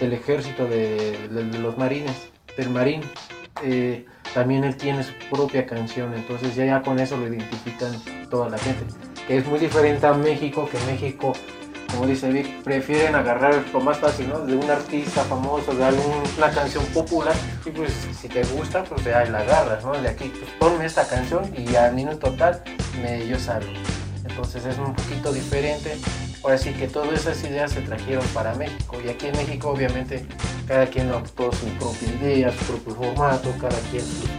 del 0.00 0.12
ejército 0.12 0.64
de, 0.66 1.16
de- 1.30 1.44
de 1.44 1.58
los 1.60 1.78
marines, 1.78 2.30
del 2.56 2.70
marín. 2.70 3.02
Eh, 3.62 4.04
también 4.34 4.64
él 4.64 4.76
tiene 4.76 5.04
su 5.04 5.12
propia 5.30 5.66
canción, 5.66 6.14
entonces 6.14 6.54
ya, 6.56 6.64
ya 6.64 6.82
con 6.82 6.98
eso 6.98 7.16
lo 7.16 7.28
identifican 7.28 7.92
toda 8.30 8.48
la 8.48 8.58
gente. 8.58 8.84
Que 9.28 9.36
es 9.38 9.46
muy 9.46 9.60
diferente 9.60 10.04
a 10.06 10.14
México, 10.14 10.68
que 10.70 10.78
México, 10.90 11.32
como 11.92 12.06
dice 12.06 12.30
Vic, 12.30 12.62
prefieren 12.62 13.14
agarrar 13.14 13.62
lo 13.72 13.80
más 13.80 13.98
fácil, 13.98 14.28
¿no? 14.28 14.40
De 14.40 14.56
un 14.56 14.68
artista 14.70 15.22
famoso, 15.24 15.74
de 15.74 15.84
alguna 15.84 16.50
canción 16.52 16.84
popular, 16.86 17.34
y 17.64 17.70
pues 17.70 17.92
si 18.20 18.28
te 18.28 18.42
gusta, 18.44 18.82
pues 18.84 19.04
ya 19.04 19.24
la 19.26 19.40
agarras, 19.40 19.84
¿no? 19.84 19.92
De 19.92 20.08
aquí, 20.08 20.32
pues 20.36 20.50
ponme 20.58 20.86
esta 20.86 21.06
canción 21.06 21.52
y 21.56 21.74
al 21.76 21.94
minuto 21.94 22.30
total 22.30 22.62
me, 23.00 23.26
yo 23.26 23.38
salgo. 23.38 23.70
Entonces 24.24 24.64
es 24.64 24.78
un 24.78 24.94
poquito 24.94 25.32
diferente. 25.32 25.96
Ahora 26.42 26.58
sí 26.58 26.72
que 26.72 26.88
todas 26.88 27.12
esas 27.12 27.42
ideas 27.44 27.72
se 27.72 27.82
trajeron 27.82 28.24
para 28.28 28.54
México. 28.54 28.96
Y 29.04 29.08
aquí 29.08 29.26
en 29.26 29.36
México 29.36 29.70
obviamente 29.70 30.26
cada 30.66 30.86
quien 30.86 31.08
adoptó 31.10 31.52
su 31.52 31.66
propia 31.78 32.08
idea, 32.08 32.52
su 32.52 32.78
propio 32.78 32.94
formato, 32.94 33.52
cada 33.60 33.78
quien 33.90 34.04
sus, 34.04 34.30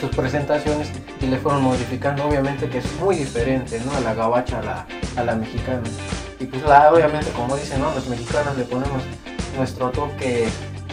sus 0.00 0.10
presentaciones 0.10 0.90
y 1.20 1.26
le 1.26 1.38
fueron 1.38 1.62
modificando. 1.62 2.26
Obviamente 2.26 2.68
que 2.68 2.78
es 2.78 3.00
muy 3.00 3.16
diferente, 3.16 3.80
¿no? 3.84 3.92
A 3.96 4.00
la 4.00 4.14
gabacha, 4.14 4.60
a 4.60 4.62
la, 4.62 4.86
a 5.16 5.24
la 5.24 5.34
mexicana. 5.34 5.82
Y 6.40 6.46
pues 6.46 6.62
la, 6.62 6.90
obviamente 6.90 7.30
como 7.32 7.54
dicen. 7.56 7.82
Los 7.82 8.08
mexicanos 8.08 8.56
le 8.56 8.64
ponemos 8.64 9.02
nuestro 9.56 9.90
toque 9.90 10.48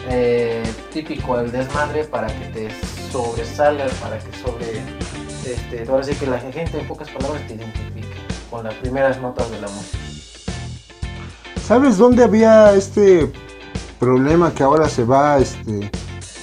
eh, 0.10 0.64
típico 0.92 1.36
al 1.36 1.52
desmadre 1.52 2.04
para 2.04 2.28
que 2.28 2.46
te 2.48 2.70
sobresalgas, 3.12 3.94
para 3.96 4.20
que 4.20 4.38
sobre... 4.38 4.82
Este, 5.46 5.90
ahora 5.90 6.04
sí 6.04 6.14
que 6.16 6.28
la 6.28 6.40
gente 6.40 6.78
en 6.78 6.86
pocas 6.88 7.10
palabras 7.10 7.42
te 7.48 7.54
identifique 7.54 8.18
con 8.52 8.66
las 8.66 8.74
primeras 8.76 9.22
notas 9.22 9.50
de 9.50 9.62
la 9.62 9.68
música. 9.70 9.98
¿Sabes 11.66 11.98
dónde 11.98 12.26
había 12.26 12.74
este 12.74 13.32
problema 13.98 14.54
que 14.54 14.64
ahora 14.64 14.90
se 14.90 15.06
va 15.06 15.38
este 15.38 15.90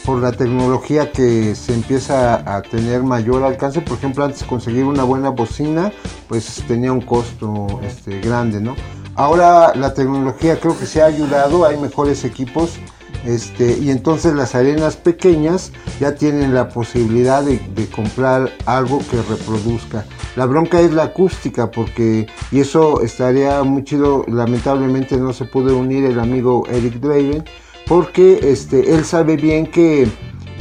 por 0.05 0.21
la 0.21 0.33
tecnología 0.33 1.11
que 1.11 1.55
se 1.55 1.75
empieza 1.75 2.57
a 2.57 2.62
tener 2.62 3.03
mayor 3.03 3.43
alcance? 3.43 3.81
Por 3.81 3.97
ejemplo, 3.99 4.25
antes 4.25 4.45
conseguir 4.45 4.85
una 4.85 5.03
buena 5.03 5.31
bocina, 5.31 5.93
pues 6.29 6.62
tenía 6.69 6.93
un 6.93 7.01
costo 7.01 7.81
este, 7.83 8.21
grande, 8.21 8.61
¿no? 8.61 8.77
Ahora 9.17 9.75
la 9.75 9.95
tecnología 9.95 10.59
creo 10.61 10.79
que 10.79 10.87
se 10.87 11.01
ha 11.01 11.07
ayudado, 11.07 11.64
hay 11.64 11.79
mejores 11.79 12.25
equipos 12.25 12.79
este, 13.25 13.79
y 13.79 13.90
entonces 13.90 14.35
las 14.35 14.55
arenas 14.55 14.97
pequeñas 14.97 15.73
ya 15.99 16.14
tienen 16.14 16.53
la 16.53 16.69
posibilidad 16.69 17.43
de, 17.43 17.59
de 17.59 17.88
comprar 17.88 18.53
algo 18.67 18.99
que 18.99 19.23
reproduzca. 19.23 20.05
La 20.37 20.47
bronca 20.47 20.81
es 20.81 20.93
la 20.93 21.05
acústica 21.05 21.71
porque, 21.71 22.27
y 22.51 22.61
eso 22.61 23.01
estaría 23.01 23.62
muy 23.62 23.85
chido, 23.85 24.24
lamentablemente 24.28 25.16
no 25.16 25.33
se 25.33 25.45
pudo 25.47 25.78
unir 25.78 26.05
el 26.05 26.20
amigo 26.20 26.66
Eric 26.68 26.95
Draven 26.95 27.45
porque 27.87 28.41
este, 28.43 28.95
él 28.95 29.05
sabe 29.05 29.37
bien 29.37 29.66
que 29.66 30.09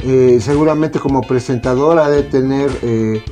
eh, 0.02 0.38
seguramente 0.40 0.98
como 0.98 1.22
presentador 1.22 1.98
ha 1.98 2.10
de 2.10 2.22
tener 2.24 2.70
eh, 2.82 3.22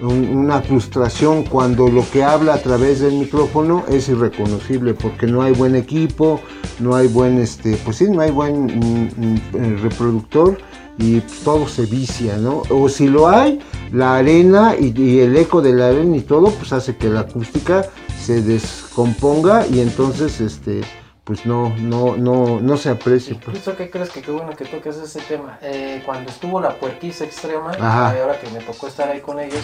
un- 0.00 0.28
una 0.36 0.62
frustración 0.62 1.44
cuando 1.44 1.88
lo 1.88 2.08
que 2.10 2.24
habla 2.24 2.54
a 2.54 2.62
través 2.62 3.00
del 3.00 3.14
micrófono 3.14 3.84
es 3.88 4.08
irreconocible 4.08 4.94
porque 4.94 5.26
no 5.26 5.42
hay 5.42 5.52
buen 5.52 5.76
equipo, 5.76 6.40
no 6.80 6.94
hay 6.96 7.06
buen, 7.08 7.38
este, 7.38 7.76
pues 7.84 7.98
sí, 7.98 8.06
no 8.10 8.20
hay 8.22 8.30
buen 8.30 8.64
mm, 8.64 9.10
mm, 9.56 9.82
reproductor 9.82 10.58
y 10.98 11.20
todo 11.44 11.68
se 11.68 11.86
vicia, 11.86 12.36
¿no? 12.38 12.62
O 12.70 12.88
si 12.88 13.06
lo 13.08 13.28
hay, 13.28 13.58
la 13.92 14.16
arena 14.16 14.74
y, 14.78 14.98
y 15.00 15.20
el 15.20 15.36
eco 15.36 15.60
de 15.62 15.72
la 15.72 15.88
arena 15.88 16.16
y 16.16 16.20
todo, 16.22 16.50
pues 16.50 16.72
hace 16.72 16.96
que 16.96 17.08
la 17.08 17.20
acústica 17.20 17.84
se 18.22 18.42
descomponga 18.42 19.66
y 19.66 19.80
entonces, 19.80 20.40
este, 20.40 20.82
pues 21.24 21.46
no, 21.46 21.70
no, 21.78 22.16
no, 22.16 22.60
no 22.60 22.76
se 22.76 22.88
aprecia. 22.90 23.34
Pues. 23.36 23.56
Incluso, 23.58 23.76
¿qué 23.76 23.90
crees 23.90 24.10
que 24.10 24.22
qué 24.22 24.30
bueno 24.32 24.54
que 24.56 24.64
toques 24.64 24.96
ese 24.96 25.20
tema? 25.20 25.58
Eh, 25.62 26.02
cuando 26.04 26.30
estuvo 26.30 26.60
la 26.60 26.74
puerquiza 26.78 27.24
extrema, 27.24 27.70
Ajá. 27.78 28.14
y 28.16 28.20
ahora 28.20 28.40
que 28.40 28.50
me 28.50 28.58
tocó 28.60 28.88
estar 28.88 29.08
ahí 29.08 29.20
con 29.20 29.38
ellos, 29.38 29.62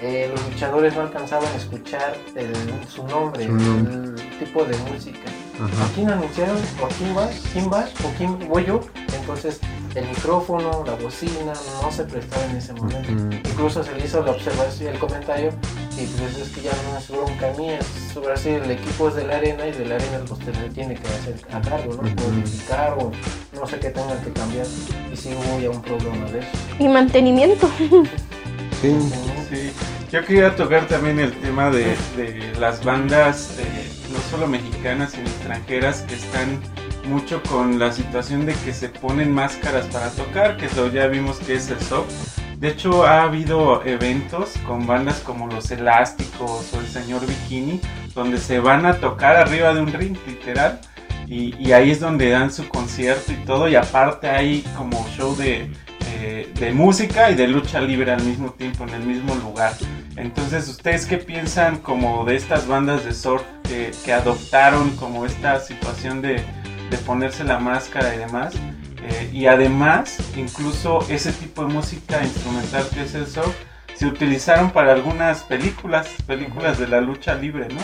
eh, 0.00 0.30
los 0.32 0.44
luchadores 0.52 0.94
no 0.94 1.02
alcanzaban 1.02 1.48
a 1.52 1.56
escuchar 1.56 2.16
el- 2.36 2.54
su 2.88 3.04
nombre, 3.06 3.46
Su 3.46 3.52
nombre. 3.52 3.94
el 4.22 4.38
tipo 4.38 4.64
de 4.64 4.76
música. 4.90 5.18
Ajá. 5.54 5.84
¿A 5.84 5.88
quién 5.94 6.10
anunciaron? 6.10 6.56
¿O 6.82 6.86
a 6.86 6.88
quién 6.88 7.14
vas? 7.14 7.42
¿Quién 7.52 7.70
vas? 7.70 7.90
¿O 8.04 8.08
quién 8.18 8.48
voy 8.48 8.64
yo? 8.66 8.80
Entonces, 9.20 9.60
el 9.94 10.08
micrófono, 10.08 10.82
la 10.84 10.94
bocina, 10.96 11.52
no 11.80 11.92
se 11.92 12.04
prestaba 12.04 12.44
en 12.46 12.56
ese 12.56 12.72
momento. 12.72 13.10
Incluso 13.48 13.84
se 13.84 13.94
le 13.94 14.04
hizo 14.04 14.22
la 14.24 14.32
observación, 14.32 14.92
el 14.92 14.98
comentario, 14.98 15.52
y 15.96 16.06
pues 16.06 16.36
es 16.36 16.48
que 16.48 16.62
ya 16.62 16.72
no 16.90 16.98
es 16.98 17.08
bronca 17.08 17.52
mía, 17.56 17.78
es 17.78 18.12
sobre 18.12 18.32
así 18.32 18.48
el 18.48 18.68
equipo 18.68 19.08
es 19.08 19.14
de 19.14 19.24
la 19.24 19.36
arena 19.36 19.66
y 19.68 19.72
de 19.72 19.84
la 19.86 19.94
arena 19.94 20.18
pues 20.26 20.40
te 20.40 20.52
le 20.52 20.68
tiene 20.70 20.94
que 20.96 21.06
hacer 21.06 21.36
a 21.52 21.60
cargo, 21.60 21.94
¿no? 21.94 22.02
Modificar 22.02 22.96
o 22.98 23.12
no 23.54 23.66
sé 23.66 23.78
qué 23.78 23.90
tengan 23.90 24.20
que 24.24 24.32
cambiar. 24.32 24.66
Y 25.12 25.16
sí 25.16 25.30
hubo 25.32 25.60
ya 25.60 25.70
un 25.70 25.82
problema 25.82 26.28
de 26.32 26.40
eso. 26.40 26.48
Y 26.80 26.88
mantenimiento. 26.88 27.70
Sí. 28.82 28.96
Sí, 29.48 29.72
yo 30.10 30.24
quería 30.24 30.54
tocar 30.56 30.86
también 30.88 31.20
el 31.20 31.32
tema 31.40 31.70
de, 31.70 31.96
de 32.16 32.52
las 32.58 32.84
bandas, 32.84 33.56
eh, 33.58 33.90
no 34.14 34.20
solo 34.30 34.46
mexicanas, 34.46 35.12
sino 35.12 35.24
extranjeras, 35.24 36.02
que 36.02 36.14
están 36.14 36.60
mucho 37.08 37.42
con 37.42 37.78
la 37.78 37.92
situación 37.92 38.46
de 38.46 38.54
que 38.54 38.72
se 38.72 38.88
ponen 38.88 39.32
máscaras 39.32 39.86
para 39.86 40.08
tocar, 40.10 40.56
que 40.56 40.66
eso 40.66 40.90
ya 40.90 41.06
vimos 41.08 41.38
que 41.38 41.54
es 41.54 41.68
el 41.70 41.80
soft. 41.80 42.12
De 42.56 42.68
hecho, 42.68 43.04
ha 43.04 43.24
habido 43.24 43.84
eventos 43.84 44.54
con 44.66 44.86
bandas 44.86 45.20
como 45.20 45.48
Los 45.48 45.70
Elásticos 45.70 46.72
o 46.72 46.80
El 46.80 46.86
Señor 46.86 47.26
Bikini, 47.26 47.80
donde 48.14 48.38
se 48.38 48.60
van 48.60 48.86
a 48.86 48.94
tocar 49.00 49.36
arriba 49.36 49.74
de 49.74 49.82
un 49.82 49.92
ring, 49.92 50.16
literal. 50.26 50.80
Y, 51.26 51.54
y 51.58 51.72
ahí 51.72 51.90
es 51.90 52.00
donde 52.00 52.30
dan 52.30 52.52
su 52.52 52.68
concierto 52.68 53.32
y 53.32 53.36
todo. 53.44 53.68
Y 53.68 53.76
aparte 53.76 54.30
hay 54.30 54.62
como 54.76 55.06
show 55.16 55.36
de, 55.36 55.70
eh, 56.12 56.50
de 56.54 56.72
música 56.72 57.30
y 57.30 57.34
de 57.34 57.48
lucha 57.48 57.80
libre 57.80 58.12
al 58.12 58.22
mismo 58.22 58.52
tiempo, 58.52 58.84
en 58.84 58.94
el 58.94 59.02
mismo 59.02 59.34
lugar. 59.34 59.74
Entonces, 60.16 60.68
¿ustedes 60.68 61.06
qué 61.06 61.18
piensan 61.18 61.78
como 61.78 62.24
de 62.24 62.36
estas 62.36 62.66
bandas 62.66 63.04
de 63.04 63.12
surf 63.12 63.42
que, 63.64 63.90
que 64.04 64.12
adoptaron 64.12 64.96
como 64.96 65.26
esta 65.26 65.60
situación 65.60 66.22
de, 66.22 66.42
de 66.90 66.98
ponerse 67.04 67.44
la 67.44 67.58
máscara 67.58 68.14
y 68.14 68.18
demás? 68.18 68.54
Eh, 69.02 69.30
y 69.32 69.46
además, 69.46 70.18
incluso 70.36 71.00
ese 71.10 71.32
tipo 71.32 71.64
de 71.66 71.72
música 71.72 72.22
instrumental 72.22 72.86
que 72.94 73.02
es 73.02 73.14
el 73.14 73.26
surf, 73.26 73.54
se 73.94 74.06
utilizaron 74.06 74.70
para 74.70 74.92
algunas 74.92 75.42
películas, 75.42 76.08
películas 76.26 76.78
de 76.78 76.88
la 76.88 77.00
lucha 77.00 77.34
libre, 77.34 77.68
¿no? 77.68 77.80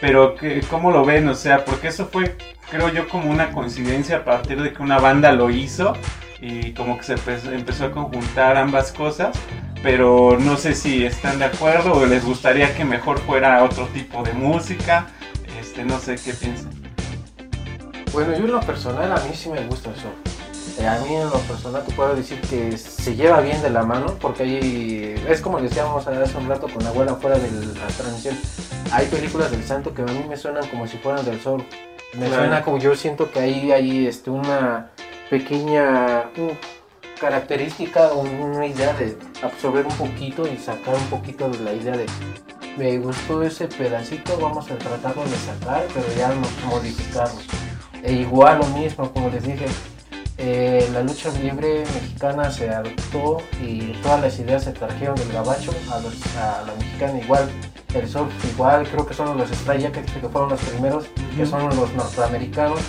Pero 0.00 0.34
que, 0.34 0.60
¿cómo 0.68 0.90
lo 0.90 1.04
ven? 1.04 1.28
O 1.28 1.34
sea, 1.34 1.64
porque 1.64 1.88
eso 1.88 2.06
fue, 2.06 2.36
creo 2.70 2.88
yo, 2.90 3.08
como 3.08 3.30
una 3.30 3.52
coincidencia 3.52 4.18
a 4.18 4.24
partir 4.24 4.60
de 4.62 4.72
que 4.72 4.82
una 4.82 4.98
banda 4.98 5.32
lo 5.32 5.50
hizo 5.50 5.94
y 6.40 6.72
como 6.72 6.98
que 6.98 7.04
se 7.04 7.14
empe- 7.16 7.52
empezó 7.52 7.86
a 7.86 7.90
conjuntar 7.92 8.56
ambas 8.56 8.92
cosas, 8.92 9.34
pero 9.82 10.36
no 10.38 10.56
sé 10.56 10.74
si 10.74 11.04
están 11.06 11.38
de 11.38 11.46
acuerdo 11.46 11.92
o 11.94 12.06
les 12.06 12.24
gustaría 12.24 12.74
que 12.74 12.84
mejor 12.84 13.18
fuera 13.20 13.62
otro 13.64 13.86
tipo 13.88 14.22
de 14.22 14.32
música, 14.32 15.06
este, 15.60 15.84
no 15.84 15.98
sé 15.98 16.16
qué 16.16 16.34
piensan. 16.34 16.70
Bueno, 18.12 18.32
yo 18.36 18.44
en 18.44 18.52
lo 18.52 18.60
personal 18.60 19.10
a 19.12 19.16
mí 19.24 19.30
sí 19.34 19.48
me 19.48 19.60
gusta 19.66 19.90
eso. 19.90 20.12
Eh, 20.78 20.86
a 20.86 20.98
mí 21.00 21.14
en 21.14 21.24
lo 21.30 21.38
personal 21.40 21.84
te 21.84 21.92
puedo 21.92 22.14
decir 22.16 22.40
que 22.40 22.76
se 22.76 23.14
lleva 23.14 23.40
bien 23.40 23.62
de 23.62 23.70
la 23.70 23.84
mano 23.84 24.16
porque 24.20 24.42
ahí 24.42 25.14
es 25.28 25.40
como 25.40 25.60
decíamos 25.60 26.06
hace 26.06 26.36
un 26.36 26.48
rato 26.48 26.66
con 26.68 26.82
la 26.82 26.90
abuela 26.90 27.14
fuera 27.14 27.38
de 27.38 27.48
la 27.50 27.86
transmisión. 27.96 28.36
Hay 28.92 29.06
películas 29.06 29.50
del 29.50 29.64
santo 29.64 29.94
que 29.94 30.02
a 30.02 30.06
mí 30.06 30.24
me 30.28 30.36
suenan 30.36 30.66
como 30.68 30.86
si 30.86 30.96
fueran 30.98 31.24
del 31.24 31.40
sol. 31.40 31.64
Me 32.14 32.26
Claro. 32.26 32.42
suena 32.42 32.62
como 32.62 32.78
yo 32.78 32.94
siento 32.96 33.30
que 33.30 33.40
ahí 33.40 33.72
hay 33.72 34.06
este, 34.06 34.30
una 34.30 34.90
pequeña 35.30 36.24
mm, 36.36 37.18
característica 37.20 38.08
o 38.12 38.20
una 38.20 38.66
idea 38.66 38.92
de 38.94 39.16
absorber 39.42 39.86
un 39.86 39.96
poquito 39.96 40.46
y 40.46 40.56
sacar 40.58 40.94
un 40.94 41.06
poquito 41.06 41.48
de 41.48 41.58
la 41.60 41.72
idea 41.72 41.96
de 41.96 42.06
me 42.76 42.98
gustó 42.98 43.42
ese 43.44 43.68
pedacito, 43.68 44.36
vamos 44.40 44.68
a 44.70 44.76
tratarlo 44.76 45.22
de 45.24 45.36
sacar, 45.36 45.84
pero 45.94 46.06
ya 46.18 46.32
modificarlo. 46.68 47.38
E 48.02 48.12
igual 48.12 48.58
lo 48.58 48.66
mismo, 48.78 49.12
como 49.12 49.30
les 49.30 49.44
dije, 49.44 49.66
eh, 50.38 50.88
la 50.92 51.02
lucha 51.02 51.30
libre 51.40 51.84
mexicana 51.94 52.50
se 52.50 52.68
adoptó 52.70 53.38
y 53.62 53.92
todas 54.02 54.20
las 54.20 54.38
ideas 54.38 54.64
se 54.64 54.72
trajeron 54.72 55.14
del 55.16 55.32
gabacho 55.32 55.72
a, 55.92 55.98
los- 56.00 56.36
a 56.36 56.64
la 56.66 56.74
mexicana 56.78 57.18
igual. 57.20 57.48
El 57.94 58.08
surf 58.08 58.32
igual, 58.52 58.88
creo 58.88 59.06
que 59.06 59.14
son 59.14 59.38
los 59.38 59.48
Stray 59.50 59.82
Jackets 59.82 60.12
que 60.12 60.28
fueron 60.28 60.50
los 60.50 60.60
primeros, 60.60 61.04
que 61.36 61.46
son 61.46 61.68
los 61.76 61.92
norteamericanos. 61.94 62.80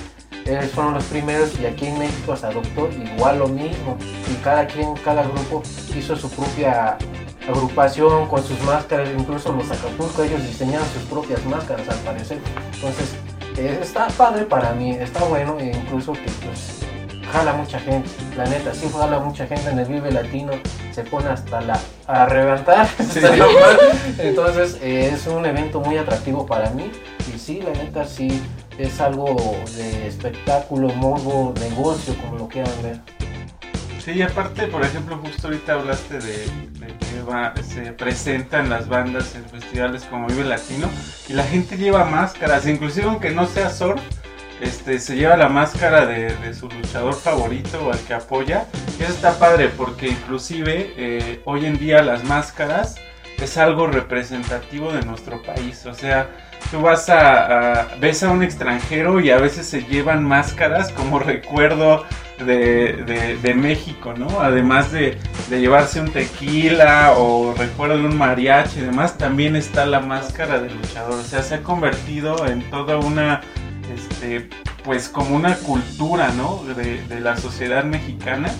Ellos 0.46 0.72
fueron 0.72 0.93
los 0.96 1.04
primeros 1.06 1.60
y 1.60 1.66
aquí 1.66 1.88
en 1.88 2.00
México 2.00 2.36
se 2.36 2.48
adoptó 2.48 2.89
igual 2.89 3.39
lo 3.39 3.48
mismo. 3.48 3.98
Y 4.32 4.36
cada 4.43 4.66
quien, 4.66 4.96
cada 5.04 5.24
grupo 5.24 5.62
hizo 5.96 6.16
su 6.16 6.30
propia 6.32 6.98
agrupación 7.48 8.28
con 8.28 8.43
sus 8.43 8.60
máscaras, 8.62 9.10
incluso 9.16 9.52
los 9.54 9.70
Acapulco, 9.70 10.24
ellos 10.24 10.41
diseñaron 10.43 10.88
sus 10.93 11.04
propias 11.04 11.43
máscaras 11.46 11.88
al 11.88 11.98
parecer. 12.00 12.39
Entonces, 12.74 13.14
eh, 13.58 13.80
está 13.82 14.08
padre 14.08 14.46
para 14.46 14.74
mí, 14.74 14.91
está 14.91 15.24
bueno 15.26 15.58
e 15.60 15.68
incluso 15.68 16.14
que 16.14 16.30
pues 16.43 16.80
jala 17.36 17.54
mucha 17.54 17.80
gente, 17.80 18.10
la 18.38 18.46
neta, 18.46 18.74
sí 18.74 18.90
jala 18.92 19.20
mucha 19.20 19.46
gente 19.48 19.70
en 19.70 19.80
el 19.80 19.86
Vive 19.86 20.12
Latino, 20.12 20.54
se 20.94 21.04
pone 21.04 21.28
hasta 21.30 21.62
la 21.62 21.80
a 22.08 22.26
reventar, 22.28 22.88
mal. 23.22 23.78
entonces 24.20 24.78
eh, 24.82 25.12
es 25.14 25.28
un 25.28 25.46
evento 25.46 25.80
muy 25.82 25.98
atractivo 25.98 26.46
para 26.46 26.70
mí 26.70 26.90
y 27.34 27.38
sí, 27.40 27.62
la 27.62 27.72
neta 27.72 28.06
sí 28.06 28.42
es 28.78 29.00
algo 29.02 29.36
de 29.76 30.08
espectáculo, 30.08 30.88
morbo, 30.90 31.54
negocio, 31.60 32.16
como 32.22 32.38
lo 32.38 32.48
quieran 32.48 32.72
ver. 32.84 33.00
Sí, 34.04 34.12
y 34.12 34.22
aparte, 34.22 34.68
por 34.68 34.84
ejemplo, 34.84 35.18
justo 35.18 35.48
ahorita 35.48 35.74
hablaste 35.74 36.20
de, 36.20 36.38
de 36.80 36.88
que 37.00 37.22
va- 37.28 37.54
se 37.68 37.92
presentan 37.94 38.70
las 38.70 38.88
bandas 38.88 39.34
en 39.34 39.44
festivales 39.46 40.04
como 40.04 40.28
Vive 40.28 40.44
Latino 40.44 40.88
y 41.28 41.34
la 41.34 41.44
gente 41.44 41.76
lleva 41.76 42.06
máscaras, 42.06 42.68
inclusive 42.68 43.08
aunque 43.08 43.32
no 43.32 43.48
sea 43.48 43.72
surf, 43.72 44.00
este, 44.62 44.99
se 44.99 45.16
lleva 45.16 45.36
la 45.38 45.49
máscara 45.49 46.06
de, 46.06 46.36
de 46.38 46.53
su 46.53 46.70
luchador 46.70 47.14
favorito 47.14 47.86
o 47.88 47.91
al 47.91 47.99
que 47.99 48.14
apoya. 48.14 48.66
Y 48.99 49.03
eso 49.03 49.14
está 49.14 49.38
padre 49.38 49.70
porque 49.76 50.08
inclusive 50.08 50.93
eh, 50.97 51.41
hoy 51.45 51.66
en 51.66 51.78
día 51.78 52.01
las 52.01 52.24
máscaras 52.24 52.95
es 53.41 53.58
algo 53.58 53.88
representativo 53.88 54.93
de 54.93 55.01
nuestro 55.03 55.41
país. 55.43 55.86
O 55.86 55.93
sea, 55.93 56.30
tú 56.72 56.80
vas 56.82 57.10
a, 57.10 57.82
a- 57.82 57.88
ves 57.99 58.24
a 58.24 58.32
un 58.32 58.43
extranjero 58.43 59.20
y 59.20 59.30
a 59.30 59.38
veces 59.38 59.68
se 59.68 59.84
llevan 59.84 60.24
máscaras 60.24 60.91
como 60.93 61.20
recuerdo 61.34 62.06
de, 62.39 62.93
de- 63.06 63.38
de 63.38 63.53
México, 63.53 64.14
¿no? 64.18 64.39
Además 64.39 64.91
de, 64.93 65.18
de 65.49 65.60
llevarse 65.60 65.99
un 65.99 66.12
tequila 66.12 67.14
o 67.18 67.53
recuerdo 67.58 67.97
de 67.97 68.06
un 68.06 68.18
mariachi 68.18 68.80
y 68.80 68.84
demás, 68.84 69.18
también 69.18 69.56
está 69.58 69.86
la 69.86 69.99
máscara 69.99 70.60
del 70.60 70.74
luchador. 70.78 71.20
O 71.20 71.24
sea, 71.24 71.43
se 71.43 71.56
ha 71.56 71.62
convertido 71.64 72.45
en 72.47 72.62
toda 72.70 72.97
una, 72.97 73.41
este, 73.94 74.50
pues 74.84 75.10
como 75.10 75.36
una 75.36 75.56
cultura, 75.56 76.32
¿no? 76.34 76.64
De, 76.64 77.20
la 77.20 77.38
sociedad 77.38 77.84
mexicana. 77.84 78.52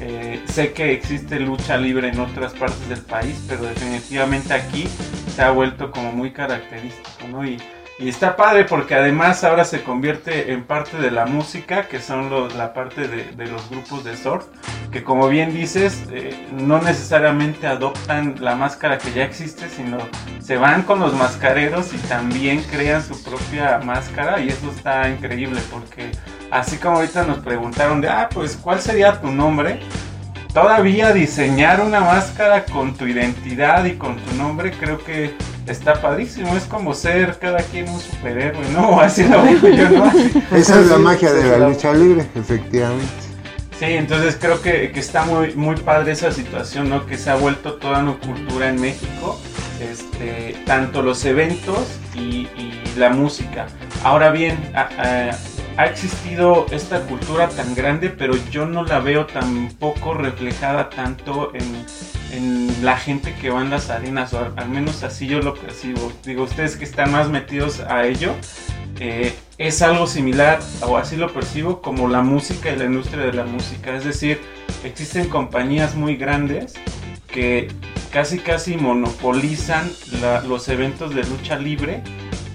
Eh, 0.00 0.40
sé 0.48 0.72
que 0.72 0.92
existe 0.92 1.40
lucha 1.40 1.76
libre 1.76 2.08
en 2.08 2.20
otras 2.20 2.52
partes 2.52 2.88
del 2.88 3.00
país, 3.00 3.44
pero 3.48 3.64
definitivamente 3.64 4.54
aquí 4.54 4.88
se 5.34 5.42
ha 5.42 5.50
vuelto 5.50 5.90
como 5.90 6.12
muy 6.12 6.32
característico, 6.32 7.26
¿no? 7.28 7.44
Y, 7.44 7.58
y 7.98 8.08
está 8.08 8.36
padre 8.36 8.64
porque 8.64 8.94
además 8.94 9.42
ahora 9.42 9.64
se 9.64 9.82
convierte 9.82 10.52
en 10.52 10.64
parte 10.64 10.98
de 10.98 11.10
la 11.10 11.26
música, 11.26 11.88
que 11.88 12.00
son 12.00 12.30
la 12.56 12.72
parte 12.72 13.08
de, 13.08 13.24
de 13.32 13.46
los 13.46 13.68
grupos 13.68 14.04
de 14.04 14.16
surf, 14.16 14.44
que 14.92 15.02
como 15.02 15.28
bien 15.28 15.52
dices, 15.52 16.04
eh, 16.12 16.46
no 16.52 16.80
necesariamente 16.80 17.66
adoptan 17.66 18.36
la 18.40 18.54
máscara 18.54 18.98
que 18.98 19.12
ya 19.12 19.24
existe, 19.24 19.68
sino 19.68 19.98
se 20.40 20.56
van 20.56 20.82
con 20.82 21.00
los 21.00 21.12
mascareros 21.14 21.92
y 21.92 21.98
también 22.08 22.62
crean 22.70 23.02
su 23.02 23.20
propia 23.22 23.78
máscara 23.78 24.40
y 24.40 24.48
eso 24.48 24.70
está 24.70 25.08
increíble 25.08 25.60
porque 25.70 26.12
así 26.50 26.78
como 26.78 26.98
ahorita 26.98 27.24
nos 27.24 27.38
preguntaron 27.38 28.00
de, 28.00 28.08
ah, 28.08 28.28
pues, 28.32 28.56
¿cuál 28.56 28.80
sería 28.80 29.20
tu 29.20 29.30
nombre? 29.30 29.80
Todavía 30.54 31.12
diseñar 31.12 31.80
una 31.80 32.00
máscara 32.00 32.64
con 32.64 32.94
tu 32.94 33.06
identidad 33.06 33.84
y 33.84 33.96
con 33.96 34.16
tu 34.16 34.34
nombre 34.36 34.70
creo 34.70 34.98
que 34.98 35.34
está 35.68 36.00
padrísimo. 36.00 36.56
Es 36.56 36.64
como 36.64 36.94
ser 36.94 37.38
cada 37.38 37.58
quien 37.58 37.88
un 37.88 38.00
superhéroe, 38.00 38.68
¿no? 38.72 39.00
Así 39.00 39.24
lo 39.24 39.42
digo 39.44 39.68
yo, 39.68 39.88
¿no? 39.90 40.12
Esa 40.56 40.80
es 40.80 40.86
la 40.86 40.98
magia 40.98 41.32
de 41.32 41.44
la 41.44 41.58
la- 41.58 41.68
lucha 41.68 41.92
libre, 41.92 42.26
efectivamente. 42.34 43.06
Sí, 43.78 43.84
entonces 43.86 44.36
creo 44.40 44.60
que, 44.60 44.90
que 44.90 44.98
está 44.98 45.24
muy, 45.24 45.54
muy 45.54 45.76
padre 45.76 46.10
esa 46.12 46.32
situación, 46.32 46.88
¿no? 46.90 47.06
Que 47.06 47.16
se 47.16 47.30
ha 47.30 47.36
vuelto 47.36 47.74
toda 47.74 48.00
una 48.00 48.14
cultura 48.14 48.68
en 48.70 48.80
México, 48.80 49.38
este, 49.80 50.56
tanto 50.66 51.00
los 51.02 51.24
eventos 51.24 51.78
y, 52.14 52.48
y 52.58 52.82
la 52.96 53.10
música. 53.10 53.66
Ahora 54.02 54.30
bien, 54.30 54.58
a- 54.74 54.88
a- 54.98 55.30
ha 55.78 55.86
existido 55.86 56.66
esta 56.72 57.02
cultura 57.02 57.48
tan 57.48 57.74
grande, 57.76 58.10
pero 58.10 58.34
yo 58.50 58.66
no 58.66 58.82
la 58.84 58.98
veo 58.98 59.26
tampoco 59.26 60.12
reflejada 60.12 60.90
tanto 60.90 61.52
en, 61.54 61.84
en 62.32 62.84
la 62.84 62.96
gente 62.96 63.32
que 63.40 63.48
va 63.50 63.62
en 63.62 63.70
las 63.70 63.88
arenas, 63.88 64.34
o 64.34 64.40
al, 64.40 64.52
al 64.56 64.68
menos 64.68 65.04
así 65.04 65.28
yo 65.28 65.40
lo 65.40 65.54
percibo. 65.54 66.12
Digo, 66.24 66.42
ustedes 66.42 66.74
que 66.76 66.84
están 66.84 67.12
más 67.12 67.28
metidos 67.28 67.78
a 67.78 68.04
ello, 68.06 68.34
eh, 68.98 69.32
es 69.56 69.80
algo 69.80 70.08
similar, 70.08 70.58
o 70.82 70.96
así 70.96 71.16
lo 71.16 71.32
percibo, 71.32 71.80
como 71.80 72.08
la 72.08 72.22
música 72.22 72.70
y 72.72 72.76
la 72.76 72.86
industria 72.86 73.22
de 73.24 73.32
la 73.32 73.44
música. 73.44 73.96
Es 73.96 74.02
decir, 74.04 74.40
existen 74.82 75.28
compañías 75.28 75.94
muy 75.94 76.16
grandes 76.16 76.74
que 77.28 77.68
casi 78.10 78.40
casi 78.40 78.76
monopolizan 78.76 79.88
la- 80.20 80.40
los 80.40 80.68
eventos 80.68 81.14
de 81.14 81.22
lucha 81.22 81.56
libre 81.56 82.02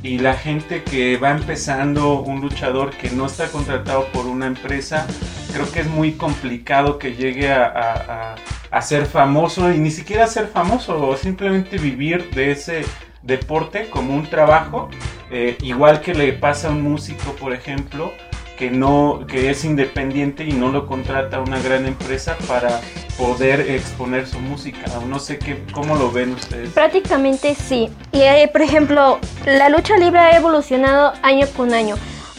y 0.04 0.20
la 0.20 0.34
gente 0.34 0.84
que 0.84 1.16
va 1.18 1.32
empezando, 1.32 2.20
un 2.20 2.42
luchador 2.42 2.92
que 2.92 3.10
no 3.10 3.26
está 3.26 3.48
contratado 3.48 4.06
por 4.08 4.26
una 4.26 4.48
empresa, 4.48 5.08
creo 5.54 5.72
que 5.72 5.80
es 5.80 5.88
muy 5.88 6.12
complicado 6.12 7.00
que 7.00 7.16
llegue 7.16 7.50
a, 7.52 8.36
ser 8.82 9.06
famoso 9.06 9.72
y 9.72 9.78
ni 9.78 9.92
siquiera 9.92 10.28
ser 10.28 10.48
famoso, 10.48 11.16
simplemente 11.16 11.78
vivir 11.78 12.32
de 12.32 12.52
ese 12.52 12.82
deporte 13.22 13.90
como 13.90 14.14
un 14.14 14.30
trabajo, 14.30 14.90
eh, 15.32 15.58
igual 15.62 16.02
que 16.02 16.14
le 16.14 16.34
pasa 16.34 16.68
a 16.68 16.72
un 16.72 16.82
músico, 16.82 17.32
por 17.40 17.54
ejemplo, 17.54 18.12
que 18.58 18.72
no 18.72 19.26
que 19.28 19.50
es 19.50 19.66
independiente 19.66 20.44
y 20.44 20.54
no 20.54 20.72
lo 20.72 20.86
contrata 20.86 21.40
una 21.40 21.60
gran 21.60 21.86
empresa 21.86 22.38
para 22.48 22.82
poder 23.18 23.62
exponer 23.72 24.28
su 24.28 24.40
música. 24.40 24.86
No 25.08 25.20
sé 25.20 25.38
qué, 25.38 25.64
cómo 25.72 25.96
lo 25.96 26.12
ven 26.12 26.34
ustedes. 26.34 26.70
Prácticamente 26.70 27.56
sí. 27.56 27.90
Y 28.12 28.22
eh, 28.22 28.50
por 28.52 28.62
ejemplo, 28.62 29.20
la 29.46 29.70
lucha 29.70 29.98
libre 29.98 30.20
ha 30.20 30.36
evolucionado 30.36 31.14
año 31.22 31.48
con 31.56 31.74
año. 31.74 31.96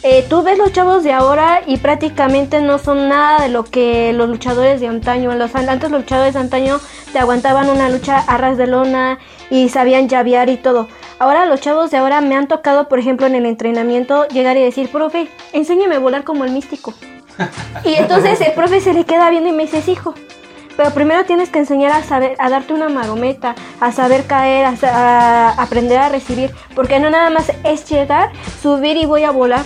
Eh, 0.06 0.22
tú 0.28 0.42
ves 0.42 0.58
los 0.58 0.70
chavos 0.70 1.02
de 1.02 1.14
ahora 1.14 1.62
y 1.66 1.78
prácticamente 1.78 2.60
no 2.60 2.76
son 2.78 3.08
nada 3.08 3.40
de 3.42 3.48
lo 3.48 3.64
que 3.64 4.12
los 4.12 4.28
luchadores 4.28 4.78
de 4.78 4.86
antaño. 4.86 5.34
Los 5.34 5.54
antes 5.54 5.90
los 5.90 6.02
luchadores 6.02 6.34
de 6.34 6.40
antaño 6.40 6.78
te 7.14 7.18
aguantaban 7.18 7.70
una 7.70 7.88
lucha 7.88 8.18
a 8.18 8.36
ras 8.36 8.58
de 8.58 8.66
lona 8.66 9.18
y 9.48 9.70
sabían 9.70 10.10
llavear 10.10 10.50
y 10.50 10.58
todo. 10.58 10.88
Ahora 11.18 11.46
los 11.46 11.62
chavos 11.62 11.90
de 11.90 11.96
ahora 11.96 12.20
me 12.20 12.36
han 12.36 12.48
tocado, 12.48 12.86
por 12.86 12.98
ejemplo, 12.98 13.26
en 13.26 13.34
el 13.34 13.46
entrenamiento 13.46 14.28
llegar 14.28 14.58
y 14.58 14.62
decir, 14.62 14.90
profe, 14.92 15.28
enséñame 15.54 15.94
a 15.94 16.00
volar 16.00 16.22
como 16.22 16.44
el 16.44 16.50
místico. 16.52 16.92
Y 17.84 17.94
entonces 17.94 18.38
el 18.42 18.52
profe 18.52 18.82
se 18.82 18.92
le 18.92 19.04
queda 19.04 19.30
viendo 19.30 19.48
y 19.48 19.52
me 19.52 19.62
dice, 19.62 19.80
"Sí, 19.80 19.92
hijo, 19.92 20.14
pero 20.76 20.90
primero 20.90 21.24
tienes 21.24 21.48
que 21.48 21.60
enseñar 21.60 21.92
a 21.92 22.02
saber, 22.02 22.36
a 22.38 22.50
darte 22.50 22.74
una 22.74 22.90
marometa, 22.90 23.54
a 23.80 23.90
saber 23.90 24.24
caer, 24.24 24.66
a, 24.66 24.74
a 24.82 25.62
aprender 25.62 25.96
a 25.98 26.10
recibir, 26.10 26.50
porque 26.74 27.00
no 27.00 27.08
nada 27.08 27.30
más 27.30 27.50
es 27.64 27.88
llegar, 27.88 28.30
subir 28.62 28.98
y 28.98 29.06
voy 29.06 29.24
a 29.24 29.30
volar. 29.30 29.64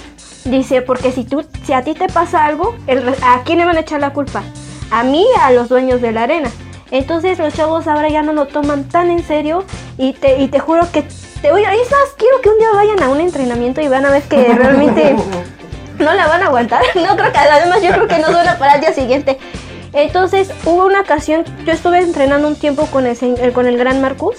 Dice, 0.48 0.80
porque 0.80 1.12
si 1.12 1.24
tú, 1.24 1.44
si 1.64 1.74
a 1.74 1.82
ti 1.82 1.92
te 1.94 2.08
pasa 2.08 2.46
algo, 2.46 2.74
el 2.86 3.06
¿a 3.08 3.42
quién 3.44 3.58
le 3.58 3.66
van 3.66 3.76
a 3.76 3.80
echar 3.80 4.00
la 4.00 4.14
culpa? 4.14 4.42
A 4.90 5.04
mí, 5.04 5.26
a 5.42 5.52
los 5.52 5.68
dueños 5.68 6.00
de 6.00 6.12
la 6.12 6.22
arena. 6.22 6.50
Entonces 6.90 7.38
los 7.38 7.52
chavos 7.52 7.86
ahora 7.86 8.08
ya 8.08 8.22
no 8.22 8.32
lo 8.32 8.46
toman 8.46 8.84
tan 8.84 9.10
en 9.10 9.22
serio 9.22 9.64
y 9.98 10.14
te, 10.14 10.38
y 10.40 10.48
te 10.48 10.58
juro 10.58 10.90
que 10.90 11.04
te 11.42 11.52
voy 11.52 11.64
a... 11.64 11.74
Es 11.74 11.90
más, 11.90 12.14
quiero 12.16 12.40
que 12.40 12.48
un 12.48 12.58
día 12.58 12.68
vayan 12.72 13.02
a 13.02 13.10
un 13.10 13.20
entrenamiento 13.20 13.82
y 13.82 13.88
van 13.88 14.06
a 14.06 14.10
ver 14.10 14.22
que 14.22 14.42
realmente 14.54 15.16
no 15.98 16.14
la 16.14 16.26
van 16.26 16.42
a 16.42 16.46
aguantar. 16.46 16.82
No 16.94 17.14
creo 17.16 17.30
que, 17.30 17.38
además 17.38 17.82
yo 17.82 17.90
creo 17.90 18.08
que 18.08 18.18
no 18.18 18.28
dura 18.28 18.56
para 18.58 18.76
el 18.76 18.80
día 18.80 18.94
siguiente. 18.94 19.38
Entonces 19.92 20.50
hubo 20.64 20.86
una 20.86 21.00
ocasión, 21.00 21.44
yo 21.66 21.72
estuve 21.72 21.98
entrenando 22.00 22.48
un 22.48 22.56
tiempo 22.56 22.86
con 22.86 23.06
el, 23.06 23.52
con 23.52 23.66
el 23.66 23.76
gran 23.76 24.00
Marcus 24.00 24.36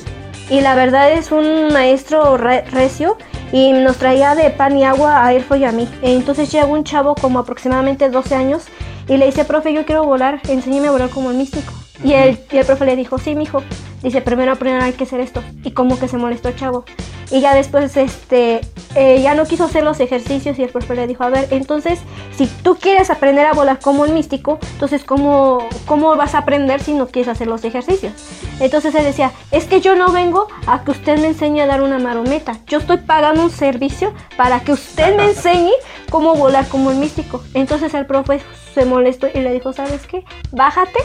y 0.49 0.61
la 0.61 0.75
verdad 0.75 1.11
es 1.11 1.31
un 1.31 1.71
maestro 1.73 2.37
re- 2.37 2.63
recio 2.71 3.17
y 3.51 3.71
nos 3.73 3.97
traía 3.97 4.35
de 4.35 4.49
pan 4.49 4.77
y 4.77 4.83
agua 4.83 5.25
a 5.25 5.33
Elfo 5.33 5.55
y 5.55 5.63
a 5.65 5.71
mí. 5.71 5.87
Entonces 6.01 6.51
llegó 6.51 6.73
un 6.73 6.83
chavo 6.83 7.15
como 7.15 7.39
aproximadamente 7.39 8.09
12 8.09 8.35
años 8.35 8.65
y 9.07 9.17
le 9.17 9.25
dice, 9.25 9.45
profe, 9.45 9.73
yo 9.73 9.85
quiero 9.85 10.03
volar, 10.03 10.39
enséñame 10.47 10.87
a 10.87 10.91
volar 10.91 11.09
como 11.09 11.31
el 11.31 11.37
místico. 11.37 11.73
Y 12.03 12.13
el, 12.13 12.39
y 12.51 12.57
el 12.57 12.65
profe 12.65 12.85
le 12.85 12.95
dijo, 12.95 13.17
sí, 13.17 13.35
mijo. 13.35 13.61
Dice, 14.03 14.21
primero 14.21 14.55
primero 14.55 14.83
hay 14.85 14.93
que 14.93 15.03
hacer 15.03 15.19
esto. 15.19 15.43
Y 15.63 15.71
como 15.71 15.99
que 15.99 16.07
se 16.07 16.17
molestó 16.17 16.47
el 16.49 16.55
chavo. 16.55 16.85
Y 17.31 17.41
ya 17.41 17.53
después, 17.53 17.95
este, 17.95 18.61
eh, 18.95 19.21
ya 19.21 19.35
no 19.35 19.45
quiso 19.45 19.65
hacer 19.65 19.83
los 19.83 19.99
ejercicios 19.99 20.57
y 20.57 20.63
el 20.63 20.69
profe 20.69 20.95
le 20.95 21.05
dijo, 21.05 21.23
a 21.23 21.29
ver, 21.29 21.47
entonces, 21.51 21.99
si 22.35 22.47
tú 22.47 22.75
quieres 22.75 23.09
aprender 23.11 23.45
a 23.45 23.53
volar 23.53 23.79
como 23.79 24.05
el 24.05 24.13
místico, 24.13 24.57
entonces, 24.73 25.03
¿cómo, 25.03 25.67
cómo 25.85 26.15
vas 26.15 26.33
a 26.33 26.39
aprender 26.39 26.81
si 26.81 26.93
no 26.93 27.07
quieres 27.07 27.29
hacer 27.29 27.47
los 27.47 27.63
ejercicios? 27.63 28.13
Entonces 28.59 28.95
él 28.95 29.03
decía, 29.03 29.31
es 29.51 29.65
que 29.65 29.79
yo 29.79 29.95
no 29.95 30.11
vengo 30.11 30.47
a 30.65 30.83
que 30.83 30.91
usted 30.91 31.19
me 31.19 31.27
enseñe 31.27 31.61
a 31.61 31.67
dar 31.67 31.81
una 31.81 31.99
marometa. 31.99 32.57
Yo 32.65 32.79
estoy 32.79 32.97
pagando 32.97 33.43
un 33.43 33.51
servicio 33.51 34.13
para 34.35 34.61
que 34.61 34.71
usted 34.71 35.15
me 35.15 35.25
enseñe 35.25 35.71
cómo 36.09 36.33
volar 36.35 36.67
como 36.67 36.89
el 36.91 36.97
místico. 36.97 37.43
Entonces 37.53 37.93
el 37.93 38.05
profe 38.07 38.41
se 38.73 38.85
molestó 38.85 39.27
y 39.33 39.39
le 39.39 39.53
dijo, 39.53 39.71
¿sabes 39.71 40.07
qué? 40.07 40.23
Bájate 40.51 40.99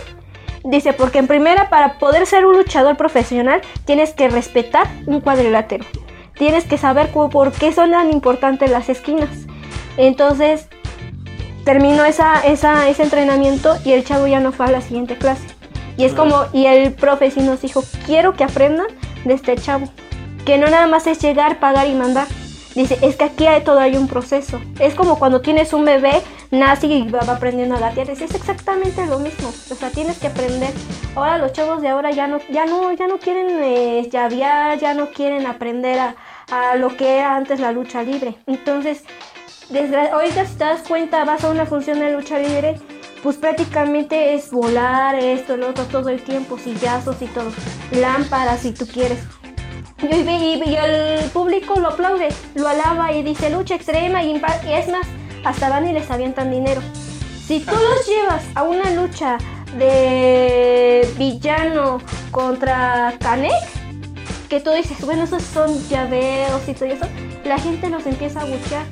Dice, 0.64 0.94
porque 0.94 1.18
en 1.18 1.26
primera, 1.26 1.68
para 1.68 1.98
poder 1.98 2.24
ser 2.24 2.46
un 2.46 2.56
luchador 2.56 2.96
profesional, 2.96 3.60
tienes 3.84 4.14
que 4.14 4.30
respetar 4.30 4.88
un 5.04 5.20
cuadrilátero. 5.20 5.84
Tienes 6.34 6.64
que 6.64 6.78
saber 6.78 7.10
por 7.10 7.52
qué 7.52 7.72
son 7.72 7.92
tan 7.92 8.12
importantes 8.12 8.70
las 8.70 8.88
esquinas. 8.88 9.30
Entonces, 9.96 10.68
terminó 11.64 12.04
esa, 12.04 12.40
esa, 12.40 12.88
ese 12.88 13.04
entrenamiento 13.04 13.76
y 13.84 13.92
el 13.92 14.04
chavo 14.04 14.26
ya 14.26 14.40
no 14.40 14.52
fue 14.52 14.66
a 14.66 14.70
la 14.70 14.80
siguiente 14.80 15.16
clase. 15.16 15.44
Y 15.96 16.04
es 16.04 16.12
como, 16.12 16.46
y 16.52 16.66
el 16.66 16.92
profe 16.92 17.30
sí 17.30 17.40
nos 17.40 17.62
dijo, 17.62 17.84
quiero 18.06 18.34
que 18.34 18.44
aprendan 18.44 18.88
de 19.24 19.34
este 19.34 19.56
chavo. 19.56 19.88
Que 20.44 20.58
no 20.58 20.68
nada 20.68 20.86
más 20.86 21.06
es 21.06 21.20
llegar, 21.20 21.60
pagar 21.60 21.86
y 21.86 21.94
mandar. 21.94 22.26
Dice, 22.74 22.98
es 23.02 23.14
que 23.16 23.24
aquí 23.24 23.46
hay, 23.46 23.62
todo 23.62 23.78
hay 23.78 23.96
un 23.96 24.08
proceso. 24.08 24.60
Es 24.80 24.94
como 24.94 25.18
cuando 25.18 25.40
tienes 25.40 25.72
un 25.72 25.84
bebé, 25.84 26.22
nace 26.50 26.88
y 26.88 27.08
va 27.08 27.20
aprendiendo 27.20 27.76
a 27.76 27.78
gatear. 27.78 28.10
Es 28.10 28.20
es 28.20 28.34
exactamente 28.34 29.06
lo 29.06 29.18
mismo. 29.20 29.48
O 29.48 29.74
sea, 29.74 29.90
tienes 29.90 30.18
que 30.18 30.26
aprender. 30.26 30.72
Ahora 31.14 31.38
los 31.38 31.52
chavos 31.52 31.80
de 31.82 31.88
ahora 31.88 32.10
ya 32.10 32.26
no, 32.26 32.38
ya 32.50 32.66
no, 32.66 32.90
ya 32.92 33.06
no 33.06 33.18
quieren 33.18 33.62
eh, 33.62 34.08
llavear, 34.10 34.78
ya 34.78 34.92
no 34.94 35.10
quieren 35.10 35.46
aprender 35.46 36.00
a, 36.00 36.16
a 36.50 36.74
lo 36.76 36.96
que 36.96 37.18
era 37.18 37.36
antes 37.36 37.60
la 37.60 37.70
lucha 37.70 38.02
libre. 38.02 38.34
Entonces, 38.46 39.04
desgra- 39.70 40.10
ahorita 40.10 40.44
si 40.44 40.54
te 40.56 40.64
das 40.64 40.82
cuenta, 40.88 41.24
vas 41.24 41.44
a 41.44 41.50
una 41.50 41.66
función 41.66 42.00
de 42.00 42.10
lucha 42.12 42.40
libre, 42.40 42.80
pues 43.22 43.36
prácticamente 43.36 44.34
es 44.34 44.50
volar, 44.50 45.14
esto, 45.14 45.56
lo 45.56 45.68
otro, 45.68 45.84
todo 45.84 46.08
el 46.08 46.22
tiempo, 46.22 46.58
sillazos 46.58 47.22
y 47.22 47.26
todo. 47.26 47.52
Lámparas 47.92 48.60
si 48.60 48.72
tú 48.72 48.84
quieres. 48.86 49.20
Y, 50.10 50.74
el 50.74 51.30
público 51.30 51.78
lo 51.80 51.88
aplaude, 51.88 52.28
lo 52.54 52.68
alaba 52.68 53.12
y 53.12 53.22
dice 53.22 53.50
lucha 53.50 53.74
extrema 53.74 54.22
y, 54.22 54.32
y 54.32 54.72
es 54.72 54.88
más, 54.88 55.06
hasta 55.44 55.68
van 55.68 55.88
y 55.88 55.92
les 55.92 56.10
avientan 56.10 56.50
dinero. 56.50 56.82
Si 57.46 57.60
tú 57.60 57.72
los 57.72 58.06
llevas 58.06 58.42
a 58.54 58.62
una 58.64 58.90
lucha 58.90 59.38
de 59.78 61.08
villano 61.18 62.00
contra 62.30 63.14
Kanek, 63.18 63.52
que 64.48 64.60
tú 64.60 64.70
dices, 64.70 65.00
bueno, 65.04 65.24
esos 65.24 65.42
son 65.42 65.76
llaveos 65.88 66.68
y 66.68 66.74
todo 66.74 66.88
eso, 66.88 67.06
la 67.44 67.58
gente 67.58 67.88
los 67.88 68.06
empieza 68.06 68.42
a 68.42 68.44
buchar. 68.44 68.86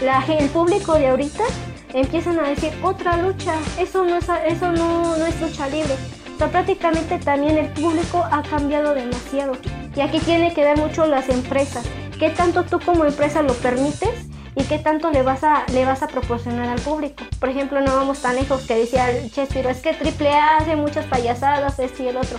La, 0.00 0.24
el 0.26 0.48
público 0.50 0.94
de 0.94 1.08
ahorita 1.08 1.44
empiezan 1.92 2.38
a 2.38 2.48
decir 2.48 2.72
otra 2.82 3.16
lucha, 3.16 3.54
eso 3.78 4.04
no 4.04 4.16
es, 4.16 4.26
eso 4.46 4.70
no, 4.72 5.16
no 5.16 5.26
es 5.26 5.40
lucha 5.40 5.66
libre. 5.68 5.94
O 6.34 6.38
sea, 6.38 6.48
prácticamente 6.50 7.18
también 7.18 7.58
el 7.58 7.68
público 7.72 8.24
ha 8.30 8.42
cambiado 8.42 8.94
demasiado. 8.94 9.54
Y 9.98 10.00
aquí 10.00 10.20
tiene 10.20 10.54
que 10.54 10.62
ver 10.62 10.76
mucho 10.76 11.06
las 11.06 11.28
empresas. 11.28 11.84
¿Qué 12.20 12.30
tanto 12.30 12.62
tú 12.62 12.78
como 12.78 13.04
empresa 13.04 13.42
lo 13.42 13.52
permites? 13.54 14.28
¿Y 14.54 14.62
qué 14.62 14.78
tanto 14.78 15.10
le 15.10 15.22
vas 15.22 15.42
a, 15.42 15.64
le 15.72 15.84
vas 15.84 16.04
a 16.04 16.06
proporcionar 16.06 16.68
al 16.68 16.80
público? 16.80 17.24
Por 17.40 17.48
ejemplo, 17.48 17.80
no 17.80 17.96
vamos 17.96 18.22
tan 18.22 18.36
lejos 18.36 18.62
que 18.62 18.76
decía 18.76 19.08
Chespiro, 19.28 19.68
es 19.70 19.80
que 19.80 19.90
AAA 19.90 20.58
hace 20.58 20.76
muchas 20.76 21.04
payasadas, 21.06 21.80
esto 21.80 22.04
y 22.04 22.06
el 22.06 22.16
otro. 22.16 22.38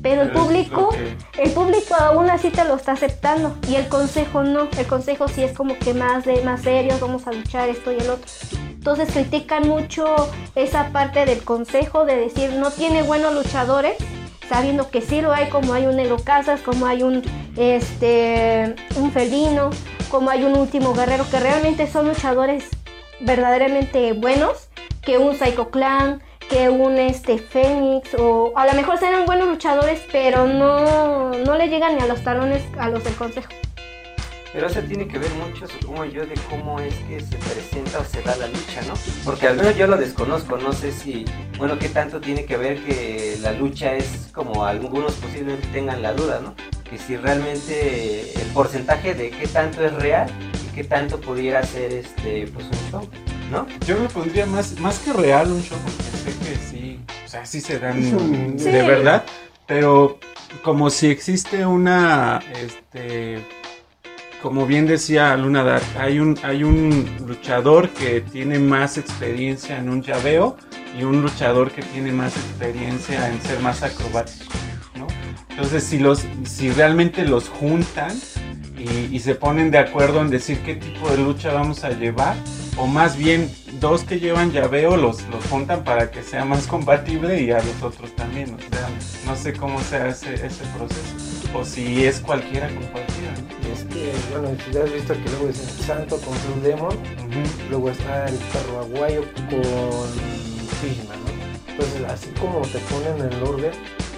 Pero 0.00 0.22
el 0.22 0.30
público, 0.30 0.90
el 1.38 1.50
público 1.50 1.96
aún 1.96 2.30
así 2.30 2.50
te 2.50 2.64
lo 2.64 2.76
está 2.76 2.92
aceptando 2.92 3.56
y 3.68 3.74
el 3.74 3.88
consejo 3.88 4.44
no. 4.44 4.68
El 4.78 4.86
consejo 4.86 5.26
sí 5.26 5.42
es 5.42 5.56
como 5.56 5.76
que 5.80 5.94
más 5.94 6.24
de 6.24 6.40
más 6.44 6.62
serios, 6.62 7.00
vamos 7.00 7.26
a 7.26 7.32
luchar 7.32 7.68
esto 7.68 7.90
y 7.90 7.96
el 7.96 8.10
otro. 8.10 8.30
Entonces 8.68 9.10
critican 9.12 9.66
mucho 9.66 10.06
esa 10.54 10.90
parte 10.90 11.24
del 11.24 11.42
consejo 11.42 12.04
de 12.04 12.14
decir 12.14 12.52
no 12.52 12.70
tiene 12.70 13.02
buenos 13.02 13.34
luchadores, 13.34 13.96
sabiendo 14.52 14.90
que 14.90 15.00
sí 15.00 15.22
lo 15.22 15.32
hay, 15.32 15.48
como 15.48 15.72
hay 15.72 15.86
un 15.86 15.96
Negro 15.96 16.18
Casas, 16.18 16.60
como 16.60 16.84
hay 16.84 17.02
un 17.02 17.22
este 17.56 18.74
un 18.96 19.10
felino, 19.10 19.70
como 20.10 20.28
hay 20.28 20.44
un 20.44 20.54
último 20.54 20.92
guerrero 20.92 21.24
que 21.30 21.40
realmente 21.40 21.86
son 21.86 22.06
luchadores 22.06 22.68
verdaderamente 23.20 24.12
buenos, 24.12 24.68
que 25.00 25.16
un 25.16 25.36
Psycho 25.36 25.70
Clan, 25.70 26.20
que 26.50 26.68
un 26.68 26.98
este 26.98 27.38
Fénix, 27.38 28.12
o 28.18 28.52
a 28.54 28.66
lo 28.66 28.74
mejor 28.74 28.98
serán 28.98 29.24
buenos 29.24 29.48
luchadores, 29.48 30.02
pero 30.12 30.46
no, 30.46 31.30
no 31.30 31.56
le 31.56 31.68
llegan 31.68 31.96
ni 31.96 32.02
a 32.02 32.06
los 32.06 32.22
talones 32.22 32.62
a 32.78 32.90
los 32.90 33.02
del 33.04 33.14
consejo. 33.14 33.48
Pero 34.52 34.66
eso 34.66 34.80
tiene 34.80 35.08
que 35.08 35.18
ver 35.18 35.30
mucho, 35.32 35.66
supongo 35.66 36.04
yo, 36.04 36.26
de 36.26 36.34
cómo 36.50 36.78
es 36.78 36.94
que 37.08 37.20
se 37.20 37.36
presenta 37.36 38.00
o 38.00 38.04
se 38.04 38.20
da 38.20 38.36
la 38.36 38.48
lucha, 38.48 38.82
¿no? 38.86 38.92
Porque 39.24 39.48
al 39.48 39.56
menos 39.56 39.76
yo 39.78 39.86
lo 39.86 39.96
desconozco, 39.96 40.58
no 40.58 40.74
sé 40.74 40.92
si, 40.92 41.24
bueno, 41.56 41.78
qué 41.78 41.88
tanto 41.88 42.20
tiene 42.20 42.44
que 42.44 42.58
ver 42.58 42.84
que 42.84 43.38
la 43.40 43.52
lucha 43.52 43.94
es 43.94 44.28
como 44.34 44.66
algunos 44.66 45.14
posiblemente 45.14 45.66
tengan 45.72 46.02
la 46.02 46.12
duda, 46.12 46.40
¿no? 46.42 46.54
Que 46.88 46.98
si 46.98 47.16
realmente 47.16 48.30
el 48.40 48.46
porcentaje 48.48 49.14
de 49.14 49.30
qué 49.30 49.46
tanto 49.46 49.84
es 49.86 49.92
real 49.94 50.30
y 50.68 50.74
qué 50.74 50.84
tanto 50.84 51.18
pudiera 51.18 51.62
ser 51.62 51.92
este, 51.94 52.46
pues 52.48 52.66
un 52.66 52.90
show, 52.90 53.08
¿no? 53.50 53.66
Yo 53.86 53.98
me 53.98 54.08
pondría 54.10 54.44
más, 54.44 54.78
más 54.80 54.98
que 54.98 55.14
real 55.14 55.50
un 55.50 55.62
show, 55.62 55.78
porque 55.82 56.02
sé 56.30 56.38
que 56.50 56.56
sí, 56.70 57.00
o 57.24 57.28
sea, 57.28 57.46
sí 57.46 57.62
se 57.62 57.78
dan 57.78 58.02
Sí. 58.58 58.64
de 58.70 58.82
verdad, 58.86 59.24
pero 59.66 60.18
como 60.62 60.90
si 60.90 61.06
existe 61.08 61.64
una, 61.64 62.42
este, 62.60 63.42
como 64.42 64.66
bien 64.66 64.86
decía 64.86 65.36
Luna 65.36 65.62
Dark, 65.62 65.84
hay 65.98 66.18
un, 66.18 66.36
hay 66.42 66.64
un 66.64 67.08
luchador 67.26 67.90
que 67.90 68.20
tiene 68.20 68.58
más 68.58 68.98
experiencia 68.98 69.78
en 69.78 69.88
un 69.88 70.02
llaveo 70.02 70.56
y 70.98 71.04
un 71.04 71.22
luchador 71.22 71.70
que 71.70 71.82
tiene 71.82 72.10
más 72.10 72.36
experiencia 72.36 73.28
en 73.28 73.40
ser 73.40 73.60
más 73.60 73.84
acrobático, 73.84 74.52
¿no? 74.96 75.06
Entonces, 75.48 75.84
si, 75.84 75.98
los, 75.98 76.24
si 76.44 76.70
realmente 76.72 77.24
los 77.24 77.48
juntan 77.48 78.18
y, 78.76 79.20
se 79.20 79.36
ponen 79.36 79.70
de 79.70 79.78
acuerdo 79.78 80.20
en 80.20 80.28
decir 80.28 80.58
qué 80.64 80.74
tipo 80.74 81.08
de 81.10 81.18
lucha 81.18 81.52
vamos 81.52 81.84
a 81.84 81.90
llevar, 81.90 82.34
o 82.76 82.88
más 82.88 83.16
bien 83.16 83.48
dos 83.78 84.02
que 84.02 84.18
llevan 84.18 84.50
llaveo 84.50 84.96
los, 84.96 85.22
los 85.28 85.44
juntan 85.46 85.84
para 85.84 86.10
que 86.10 86.24
sea 86.24 86.44
más 86.44 86.66
compatible 86.66 87.40
y 87.40 87.52
a 87.52 87.58
los 87.58 87.80
otros 87.82 88.14
también. 88.16 88.54
O 88.54 88.58
sea, 88.58 88.88
no 89.24 89.36
sé 89.36 89.52
cómo 89.52 89.80
sea 89.80 90.08
ese, 90.08 90.34
ese 90.34 90.64
proceso. 90.76 91.21
O 91.54 91.64
si 91.64 92.04
es 92.06 92.20
cualquiera 92.20 92.68
compartida. 92.68 93.32
¿no? 93.36 93.72
Es 93.74 93.84
que, 93.84 94.12
bueno, 94.32 94.56
si 94.64 94.72
ya 94.72 94.84
has 94.84 94.92
visto 94.92 95.12
que 95.14 95.30
luego 95.30 95.48
es 95.48 95.60
el 95.60 95.84
Santo 95.86 96.18
con 96.18 96.34
Blue 96.46 96.62
Demon, 96.68 96.96
luego 97.70 97.90
está 97.90 98.26
el 98.26 98.34
perro 98.36 98.80
aguayo 98.80 99.22
con 99.50 100.08
Fishman, 100.80 101.18
¿no? 101.24 101.72
Entonces, 101.72 102.02
así 102.08 102.28
como 102.40 102.60
te 102.62 102.78
ponen 102.80 103.32
el 103.32 103.42
orden, 103.42 103.70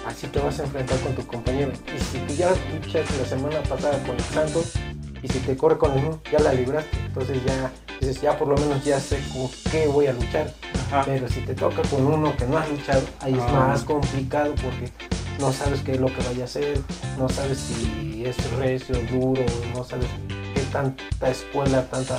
así 0.07 0.27
te 0.27 0.39
vas 0.39 0.59
a 0.59 0.63
enfrentar 0.63 0.97
con 0.99 1.13
tu 1.15 1.25
compañero. 1.27 1.71
Y 1.95 1.99
si 2.03 2.17
tú 2.19 2.33
ya 2.35 2.49
luchaste 2.73 3.17
la 3.21 3.25
semana 3.27 3.61
pasada 3.63 4.01
con 4.03 4.15
el 4.15 4.23
Santos, 4.23 4.73
y 5.21 5.27
si 5.27 5.39
te 5.39 5.57
corre 5.57 5.77
con 5.77 5.91
el 5.97 6.05
uno, 6.05 6.21
ya 6.31 6.39
la 6.39 6.53
libraste. 6.53 6.97
Entonces 7.07 7.37
ya 7.45 7.71
dices, 7.99 8.21
ya 8.21 8.37
por 8.37 8.47
lo 8.49 8.55
menos 8.57 8.83
ya 8.83 8.99
sé 8.99 9.19
con 9.33 9.49
qué 9.71 9.87
voy 9.87 10.07
a 10.07 10.13
luchar. 10.13 10.53
Ajá. 10.91 11.03
Pero 11.05 11.27
si 11.29 11.41
te 11.41 11.55
toca 11.55 11.81
con 11.83 12.05
uno 12.05 12.35
que 12.37 12.45
no 12.45 12.57
has 12.57 12.69
luchado, 12.69 13.01
ahí 13.21 13.33
es 13.33 13.39
Ah. 13.41 13.67
más 13.69 13.83
complicado 13.83 14.53
porque 14.55 14.91
no 15.39 15.51
sabes 15.51 15.81
qué 15.81 15.93
es 15.93 15.99
lo 15.99 16.07
que 16.07 16.21
vaya 16.23 16.43
a 16.43 16.45
hacer, 16.45 16.79
no 17.17 17.27
sabes 17.29 17.59
si 17.59 18.23
es 18.25 18.35
recio, 18.57 18.95
duro, 19.11 19.43
no 19.75 19.83
sabes 19.83 20.07
qué 20.53 20.61
tanta 20.71 21.29
escuela, 21.29 21.83
tanta 21.89 22.17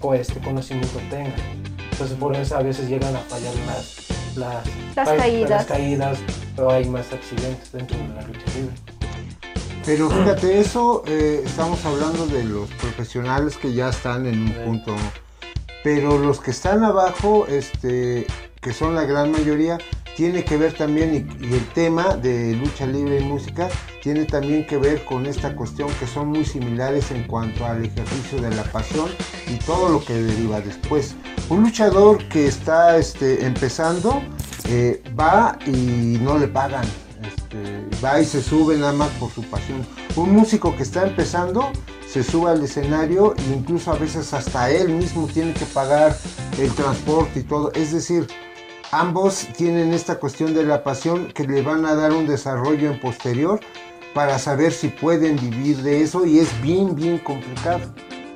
co- 0.00 0.14
este 0.14 0.40
conocimiento 0.40 0.98
tenga. 1.10 1.34
Entonces 1.92 2.16
por 2.18 2.34
eso 2.36 2.56
a 2.56 2.62
veces 2.62 2.88
llegan 2.88 3.14
a 3.14 3.20
fallar 3.20 3.54
las, 3.66 3.96
las, 4.36 4.66
Las 4.96 5.08
caídas. 5.18 5.50
las 5.50 5.66
caídas, 5.66 6.18
pero 6.56 6.70
hay 6.70 6.84
más 6.88 7.12
accidentes 7.12 7.70
dentro 7.72 7.96
de 7.96 8.08
la 8.08 8.22
lucha 8.22 8.40
libre. 8.56 8.74
Pero 9.86 10.08
fíjate, 10.10 10.58
eso 10.60 11.04
eh, 11.06 11.42
estamos 11.44 11.84
hablando 11.84 12.26
de 12.26 12.42
los 12.44 12.68
profesionales 12.70 13.56
que 13.58 13.72
ya 13.74 13.90
están 13.90 14.26
en 14.26 14.40
un 14.42 14.48
Sí. 14.48 14.54
punto. 14.64 14.96
Pero 15.84 16.18
los 16.18 16.40
que 16.40 16.50
están 16.50 16.82
abajo, 16.82 17.46
este, 17.46 18.26
que 18.62 18.72
son 18.72 18.94
la 18.94 19.04
gran 19.04 19.30
mayoría, 19.30 19.76
tiene 20.16 20.44
que 20.44 20.56
ver 20.56 20.72
también, 20.72 21.14
y, 21.40 21.46
y 21.46 21.54
el 21.54 21.66
tema 21.68 22.16
de 22.16 22.54
lucha 22.54 22.86
libre 22.86 23.20
y 23.20 23.24
música, 23.24 23.68
tiene 24.02 24.24
también 24.24 24.66
que 24.66 24.76
ver 24.76 25.04
con 25.04 25.26
esta 25.26 25.56
cuestión 25.56 25.88
que 25.98 26.06
son 26.06 26.28
muy 26.28 26.44
similares 26.44 27.10
en 27.10 27.24
cuanto 27.24 27.64
al 27.64 27.84
ejercicio 27.84 28.40
de 28.40 28.54
la 28.54 28.62
pasión 28.64 29.08
y 29.48 29.56
todo 29.64 29.88
lo 29.88 30.04
que 30.04 30.14
deriva 30.14 30.60
después. 30.60 31.14
Un 31.48 31.62
luchador 31.62 32.22
que 32.28 32.46
está 32.46 32.96
este, 32.96 33.44
empezando 33.44 34.22
eh, 34.68 35.02
va 35.18 35.58
y 35.66 36.18
no 36.20 36.38
le 36.38 36.48
pagan, 36.48 36.84
este, 37.22 37.86
va 38.04 38.20
y 38.20 38.24
se 38.24 38.42
sube 38.42 38.76
nada 38.76 38.92
más 38.92 39.10
por 39.12 39.30
su 39.30 39.42
pasión. 39.44 39.86
Un 40.16 40.32
músico 40.32 40.76
que 40.76 40.82
está 40.82 41.06
empezando 41.06 41.70
se 42.06 42.22
sube 42.22 42.50
al 42.50 42.62
escenario 42.62 43.34
e 43.36 43.54
incluso 43.54 43.90
a 43.90 43.96
veces 43.96 44.32
hasta 44.32 44.70
él 44.70 44.90
mismo 44.90 45.26
tiene 45.26 45.52
que 45.52 45.64
pagar 45.66 46.16
el 46.58 46.70
transporte 46.72 47.40
y 47.40 47.42
todo. 47.42 47.72
Es 47.72 47.92
decir, 47.92 48.26
ambos 48.98 49.48
tienen 49.56 49.92
esta 49.92 50.20
cuestión 50.20 50.54
de 50.54 50.62
la 50.64 50.84
pasión 50.84 51.26
que 51.34 51.46
le 51.46 51.62
van 51.62 51.84
a 51.84 51.94
dar 51.94 52.12
un 52.12 52.26
desarrollo 52.26 52.90
en 52.92 53.00
posterior 53.00 53.58
para 54.14 54.38
saber 54.38 54.72
si 54.72 54.88
pueden 54.88 55.36
vivir 55.36 55.78
de 55.82 56.02
eso 56.02 56.24
y 56.24 56.38
es 56.38 56.48
bien, 56.62 56.94
bien 56.94 57.18
complicado. 57.18 57.80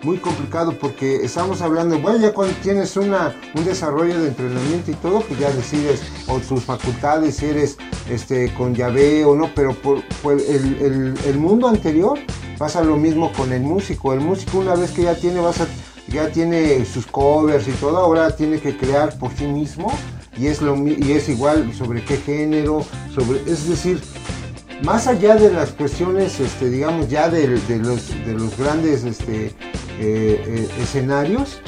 Muy 0.03 0.19
complicado 0.19 0.77
porque 0.79 1.17
estamos 1.25 1.61
hablando, 1.61 1.99
bueno, 2.01 2.19
ya 2.21 2.33
cuando 2.33 2.55
tienes 2.63 2.97
una, 2.97 3.35
un 3.55 3.65
desarrollo 3.65 4.21
de 4.21 4.29
entrenamiento 4.29 4.91
y 4.93 4.95
todo, 4.95 5.21
pues 5.23 5.39
ya 5.41 5.51
decides 5.51 6.03
o 6.29 6.39
tus 6.39 6.63
facultades, 6.65 7.37
si 7.37 7.47
eres 7.47 7.77
este, 8.09 8.53
con 8.55 8.75
llave 8.77 9.25
o 9.25 9.35
no, 9.37 9.51
pero 9.55 9.75
por, 9.75 10.03
por 10.23 10.35
el, 10.35 11.17
el- 11.25 11.39
mundo 11.39 11.67
anterior 11.69 12.17
pasa 12.59 12.83
lo 12.83 12.97
mismo 12.97 13.33
con 13.33 13.53
el 13.53 13.63
músico. 13.63 14.13
El 14.13 14.21
músico 14.21 14.59
una 14.59 14.75
vez 14.77 14.91
que 14.93 15.03
ya 15.03 15.15
tiene, 15.17 15.41
vas 15.41 15.61
a- 15.61 15.67
ya 16.09 16.29
tiene 16.31 16.85
sus 16.85 17.07
covers 17.07 17.67
y 17.69 17.73
todo, 17.73 17.99
ahora 17.99 18.35
tiene 18.37 18.61
que 18.61 18.77
crear 18.77 19.19
por 19.19 19.33
sí 19.37 19.47
mismo 19.47 19.93
y 20.39 20.47
es, 20.47 20.63
lo, 20.63 20.77
y 20.87 21.13
es 21.13 21.29
igual 21.29 21.73
sobre 21.75 22.05
qué 22.05 22.17
género, 22.17 22.85
sobre, 23.15 23.41
es 23.51 23.69
decir, 23.69 24.01
más 24.83 25.09
allá 25.09 25.35
de 25.35 25.51
las 25.53 25.71
cuestiones, 25.71 26.39
este, 26.39 26.71
digamos, 26.71 27.09
ya 27.09 27.29
de, 27.29 27.49
los, 27.49 28.09
de 28.09 28.35
los 28.35 28.57
grandes 28.57 29.05
este, 29.05 29.47
eh, 29.47 29.53
eh, 29.99 30.69
escenarios, 30.81 31.61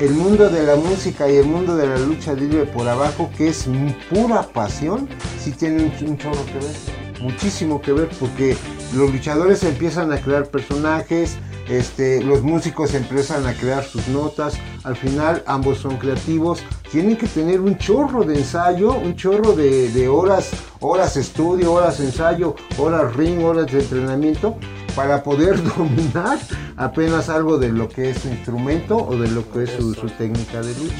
el 0.00 0.12
mundo 0.12 0.48
de 0.48 0.64
la 0.64 0.76
música 0.76 1.30
y 1.30 1.36
el 1.36 1.46
mundo 1.46 1.76
de 1.76 1.86
la 1.86 1.98
lucha 1.98 2.32
libre 2.32 2.64
por 2.64 2.88
abajo, 2.88 3.30
que 3.36 3.48
es 3.48 3.66
pura 4.10 4.42
pasión, 4.42 5.08
sí 5.38 5.52
tiene 5.52 5.84
un, 5.84 6.08
un 6.08 6.16
que 6.16 6.28
ver, 6.28 7.20
muchísimo 7.20 7.80
que 7.82 7.92
ver, 7.92 8.08
porque 8.18 8.56
los 8.94 9.12
luchadores 9.12 9.62
empiezan 9.62 10.10
a 10.12 10.18
crear 10.18 10.46
personajes, 10.46 11.36
este, 11.68 12.22
los 12.22 12.42
músicos 12.42 12.94
empiezan 12.94 13.46
a 13.46 13.54
crear 13.54 13.84
sus 13.84 14.06
notas, 14.08 14.54
al 14.82 14.96
final 14.96 15.42
ambos 15.46 15.78
son 15.78 15.96
creativos, 15.96 16.62
tienen 16.90 17.16
que 17.16 17.26
tener 17.26 17.60
un 17.60 17.78
chorro 17.78 18.24
de 18.24 18.36
ensayo, 18.36 18.92
un 18.92 19.16
chorro 19.16 19.52
de, 19.52 20.08
horas, 20.08 20.50
horas 20.80 21.16
estudio, 21.16 21.72
horas 21.72 22.00
ensayo, 22.00 22.54
horas 22.78 23.14
ring, 23.16 23.42
horas 23.42 23.70
de 23.72 23.80
entrenamiento, 23.80 24.56
para 24.94 25.22
poder 25.22 25.62
dominar 25.76 26.38
apenas 26.76 27.28
algo 27.28 27.58
de 27.58 27.72
lo 27.72 27.88
que 27.88 28.10
es 28.10 28.18
su 28.18 28.28
instrumento 28.28 28.96
o 28.96 29.16
de 29.16 29.28
lo 29.28 29.50
que 29.50 29.64
es 29.64 29.70
su, 29.70 29.94
técnica 29.94 30.60
de 30.60 30.74
lucha. 30.74 30.94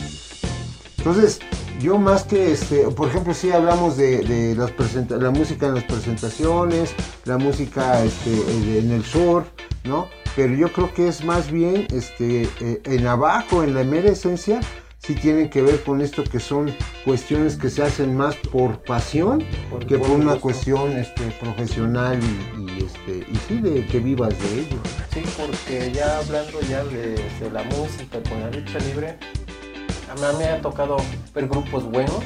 Entonces, 0.97 1.41
yo 1.81 1.99
más 1.99 2.25
que 2.25 2.53
este, 2.53 2.85
por 2.89 3.09
ejemplo, 3.09 3.35
sí 3.35 3.53
hablamos 3.53 3.99
de, 3.99 4.23
de 4.23 4.57
las 4.57 4.73
la 5.11 5.31
música 5.31 5.67
en 5.67 5.75
las 5.75 5.85
presentaciones, 5.85 6.95
la 7.27 7.37
música 7.37 8.03
este, 8.03 8.79
en 8.79 8.91
el 8.91 9.05
sur, 9.05 9.45
¿no? 9.85 10.09
Pero 10.37 10.55
yo 10.55 10.73
creo 10.73 10.93
que 10.93 11.09
es 11.09 11.25
más 11.25 11.51
bien 11.51 11.87
este, 11.93 12.49
eh, 12.61 12.81
en 12.85 13.07
abajo, 13.07 13.63
en 13.63 13.75
la 13.75 13.85
mera 13.85 14.11
esencia, 14.11 14.61
sí 14.99 15.15
tienen 15.15 15.49
que 15.51 15.63
ver 15.63 15.83
con 15.85 16.01
esto 16.01 16.25
que 16.25 16.41
son 16.41 16.75
cuestiones 17.05 17.57
que 17.57 17.71
se 17.71 17.83
hacen 17.83 18.17
más 18.17 18.35
por 18.37 18.79
pasión 18.83 19.45
Por- 19.71 19.87
que 19.87 19.99
por 19.99 20.09
por 20.09 20.17
una 20.17 20.25
gusto. 20.33 20.41
cuestión 20.41 20.93
este, 20.93 21.25
profesional 21.41 22.19
y, 22.23 22.61
y, 22.73 22.85
este, 22.85 23.31
y 23.31 23.37
sí 23.47 23.61
de 23.61 23.87
que 23.87 23.99
vivas 24.01 24.31
de 24.41 24.61
ello. 24.61 24.77
Sí, 25.13 25.23
porque 25.37 25.93
ya 25.93 26.19
hablando 26.19 26.61
ya 26.63 26.83
de, 26.85 27.15
de 27.41 27.51
la 27.53 27.63
música 27.65 28.19
con 28.29 28.41
la 28.41 28.51
lucha 28.51 28.79
libre, 28.81 29.17
a 30.11 30.15
mí 30.15 30.39
me 30.39 30.47
ha 30.49 30.61
tocado 30.61 30.97
ver 31.35 31.49
grupos 31.49 31.85
buenos 31.85 32.21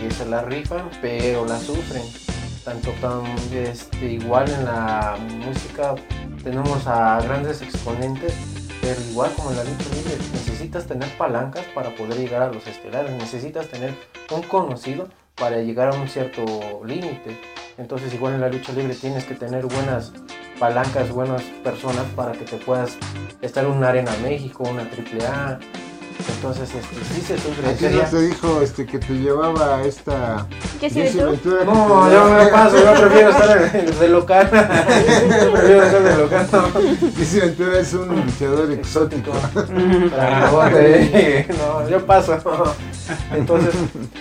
que 0.00 0.10
se 0.14 0.24
la 0.24 0.42
rifan, 0.42 0.88
pero 1.02 1.44
la 1.44 1.58
sufren. 1.58 2.02
Tanto 2.64 2.90
tan, 3.00 3.22
este, 3.52 4.12
igual 4.12 4.48
en 4.50 4.64
la 4.66 5.16
música 5.44 5.94
tenemos 6.48 6.86
a 6.86 7.20
grandes 7.20 7.60
exponentes, 7.60 8.32
pero 8.80 8.98
igual 9.10 9.30
como 9.36 9.50
en 9.50 9.58
la 9.58 9.64
lucha 9.64 9.84
libre, 9.94 10.16
necesitas 10.32 10.86
tener 10.86 11.06
palancas 11.18 11.66
para 11.74 11.94
poder 11.94 12.16
llegar 12.16 12.40
a 12.40 12.50
los 12.50 12.66
estelares, 12.66 13.12
necesitas 13.12 13.68
tener 13.68 13.94
un 14.34 14.40
conocido 14.44 15.08
para 15.34 15.58
llegar 15.58 15.88
a 15.88 15.94
un 15.94 16.08
cierto 16.08 16.46
límite. 16.86 17.38
Entonces 17.76 18.14
igual 18.14 18.32
en 18.32 18.40
la 18.40 18.48
lucha 18.48 18.72
libre 18.72 18.94
tienes 18.94 19.26
que 19.26 19.34
tener 19.34 19.66
buenas 19.66 20.10
palancas, 20.58 21.10
buenas 21.10 21.42
personas 21.62 22.06
para 22.16 22.32
que 22.32 22.46
te 22.46 22.56
puedas 22.56 22.96
estar 23.42 23.66
en 23.66 23.72
una 23.72 23.90
arena 23.90 24.12
México, 24.22 24.64
una 24.70 24.88
triple 24.88 25.26
A. 25.26 25.58
Entonces 26.36 26.68
este, 26.74 27.14
sí 27.14 27.20
se 27.26 27.36
sufre. 27.38 27.68
¿A 27.70 27.76
Sería- 27.76 28.02
no 28.04 28.08
te 28.10 28.20
dijo 28.22 28.60
este, 28.62 28.86
que 28.86 28.98
te 28.98 29.12
llevaba 29.12 29.82
esta 29.82 30.46
Ventura. 30.80 31.26
Ventura? 31.30 31.58
que 31.60 31.64
No, 31.64 32.06
te 32.08 32.14
yo 32.14 32.24
me 32.30 32.46
paso, 32.46 32.76
yo 32.76 32.94
prefiero 33.00 33.30
estar 33.30 33.72
de, 33.98 34.08
local. 34.08 34.50
Yo 34.50 35.52
prefiero 35.52 35.82
estar 35.84 36.02
de 36.02 36.16
local. 36.16 36.48
no. 36.52 37.10
Jesse 37.16 37.40
Ventura 37.40 37.78
es 37.80 37.92
un 37.94 38.24
luchador 38.24 38.70
exótico. 38.72 39.32
Bote. 40.52 41.46
No, 41.58 41.88
yo 41.88 42.04
paso. 42.06 42.38
Entonces, 43.34 43.74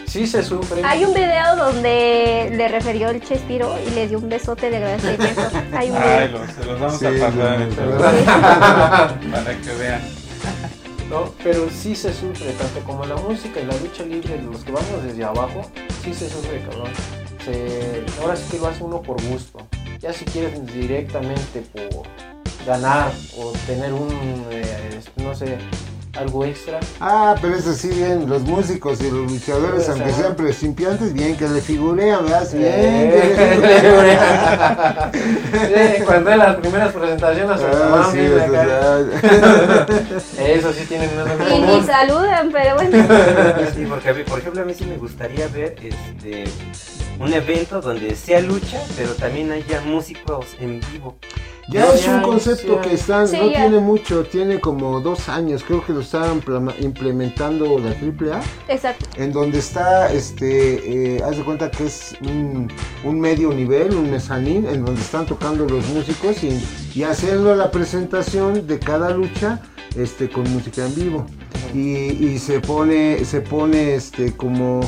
sí 0.07 0.25
se 0.27 0.43
sufre. 0.43 0.81
Hay 0.83 1.03
un 1.05 1.13
video 1.13 1.55
donde 1.57 2.51
le 2.55 2.67
refirió 2.69 3.09
el 3.09 3.21
Chespiro 3.21 3.75
y 3.85 3.91
le 3.91 4.07
dio 4.07 4.17
un 4.19 4.29
besote 4.29 4.69
de 4.69 4.77
agradecimiento. 4.77 5.41
Hay 5.75 5.89
un 5.91 5.97
Ay, 5.97 6.27
video. 6.27 6.39
lo- 6.39 6.47
se 6.53 6.65
los 6.65 6.79
vamos 6.79 6.99
Sí, 6.99 7.05
a 7.05 7.09
pasar 7.11 7.67
¿verdad? 7.75 9.15
para 9.31 9.57
que 9.61 9.73
vean. 9.79 10.01
¿No? 11.09 11.31
Pero 11.43 11.69
sí 11.69 11.95
se 11.95 12.13
sufre, 12.13 12.51
tanto 12.53 12.81
como 12.85 13.05
la 13.05 13.15
música 13.15 13.59
y 13.59 13.65
la 13.65 13.75
lucha 13.77 14.03
libre, 14.03 14.41
los 14.41 14.63
que 14.63 14.71
vamos 14.71 15.03
desde 15.03 15.23
abajo, 15.23 15.61
sí 16.03 16.13
se 16.13 16.29
sufre, 16.29 16.61
cabrón. 16.69 16.91
Se- 17.45 18.03
ahora 18.21 18.35
sí 18.35 18.43
que 18.51 18.57
lo 18.59 18.67
hace 18.67 18.83
uno 18.83 19.01
por 19.01 19.21
gusto. 19.23 19.59
Ya 19.99 20.13
si 20.13 20.25
quieres 20.25 20.65
directamente 20.73 21.61
por 21.73 22.03
ganar 22.65 23.11
o 23.37 23.51
tener 23.65 23.93
un, 23.93 24.09
eh, 24.51 24.99
no 25.17 25.33
sé, 25.33 25.57
algo 26.17 26.43
extra. 26.45 26.79
Ah, 26.99 27.35
pero 27.41 27.55
eso 27.55 27.73
sí, 27.73 27.89
bien, 27.89 28.27
los 28.29 28.41
músicos 28.43 28.99
y 29.01 29.11
los 29.11 29.31
luchadores, 29.31 29.85
Sí, 29.85 29.91
aunque 29.91 30.09
sea. 30.11 30.23
sean 30.23 30.35
principiantes, 30.35 31.13
bien 31.13 31.35
que 31.37 31.47
le 31.47 31.61
figurean, 31.61 32.23
¿verdad? 32.25 32.47
Bien 32.51 32.65
Eh, 32.73 33.33
que 33.35 33.67
le 33.67 33.79
figurean. 33.79 35.11
Sí, 35.97 36.03
cuando 36.05 36.31
en 36.31 36.37
las 36.39 36.55
primeras 36.57 36.93
presentaciones, 36.93 37.61
Ah, 37.61 38.09
sí, 38.11 38.17
mira, 38.17 38.43
o 38.43 38.45
acá. 38.45 38.99
eso 40.47 40.73
sí 40.73 40.85
tienen 40.87 41.09
una 41.19 41.55
Y 41.55 41.61
ni 41.61 41.83
saludan, 41.85 42.49
pero 42.51 42.75
bueno. 42.75 42.97
Sí, 43.75 43.85
porque 43.87 44.13
por 44.23 44.39
ejemplo 44.39 44.61
a 44.61 44.65
mí 44.65 44.73
sí 44.73 44.85
me 44.85 44.97
gustaría 44.97 45.47
ver 45.47 45.75
este 45.81 46.45
un 47.19 47.33
evento 47.33 47.81
donde 47.81 48.15
sea 48.15 48.39
lucha, 48.41 48.79
pero 48.95 49.13
también 49.13 49.51
haya 49.51 49.81
músicos 49.81 50.45
en 50.59 50.79
vivo. 50.91 51.17
Ya 51.69 51.85
No, 51.85 51.93
es 51.93 52.05
ya, 52.05 52.15
un 52.15 52.21
concepto 52.21 52.75
ya. 52.75 52.81
que 52.81 52.93
están, 52.95 53.27
Sí, 53.27 53.35
no 53.37 53.51
ya. 53.51 53.57
tiene 53.61 53.79
mucho, 53.79 54.23
tiene 54.23 54.59
como 54.61 55.01
dos 55.01 55.27
años, 55.27 55.63
creo 55.67 55.85
que 55.85 55.91
lo 55.91 55.99
estaban 55.99 56.41
implementando 56.79 57.77
la 57.79 57.89
AAA, 57.91 58.41
Exacto. 58.69 59.05
en 59.17 59.31
donde 59.33 59.59
está, 59.59 60.11
este, 60.13 61.17
eh, 61.17 61.23
haz 61.23 61.37
de 61.37 61.43
cuenta 61.43 61.69
que 61.69 61.85
es 61.87 62.15
un, 62.21 62.71
un 63.03 63.19
medio 63.19 63.51
nivel, 63.53 63.93
un 63.95 64.09
mezanín, 64.11 64.65
en 64.65 64.85
donde 64.85 65.01
están 65.01 65.25
tocando 65.25 65.65
los 65.65 65.85
músicos 65.89 66.41
y, 66.43 66.57
y 66.95 67.03
haciendo 67.03 67.53
la 67.55 67.69
presentación 67.71 68.65
de 68.65 68.79
cada 68.79 69.09
lucha, 69.09 69.59
este, 69.95 70.29
con 70.29 70.49
música 70.53 70.85
en 70.85 70.95
vivo. 70.95 71.25
Y, 71.73 71.79
y 72.25 72.39
se 72.39 72.61
pone, 72.61 73.25
se 73.25 73.41
pone, 73.41 73.95
este, 73.95 74.31
como 74.37 74.79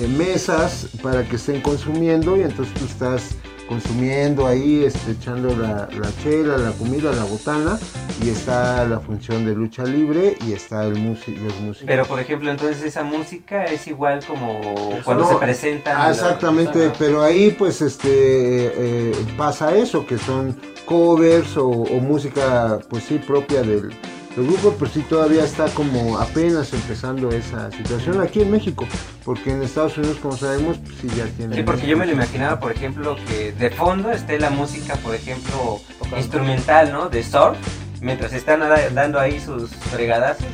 eh, 0.00 0.08
mesas 0.08 0.88
para 1.00 1.22
que 1.28 1.36
estén 1.36 1.60
consumiendo 1.60 2.36
y 2.36 2.40
entonces 2.42 2.74
tú 2.74 2.84
estás 2.86 3.36
consumiendo 3.68 4.46
ahí, 4.46 4.84
este, 4.84 5.12
echando 5.12 5.54
la, 5.56 5.88
la 5.90 6.16
chela, 6.22 6.58
la 6.58 6.72
comida, 6.72 7.12
la 7.12 7.24
botana 7.24 7.78
y 8.22 8.28
está 8.28 8.86
la 8.86 9.00
función 9.00 9.44
de 9.44 9.54
lucha 9.54 9.84
libre 9.84 10.36
y 10.46 10.52
está 10.52 10.84
el 10.84 10.96
músico, 10.96 11.38
los 11.44 11.60
músicos. 11.60 11.86
Pero 11.86 12.04
por 12.06 12.20
ejemplo 12.20 12.50
entonces 12.50 12.82
esa 12.82 13.02
música 13.02 13.64
es 13.64 13.86
igual 13.86 14.24
como 14.26 14.60
cuando 15.04 15.24
No, 15.24 15.30
se 15.30 15.36
presentan. 15.36 15.96
Ah, 15.98 16.10
exactamente, 16.10 16.92
pero 16.98 17.22
ahí 17.22 17.50
pues 17.50 17.80
este 17.82 18.08
eh, 18.10 19.12
pasa 19.36 19.74
eso, 19.74 20.06
que 20.06 20.18
son 20.18 20.58
covers 20.84 21.56
o, 21.56 21.68
o 21.68 22.00
música 22.00 22.78
pues 22.88 23.04
sí 23.04 23.18
propia 23.18 23.62
del, 23.62 23.90
del 24.36 24.46
grupo, 24.46 24.74
pero 24.78 24.90
sí 24.90 25.00
todavía 25.08 25.44
está 25.44 25.66
como 25.66 26.18
apenas 26.18 26.72
empezando 26.72 27.30
esa 27.30 27.70
situación 27.70 28.20
aquí 28.20 28.40
en 28.42 28.50
México, 28.50 28.84
porque 29.24 29.50
en 29.52 29.62
Estados 29.62 29.96
Unidos 29.96 30.16
como 30.20 30.36
sabemos 30.36 30.78
pues 30.78 30.94
sí 31.00 31.08
ya 31.16 31.24
tienen... 31.36 31.56
Sí, 31.56 31.62
porque 31.62 31.86
yo 31.86 31.96
me 31.96 32.04
lo 32.06 32.12
imaginaba, 32.12 32.58
por 32.58 32.72
ejemplo, 32.72 33.16
que 33.28 33.52
de 33.52 33.70
fondo 33.70 34.10
esté 34.10 34.38
la 34.40 34.50
música, 34.50 34.96
por 34.96 35.14
ejemplo, 35.14 35.80
Tocando. 35.98 36.16
instrumental, 36.18 36.92
¿no? 36.92 37.08
De 37.08 37.22
surf, 37.22 37.56
mientras 38.00 38.32
están 38.32 38.60
da- 38.60 38.90
dando 38.90 39.20
ahí 39.20 39.38
sus 39.40 39.70
fregadazos. 39.70 40.46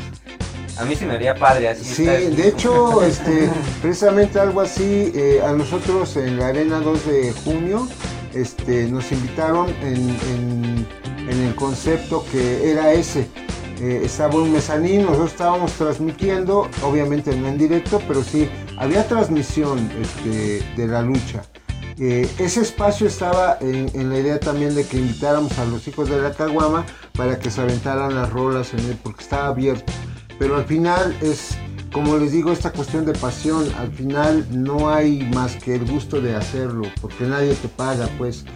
A 0.78 0.84
mí 0.84 0.94
se 0.96 1.04
me 1.06 1.14
haría 1.14 1.34
padre 1.34 1.68
así. 1.68 1.84
Sí, 1.84 2.06
estar- 2.06 2.36
de 2.36 2.48
hecho, 2.48 3.02
este, 3.02 3.50
precisamente 3.82 4.40
algo 4.40 4.60
así, 4.60 5.12
eh, 5.14 5.40
a 5.46 5.52
nosotros 5.52 6.16
en 6.16 6.38
la 6.38 6.48
Arena 6.48 6.80
2 6.80 7.06
de 7.06 7.32
junio, 7.44 7.88
este, 8.34 8.86
nos 8.88 9.10
invitaron 9.12 9.68
en, 9.82 9.96
en- 10.28 10.86
en 11.30 11.40
el 11.46 11.54
concepto 11.54 12.24
que 12.32 12.70
era 12.70 12.92
ese. 12.92 13.26
Estaba 13.80 14.36
un 14.36 14.52
mezanín, 14.52 15.02
nosotros 15.02 15.32
estábamos 15.32 15.72
transmitiendo, 15.72 16.68
obviamente 16.82 17.34
no 17.34 17.48
en 17.48 17.56
directo, 17.56 18.00
pero 18.06 18.22
sí, 18.22 18.48
había 18.76 19.08
transmisión 19.08 19.90
este, 20.00 20.62
de 20.76 20.86
la 20.86 21.00
lucha. 21.00 21.42
Eh, 22.02 22.26
ese 22.38 22.62
espacio 22.62 23.06
estaba 23.06 23.58
en, 23.60 24.08
la 24.08 24.18
idea 24.18 24.40
también 24.40 24.74
de 24.74 24.86
que 24.86 24.96
invitáramos 24.96 25.58
a 25.58 25.66
los 25.66 25.86
hijos 25.86 26.08
de 26.08 26.18
la 26.18 26.32
Caguama 26.32 26.86
para 27.14 27.38
que 27.38 27.50
se 27.50 27.60
aventaran 27.60 28.14
las 28.14 28.30
rolas 28.30 28.72
en 28.72 28.80
él, 28.80 28.98
porque 29.02 29.22
estaba 29.22 29.48
abierto. 29.48 29.92
Pero 30.38 30.56
al 30.56 30.64
final 30.64 31.14
es, 31.20 31.58
como 31.92 32.16
les 32.16 32.32
digo, 32.32 32.52
esta 32.52 32.72
cuestión 32.72 33.04
de 33.04 33.12
pasión. 33.12 33.70
Al 33.78 33.92
final 33.92 34.46
no 34.50 34.88
hay 34.88 35.28
más 35.34 35.56
que 35.56 35.74
el 35.74 35.84
gusto 35.84 36.22
de 36.22 36.34
hacerlo, 36.34 36.88
porque 37.02 37.24
nadie 37.24 37.54
te 37.54 37.68
paga, 37.68 38.08
pues. 38.16 38.46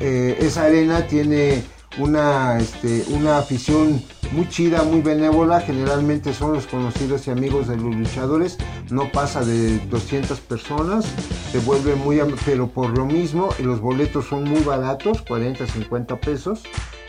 Eh, 0.00 0.38
esa 0.40 0.64
arena 0.64 1.06
tiene 1.06 1.62
una, 1.98 2.58
este, 2.58 3.04
una 3.10 3.36
afición 3.36 4.02
muy 4.32 4.48
chida, 4.48 4.82
muy 4.82 5.00
benévola. 5.00 5.60
Generalmente 5.60 6.32
son 6.32 6.54
los 6.54 6.66
conocidos 6.66 7.26
y 7.26 7.30
amigos 7.30 7.68
de 7.68 7.76
los 7.76 7.94
luchadores. 7.94 8.58
No 8.90 9.10
pasa 9.12 9.44
de 9.44 9.78
200 9.86 10.40
personas. 10.40 11.06
Se 11.52 11.58
vuelve 11.60 11.94
muy, 11.94 12.20
pero 12.44 12.68
por 12.68 12.96
lo 12.96 13.06
mismo, 13.06 13.50
los 13.62 13.80
boletos 13.80 14.26
son 14.26 14.44
muy 14.44 14.60
baratos, 14.60 15.22
40, 15.22 15.66
50 15.66 16.20
pesos 16.20 16.62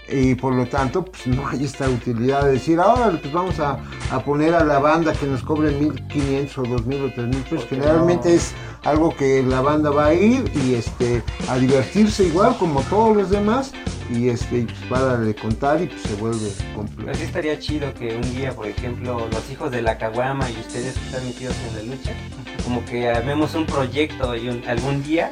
y 0.10 0.36
por 0.36 0.54
lo 0.54 0.66
tanto 0.68 1.06
pues 1.06 1.28
no 1.28 1.48
hay 1.48 1.64
esta 1.64 1.88
utilidad 1.90 2.44
de 2.46 2.54
decir 2.54 2.80
ahora 2.80 3.18
pues 3.20 3.32
vamos 3.34 3.60
a, 3.60 3.80
a 4.12 4.20
poner 4.24 4.54
a 4.54 4.64
la 4.64 4.80
banda 4.80 5.14
que 5.14 5.26
nos 5.26 5.42
cobre 5.44 5.72
1500 5.72 6.58
o 6.58 6.64
2000 6.64 7.02
o 7.04 7.14
3000 7.14 7.42
pesos 7.44 7.66
generalmente 7.70 8.30
no. 8.30 8.36
es 8.36 8.54
algo 8.84 9.16
que 9.16 9.42
la 9.44 9.62
banda 9.62 9.90
va 9.92 10.08
a 10.08 10.14
ir 10.14 10.52
y 10.66 10.74
este 10.76 11.24
a 11.50 11.58
divertirse 11.58 12.26
igual 12.26 12.58
como 12.58 12.82
todos 12.82 13.16
los 13.16 13.30
demás 13.30 13.72
y 14.14 14.28
este 14.28 14.58
y, 14.60 14.64
pues 14.64 14.78
para 14.90 15.18
de 15.18 15.34
contar 15.34 15.82
y 15.82 15.88
pues 15.88 16.02
se 16.02 16.16
vuelve 16.16 16.52
Pero 16.58 16.76
complejo 16.76 17.14
sí 17.18 17.24
estaría 17.24 17.58
chido 17.58 17.94
que 17.94 18.16
un 18.18 18.36
día, 18.36 18.52
por 18.54 18.68
ejemplo, 18.68 19.26
los 19.32 19.50
hijos 19.50 19.72
de 19.72 19.82
la 19.82 19.98
Caguama 19.98 20.50
y 20.52 20.58
ustedes 20.60 20.96
que 20.98 21.06
están 21.06 21.26
metidos 21.26 21.56
en 21.70 21.88
la 21.90 21.96
lucha, 21.96 22.12
como 22.66 22.84
que 22.84 23.08
armemos 23.10 23.56
un 23.56 23.66
proyecto 23.66 24.36
y 24.36 24.50
un- 24.50 24.64
algún 24.68 25.02
día 25.04 25.30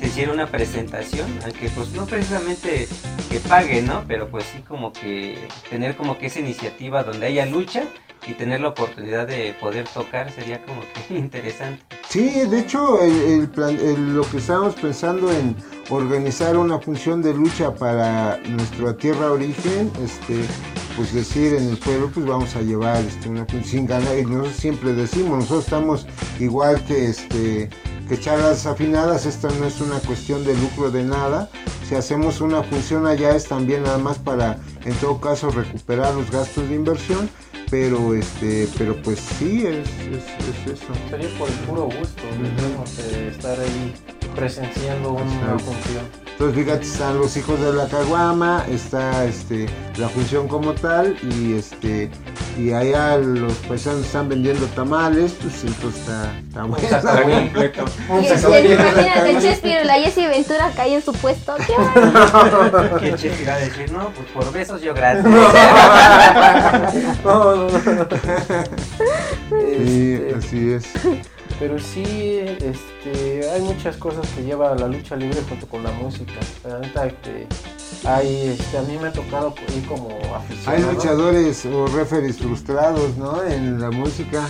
se 0.00 0.06
hiciera 0.06 0.32
una 0.32 0.46
presentación, 0.46 1.28
aunque 1.44 1.68
pues 1.68 1.92
no 1.92 2.06
precisamente 2.06 2.88
que 3.30 3.38
pague, 3.40 3.82
¿no? 3.82 4.02
Pero 4.08 4.28
pues 4.28 4.44
sí 4.44 4.62
como 4.66 4.92
que 4.92 5.38
tener 5.68 5.94
como 5.96 6.18
que 6.18 6.26
esa 6.26 6.40
iniciativa 6.40 7.02
donde 7.04 7.26
haya 7.26 7.44
lucha 7.46 7.84
y 8.26 8.32
tener 8.34 8.60
la 8.60 8.68
oportunidad 8.68 9.26
de 9.26 9.54
poder 9.60 9.86
tocar 9.88 10.30
sería 10.32 10.62
como 10.64 10.80
que 11.08 11.14
interesante. 11.18 11.82
Sí, 12.08 12.30
de 12.48 12.60
hecho, 12.60 13.00
el, 13.02 13.48
plan- 13.48 13.78
el- 13.80 14.14
lo 14.14 14.22
que 14.28 14.38
estábamos 14.38 14.74
pensando 14.74 15.30
en 15.30 15.54
organizar 15.90 16.56
una 16.56 16.78
función 16.80 17.22
de 17.22 17.34
lucha 17.34 17.74
para 17.74 18.38
nuestra 18.48 18.96
tierra 18.96 19.30
origen, 19.32 19.90
este, 20.02 20.40
pues 21.00 21.14
decir 21.14 21.54
en 21.54 21.70
el 21.70 21.78
pueblo, 21.78 22.10
pues 22.12 22.26
vamos 22.26 22.54
a 22.56 22.60
llevar 22.60 23.02
este, 23.02 23.30
una 23.30 23.46
ganar, 23.86 24.18
y 24.18 24.26
nosotros 24.26 24.54
siempre 24.56 24.92
decimos, 24.92 25.38
nosotros 25.38 25.64
estamos 25.64 26.06
igual 26.38 26.84
que 26.84 27.06
este 27.06 27.70
que 28.06 28.20
charlas 28.20 28.66
afinadas, 28.66 29.24
esta 29.24 29.48
no 29.58 29.64
es 29.66 29.80
una 29.80 29.98
cuestión 30.00 30.44
de 30.44 30.54
lucro 30.56 30.90
de 30.90 31.02
nada. 31.04 31.48
Si 31.88 31.94
hacemos 31.94 32.42
una 32.42 32.62
función 32.62 33.06
allá 33.06 33.34
es 33.34 33.46
también 33.46 33.84
nada 33.84 33.96
más 33.96 34.18
para, 34.18 34.58
en 34.84 34.92
todo 34.96 35.18
caso, 35.22 35.50
recuperar 35.50 36.12
los 36.14 36.30
gastos 36.30 36.68
de 36.68 36.74
inversión, 36.74 37.30
pero 37.70 38.12
este, 38.14 38.68
pero 38.76 39.00
pues 39.02 39.20
sí 39.38 39.64
es, 39.66 39.88
es- 39.88 40.66
es 40.68 40.72
eso. 40.82 40.92
Sería 41.08 41.28
por 41.38 41.48
el 41.48 41.54
puro 41.60 41.84
gusto, 41.84 42.22
digamos, 42.36 42.96
de 42.98 43.28
estar 43.28 43.58
ahí 43.58 43.94
presenciando 44.36 45.12
una 45.12 45.22
Exacto. 45.22 45.58
función. 45.64 46.29
Entonces, 46.40 46.64
fíjate, 46.64 46.86
están 46.86 47.18
los 47.18 47.36
hijos 47.36 47.60
de 47.60 47.70
la 47.70 47.86
caguama, 47.86 48.64
está 48.66 49.26
este, 49.26 49.66
la 49.98 50.08
función 50.08 50.48
como 50.48 50.72
tal, 50.72 51.14
y 51.22 51.52
este 51.52 52.10
y 52.56 52.72
allá 52.72 53.18
los 53.18 53.52
paisanos 53.68 54.06
están 54.06 54.30
vendiendo 54.30 54.64
tamales, 54.68 55.32
pues 55.38 55.62
entonces 55.64 56.00
está, 56.00 56.38
está 56.38 56.62
bueno. 56.62 56.88
Está 56.88 57.22
completo. 57.40 57.84
Un 58.08 58.24
Y 58.24 58.28
sacón 58.28 58.52
lleno 58.52 58.68
de 58.68 58.72
imagínate, 58.90 59.12
carne. 59.12 59.42
Chespirito, 59.42 59.84
la 59.84 59.94
Jessie 59.96 60.28
Ventura 60.28 60.72
cae 60.74 60.94
en 60.94 61.02
su 61.02 61.12
puesto. 61.12 61.56
¿Qué 63.00 63.14
chef 63.16 63.40
iba 63.42 63.52
a 63.52 63.58
decir, 63.58 63.92
no, 63.92 64.08
pues 64.08 64.28
por 64.32 64.50
besos 64.50 64.80
yo 64.80 64.94
gratis? 64.94 65.24
No, 67.22 67.54
no, 67.54 67.68
no. 67.68 67.70
Sí, 69.50 70.14
Este, 70.14 70.34
así 70.38 70.72
es. 70.72 70.84
Pero 71.60 71.78
sí, 71.78 72.02
este, 72.02 73.48
hay 73.50 73.60
muchas 73.60 73.98
cosas 73.98 74.26
que 74.34 74.42
lleva 74.42 74.74
la 74.74 74.88
lucha 74.88 75.14
libre 75.14 75.38
junto 75.46 75.68
con 75.68 75.82
la 75.82 75.92
música. 75.92 76.32
Que 77.22 77.46
hay, 78.08 78.56
este, 78.58 78.78
a 78.78 78.82
mí 78.82 78.96
me 78.96 79.08
ha 79.08 79.12
tocado 79.12 79.54
ir 79.76 79.86
como 79.86 80.08
aficionado. 80.34 80.88
Hay 80.88 80.94
luchadores 80.94 81.66
o 81.66 81.86
referees 81.88 82.38
frustrados, 82.38 83.14
¿no? 83.18 83.44
En 83.44 83.78
la 83.78 83.90
música. 83.90 84.48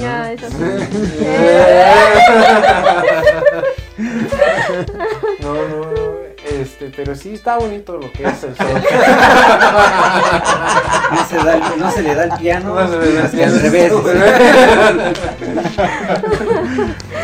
Ya, 0.00 0.32
eso 0.32 0.48
sí. 0.48 0.56
No, 5.40 5.54
no, 5.54 5.92
no, 5.92 6.21
este, 6.60 6.92
pero 6.94 7.14
sí 7.14 7.34
está 7.34 7.56
bonito 7.58 7.96
lo 7.96 8.10
que 8.12 8.24
es 8.26 8.44
el 8.44 8.54
show. 8.54 8.66
No 11.12 11.28
se, 11.28 11.36
da 11.44 11.54
el- 11.56 11.78
no 11.80 11.90
se 11.90 12.02
le 12.02 12.14
da 12.14 12.24
el 12.24 12.32
piano, 12.38 12.74
No 12.74 12.88
se 12.88 12.98
le 12.98 13.12
da 13.12 13.24
el 13.24 13.30
piano. 13.30 13.54
al 13.54 13.60
revés. 13.60 13.92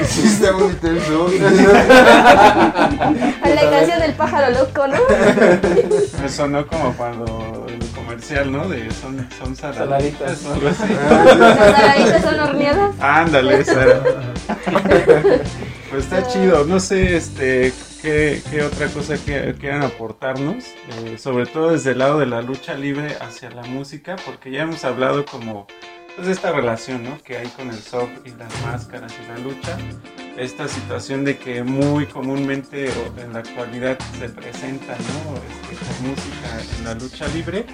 Sí, 0.08 0.26
está 0.26 0.52
bonito 0.52 0.86
el 0.88 1.00
show. 1.02 1.26
A 3.42 3.48
la 3.48 3.70
canción 3.70 4.00
del 4.00 4.14
pájaro 4.14 4.50
loco, 4.58 4.86
¿no? 4.86 4.96
Me 6.22 6.28
sonó 6.28 6.66
como 6.66 6.92
cuando 6.94 7.66
el 7.68 7.86
comercial, 7.90 8.50
¿no? 8.52 8.68
De 8.68 8.90
son, 8.92 9.28
son 9.38 9.54
Saladitas. 9.56 10.38
saladitas 10.38 10.76
saladitas 10.78 12.22
son 12.22 12.40
horneadas. 12.40 12.90
Ándale, 13.00 13.60
esa 13.60 13.82
era. 13.84 14.00
Pues 15.90 16.04
está 16.04 16.26
chido, 16.26 16.64
no 16.66 16.78
sé 16.80 17.16
este 17.16 17.72
qué, 18.02 18.62
otra 18.64 18.88
cosa 18.88 19.16
que, 19.16 19.54
quieran 19.58 19.82
aportarnos, 19.82 20.64
eh, 21.04 21.18
sobre 21.18 21.46
todo 21.46 21.70
desde 21.70 21.92
el 21.92 21.98
lado 21.98 22.18
de 22.18 22.26
la 22.26 22.42
lucha 22.42 22.74
libre 22.74 23.16
hacia 23.20 23.50
la 23.50 23.62
música, 23.62 24.16
porque 24.24 24.50
ya 24.50 24.62
hemos 24.62 24.84
hablado 24.84 25.24
como 25.24 25.66
pues, 26.14 26.26
de 26.26 26.32
esta 26.32 26.52
relación 26.52 27.02
¿no? 27.04 27.22
que 27.22 27.38
hay 27.38 27.48
con 27.48 27.68
el 27.68 27.78
soft 27.78 28.10
y 28.24 28.30
las 28.30 28.62
máscaras 28.62 29.12
y 29.22 29.28
la 29.28 29.38
lucha, 29.38 29.76
esta 30.38 30.68
situación 30.68 31.24
de 31.24 31.36
que 31.36 31.64
muy 31.64 32.06
comúnmente 32.06 32.88
o 32.90 33.20
en 33.20 33.32
la 33.32 33.40
actualidad 33.40 33.98
se 34.18 34.28
presenta 34.28 34.96
¿no? 34.96 35.34
Este, 35.36 35.76
con 35.84 36.10
música 36.10 36.76
en 36.78 36.84
la 36.84 36.94
lucha 36.94 37.26
libre, 37.28 37.66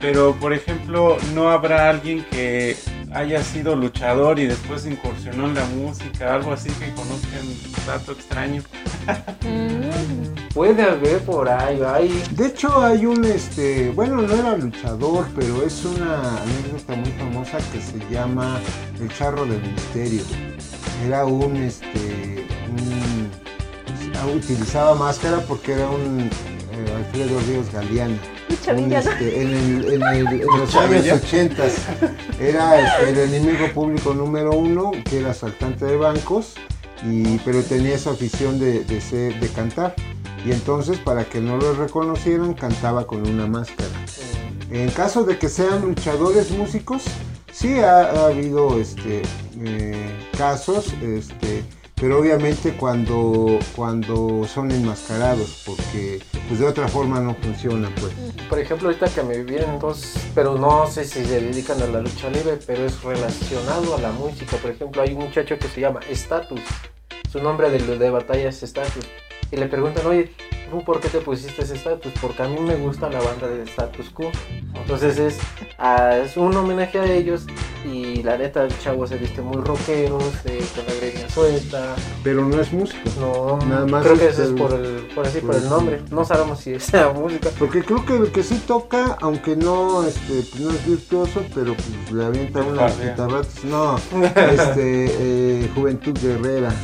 pero 0.00 0.34
por 0.34 0.52
ejemplo 0.52 1.18
no 1.34 1.50
habrá 1.50 1.90
alguien 1.90 2.24
que 2.30 2.76
haya 3.12 3.42
sido 3.42 3.76
luchador 3.76 4.38
y 4.38 4.46
después 4.46 4.86
incursionó 4.86 5.46
en 5.46 5.54
la 5.54 5.64
música, 5.66 6.34
algo 6.34 6.52
así 6.52 6.70
que 6.70 6.90
conozcan 6.94 7.46
un 7.46 7.86
dato 7.86 8.12
extraño. 8.12 8.62
Mm. 9.42 10.52
Puede 10.52 10.82
haber 10.82 11.20
por 11.20 11.48
ahí, 11.48 11.80
hay. 11.86 12.22
De 12.30 12.46
hecho 12.46 12.82
hay 12.82 13.04
un, 13.04 13.24
este, 13.24 13.90
bueno, 13.90 14.22
no 14.22 14.34
era 14.34 14.56
luchador, 14.56 15.26
pero 15.36 15.62
es 15.64 15.84
una 15.84 16.42
anécdota 16.42 16.96
muy 16.96 17.12
famosa 17.12 17.58
que 17.70 17.80
se 17.80 17.98
llama 18.10 18.58
El 18.98 19.08
Charro 19.12 19.44
del 19.44 19.60
Misterio. 19.60 20.22
Era 21.06 21.24
un, 21.24 21.56
este, 21.56 22.46
un- 22.70 23.30
utilizaba 24.34 24.94
máscara 24.94 25.38
porque 25.46 25.72
era 25.72 25.88
un 25.88 26.20
eh, 26.20 26.94
Alfredo 26.96 27.38
Ríos 27.48 27.72
Galeano. 27.72 28.16
Un, 28.84 28.88
este, 29.10 29.42
en, 29.42 29.48
el- 29.50 29.92
en 29.94 30.02
el- 30.02 30.26
en 30.42 30.46
los 30.58 30.74
años 30.76 31.04
80 31.24 31.62
era 32.40 32.80
este, 32.80 33.10
el 33.10 33.18
enemigo 33.34 33.68
público 33.74 34.14
número 34.14 34.50
uno, 34.52 34.90
que 35.04 35.18
era 35.20 35.30
asaltante 35.30 35.84
de 35.84 35.96
bancos, 35.96 36.54
y, 37.04 37.38
pero 37.38 37.62
tenía 37.62 37.94
esa 37.94 38.10
afición 38.10 38.58
de, 38.58 38.84
de, 38.84 39.00
ser- 39.00 39.38
de 39.38 39.48
cantar. 39.48 39.94
Y 40.44 40.52
entonces, 40.52 40.98
para 40.98 41.24
que 41.24 41.40
no 41.40 41.56
lo 41.56 41.74
reconocieran, 41.74 42.54
cantaba 42.54 43.06
con 43.06 43.28
una 43.28 43.46
máscara. 43.46 43.90
En 44.70 44.90
caso 44.90 45.24
de 45.24 45.38
que 45.38 45.48
sean 45.48 45.82
luchadores 45.82 46.50
músicos, 46.52 47.02
sí 47.56 47.78
ha, 47.80 48.02
ha 48.02 48.26
habido 48.26 48.78
este, 48.78 49.22
eh, 49.64 50.14
casos, 50.36 50.92
este, 51.02 51.64
pero 51.94 52.18
obviamente 52.20 52.76
cuando, 52.76 53.58
cuando 53.74 54.46
son 54.46 54.70
enmascarados, 54.70 55.62
porque 55.64 56.20
pues 56.48 56.60
de 56.60 56.66
otra 56.66 56.86
forma 56.86 57.18
no 57.20 57.34
funciona 57.36 57.90
pues. 57.98 58.12
Por 58.50 58.58
ejemplo, 58.58 58.88
ahorita 58.88 59.08
que 59.08 59.22
me 59.22 59.42
vienen 59.42 59.78
dos, 59.78 60.12
pero 60.34 60.58
no 60.58 60.86
sé 60.86 61.04
si 61.06 61.24
se 61.24 61.40
dedican 61.40 61.80
a 61.80 61.86
la 61.86 62.00
lucha 62.00 62.28
libre, 62.28 62.58
pero 62.66 62.84
es 62.84 63.02
relacionado 63.02 63.96
a 63.96 64.00
la 64.00 64.12
música. 64.12 64.58
Por 64.58 64.72
ejemplo, 64.72 65.00
hay 65.00 65.14
un 65.14 65.24
muchacho 65.24 65.58
que 65.58 65.68
se 65.68 65.80
llama 65.80 66.00
Status. 66.10 66.60
Su 67.32 67.42
nombre 67.42 67.70
de, 67.70 67.78
de 67.78 68.10
batalla 68.10 68.50
es 68.50 68.62
Status. 68.62 69.06
Y 69.50 69.56
le 69.56 69.66
preguntan, 69.66 70.04
oye, 70.06 70.32
¿tú 70.70 70.82
por 70.84 71.00
qué 71.00 71.08
te 71.08 71.18
pusiste 71.20 71.62
ese 71.62 71.74
Status? 71.74 72.12
Porque 72.20 72.42
a 72.42 72.48
mí 72.48 72.58
me 72.60 72.76
gusta 72.76 73.08
la 73.08 73.20
banda 73.20 73.48
de 73.48 73.62
Status 73.64 74.10
Quo. 74.10 74.30
Entonces 74.74 75.18
es, 75.18 75.38
ah, 75.78 76.16
es 76.18 76.36
un 76.36 76.54
homenaje 76.56 76.98
a 76.98 77.04
ellos. 77.06 77.46
Y 77.84 78.22
la 78.24 78.36
neta, 78.36 78.64
el 78.64 78.76
chavo 78.80 79.06
se 79.06 79.16
viste 79.16 79.40
muy 79.42 79.62
rockero, 79.62 80.18
se, 80.42 80.58
con 80.74 80.84
la 80.86 80.94
greña 80.94 81.28
suelta. 81.30 81.94
Pero 82.24 82.44
no 82.44 82.60
es 82.60 82.72
músico. 82.72 83.08
No, 83.20 83.58
Nada 83.64 83.86
más 83.86 84.04
creo 84.04 84.18
que 84.18 84.26
es 84.26 84.32
ese 84.38 84.42
es 84.44 84.60
por 84.60 84.72
el, 84.72 85.06
por 85.14 85.24
así, 85.24 85.38
por 85.38 85.50
por 85.50 85.56
el 85.56 85.62
el- 85.62 85.68
nombre. 85.70 86.02
No 86.10 86.24
sabemos 86.24 86.58
si 86.58 86.72
es 86.74 86.92
la 86.92 87.10
música. 87.12 87.48
Porque 87.58 87.84
creo 87.84 88.04
que 88.04 88.16
el 88.16 88.32
que 88.32 88.42
sí 88.42 88.60
toca, 88.66 89.16
aunque 89.20 89.54
no, 89.54 90.04
este, 90.04 90.32
pues, 90.50 90.60
no 90.60 90.70
es 90.70 90.84
virtuoso, 90.86 91.42
pero 91.54 91.74
pues 91.74 92.10
le 92.12 92.24
avienta 92.24 92.60
unas 92.62 92.74
Guardia. 92.96 93.10
guitarratas. 93.12 93.64
No, 93.64 93.96
este, 94.34 95.06
eh, 95.64 95.70
Juventud 95.74 96.18
Guerrera. 96.20 96.74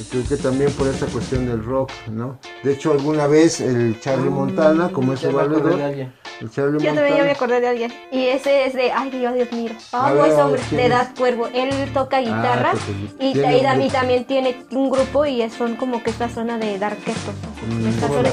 Y 0.00 0.04
Creo 0.04 0.24
que 0.28 0.36
también 0.38 0.70
por 0.72 0.88
esa 0.88 1.06
cuestión 1.06 1.44
del 1.46 1.62
rock, 1.62 1.90
¿no? 2.10 2.38
De 2.62 2.72
hecho, 2.72 2.92
alguna 3.02 3.26
vez 3.26 3.60
el 3.60 3.98
Charlie 4.00 4.30
Montana, 4.30 4.88
como 4.92 5.12
es 5.12 5.20
ya 5.20 5.30
su 5.30 5.36
me 5.36 5.42
acordé 5.42 5.56
de 5.56 5.62
valedor, 5.62 5.82
alguien. 5.82 6.12
el 6.40 6.50
Charlie 6.52 6.78
Yo 6.78 6.94
también 6.94 7.16
ya 7.16 7.24
me 7.24 7.30
acordé 7.32 7.60
de 7.60 7.68
alguien. 7.68 7.92
Y 8.12 8.26
ese 8.26 8.66
es 8.66 8.74
de, 8.74 8.92
ay 8.92 9.10
Dios, 9.10 9.34
Dios 9.34 9.50
mío. 9.50 9.72
A 9.90 10.06
Amo 10.10 10.22
ver, 10.22 10.32
hombre, 10.40 10.60
¿quién 10.68 10.80
de? 10.80 10.86
Edad 10.86 11.10
Cuervo. 11.18 11.48
Él 11.52 11.70
toca 11.92 12.20
guitarra 12.20 12.72
Ah, 12.74 12.78
y, 13.18 13.32
grupo. 13.32 13.92
también 13.92 14.24
tiene 14.24 14.64
un 14.70 14.88
grupo 14.88 15.26
y 15.26 15.48
son 15.50 15.74
como 15.74 16.00
que 16.04 16.10
esta 16.10 16.28
zona 16.28 16.58
de 16.58 16.78
darketos. 16.78 17.34
Mm, 17.68 17.88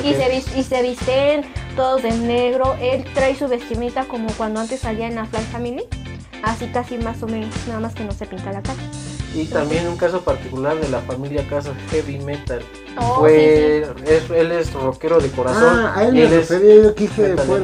y, 0.05 0.13
se 0.13 0.59
y 0.59 0.63
se 0.63 0.82
visten 0.84 1.45
todos 1.76 2.03
de 2.03 2.11
negro. 2.11 2.76
Él 2.80 3.05
trae 3.15 3.36
su 3.36 3.47
vestimenta 3.47 4.05
como 4.05 4.28
cuando 4.34 4.59
antes 4.59 4.82
salía 4.82 5.07
en 5.07 5.15
la 5.15 5.26
Fly 5.26 5.41
Family. 5.51 5.84
Así 6.43 6.67
casi 6.67 6.97
más 6.99 7.24
o 7.24 7.28
menos, 7.28 7.49
nada 7.67 7.80
más 7.80 7.95
que 7.95 8.03
no 8.03 8.11
se 8.11 8.28
pinta 8.28 8.51
la 8.51 8.61
cara. 8.61 8.78
Y 9.36 9.45
también 9.45 9.88
un 9.88 9.95
caso 9.95 10.21
particular 10.21 10.75
de 10.80 10.89
la 10.89 10.99
familia 11.01 11.45
Casa 11.47 11.71
Heavy 11.91 12.17
Metal. 12.19 12.61
Oh, 12.97 13.19
Fue, 13.19 13.82
es- 14.05 14.30
él 14.32 14.51
es 14.51 14.73
rockero 14.73 15.19
de 15.19 15.30
corazón. 15.30 15.63
Ah, 15.86 15.93
a 15.95 16.03
él 16.03 16.15
y 16.15 16.19
me 16.21 16.25
él 16.25 16.34
es- 16.34 16.49
refería 16.49 16.75
yo 16.75 16.89
metalero. 16.91 17.38
fue 17.43 17.61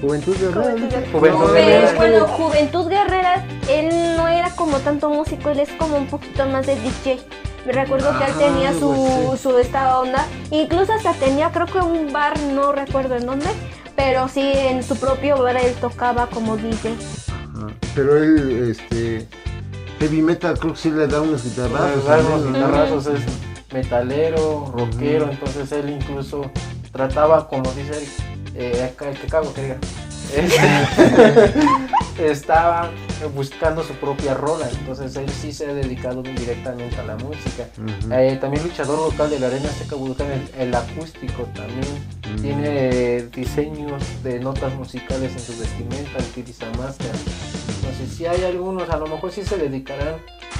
Juventud 0.00 0.36
Guerrera. 0.38 0.62
Juventud. 0.62 0.88
Guerrera. 0.88 1.10
Juventud 1.12 1.38
No, 1.40 1.52
Guerrera. 1.52 1.94
Pero 1.98 2.18
no, 2.18 2.26
bueno, 2.26 2.28
Juventud 2.28 2.88
Guerrera, 2.88 3.46
él 3.68 4.16
no 4.16 4.28
era 4.28 4.50
como 4.54 4.78
tanto 4.78 5.10
músico, 5.10 5.50
él 5.50 5.60
es 5.60 5.70
como 5.72 5.96
un 5.96 6.06
poquito 6.06 6.46
más 6.46 6.66
de 6.66 6.76
DJ. 6.76 7.18
Me 7.66 7.72
recuerdo 7.72 8.16
que 8.18 8.24
él 8.24 8.32
Ah, 8.34 8.38
tenía 8.38 8.72
su, 8.72 9.24
pues 9.28 9.40
su 9.40 9.58
esta 9.58 9.98
onda, 9.98 10.24
incluso 10.52 10.92
hasta 10.92 11.12
tenía 11.14 11.50
creo 11.50 11.66
que 11.66 11.78
un 11.80 12.12
bar, 12.12 12.38
no 12.54 12.72
recuerdo 12.72 13.16
en 13.16 13.26
dónde, 13.26 13.48
pero 13.96 14.28
sí 14.28 14.40
en 14.54 14.82
su 14.84 14.96
propio 14.96 15.42
bar 15.42 15.56
él 15.56 15.74
tocaba 15.80 16.28
como 16.28 16.56
DJ. 16.56 16.94
Ajá. 17.28 17.66
Pero 17.94 18.16
él, 18.16 18.70
este, 18.70 19.26
heavy 19.98 20.22
metal, 20.22 20.58
creo 20.58 20.72
que 20.72 20.78
sí 20.78 20.90
le 20.90 21.06
da 21.06 21.20
unos 21.20 21.44
guitarrazos. 21.44 21.92
Pues, 21.92 22.04
dar 22.04 22.24
unos 22.24 22.46
guitarrazos, 22.46 23.06
es 23.06 23.20
metalero, 23.72 24.72
rockero, 24.74 25.30
entonces 25.30 25.70
él 25.72 25.90
incluso 25.90 26.50
trataba, 26.92 27.48
como 27.48 27.70
dice 27.72 27.98
él, 27.98 28.08
eh, 28.54 28.90
acá 28.92 29.10
el 29.10 29.18
que 29.18 29.26
cago 29.26 29.52
que 29.52 29.62
diga, 29.62 29.78
estaba 32.18 32.90
buscando 33.34 33.82
su 33.82 33.92
propia 33.94 34.34
rola, 34.34 34.68
entonces 34.70 35.16
él 35.16 35.28
sí 35.30 35.52
se 35.52 35.66
ha 35.66 35.74
dedicado 35.74 36.22
directamente 36.22 36.96
a 36.96 37.04
la 37.04 37.16
música. 37.16 37.66
Eh, 38.12 38.38
también 38.40 38.62
luchador 38.64 38.98
local 38.98 39.30
de 39.30 39.40
la 39.40 39.48
Arena 39.48 39.68
Seca 39.70 39.96
Vulcán, 39.96 40.28
el, 40.30 40.68
el 40.68 40.74
acústico 40.74 41.44
también. 41.54 42.18
Tiene 42.42 42.66
eh, 42.66 43.28
diseños 43.34 44.02
de 44.22 44.38
notas 44.38 44.74
musicales 44.74 45.32
en 45.32 45.40
su 45.40 45.58
vestimenta, 45.58 46.18
utiliza 46.18 46.66
máscara. 46.78 47.18
Entonces, 47.80 48.10
si 48.16 48.26
hay 48.26 48.44
algunos, 48.44 48.88
a 48.90 48.96
lo 48.96 49.06
mejor 49.06 49.30
sí 49.32 49.42
se 49.44 49.56
dedicarán 49.56 50.16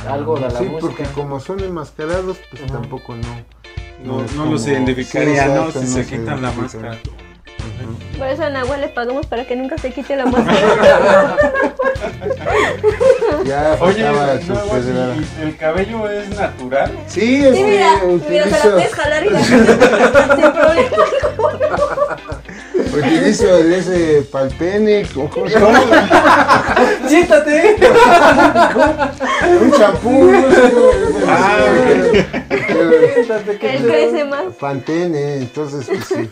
a 0.08 0.12
algo 0.14 0.36
de 0.36 0.42
la 0.42 0.50
sí, 0.50 0.64
música. 0.64 0.80
porque 0.80 1.04
como 1.14 1.40
son 1.40 1.60
enmascarados, 1.60 2.38
pues 2.50 2.70
tampoco 2.70 3.14
no. 3.14 3.42
No, 4.04 4.24
es 4.24 4.32
no 4.34 4.46
los 4.46 4.64
identificaría, 4.66 5.66
Sí, 5.72 5.80
Si 5.80 5.86
se 5.88 6.04
se 6.04 6.16
quitan 6.18 6.40
la 6.40 6.52
máscara. 6.52 6.96
Por 8.16 8.26
eso 8.26 8.42
a 8.44 8.50
Nahuel 8.50 8.80
le 8.80 8.88
pagamos 8.88 9.26
para 9.26 9.44
que 9.46 9.54
nunca 9.56 9.76
se 9.78 9.92
quite 9.92 10.14
la 10.16 10.26
máscara. 10.26 11.36
Ya 13.44 13.76
Oye, 13.80 14.04
faltaba 14.04 14.34
no, 14.34 14.40
su 14.40 14.68
güey, 14.68 14.82
pedrada. 14.82 15.14
¿y 15.16 15.42
¿el 15.42 15.56
cabello 15.56 16.08
es 16.10 16.28
natural? 16.30 16.92
Sí, 17.06 17.20
Sí, 17.42 17.44
este, 17.46 17.64
mira, 17.64 18.00
mira, 18.28 18.44
se 18.44 18.50
la 18.50 18.74
puedes 18.74 18.94
jalar 18.94 19.26
y 19.26 19.30
la 19.30 19.40
sin 19.44 20.52
problema. 20.52 20.96
Utilizo 23.00 23.58
el 23.58 23.72
ese 23.72 24.22
palpene, 24.30 25.06
¿cómo 25.14 25.30
cómo? 25.30 25.46
¡Siéntate! 27.08 27.76
un 29.60 29.72
champú, 29.72 30.24
no 30.30 30.50
sé 30.50 30.72
cómo- 30.72 30.88
Ah, 31.30 31.58
crece 33.60 34.24
más. 34.24 34.54
Pantene, 34.58 35.36
entonces 35.36 35.86
pues 35.86 36.04
sí, 36.06 36.30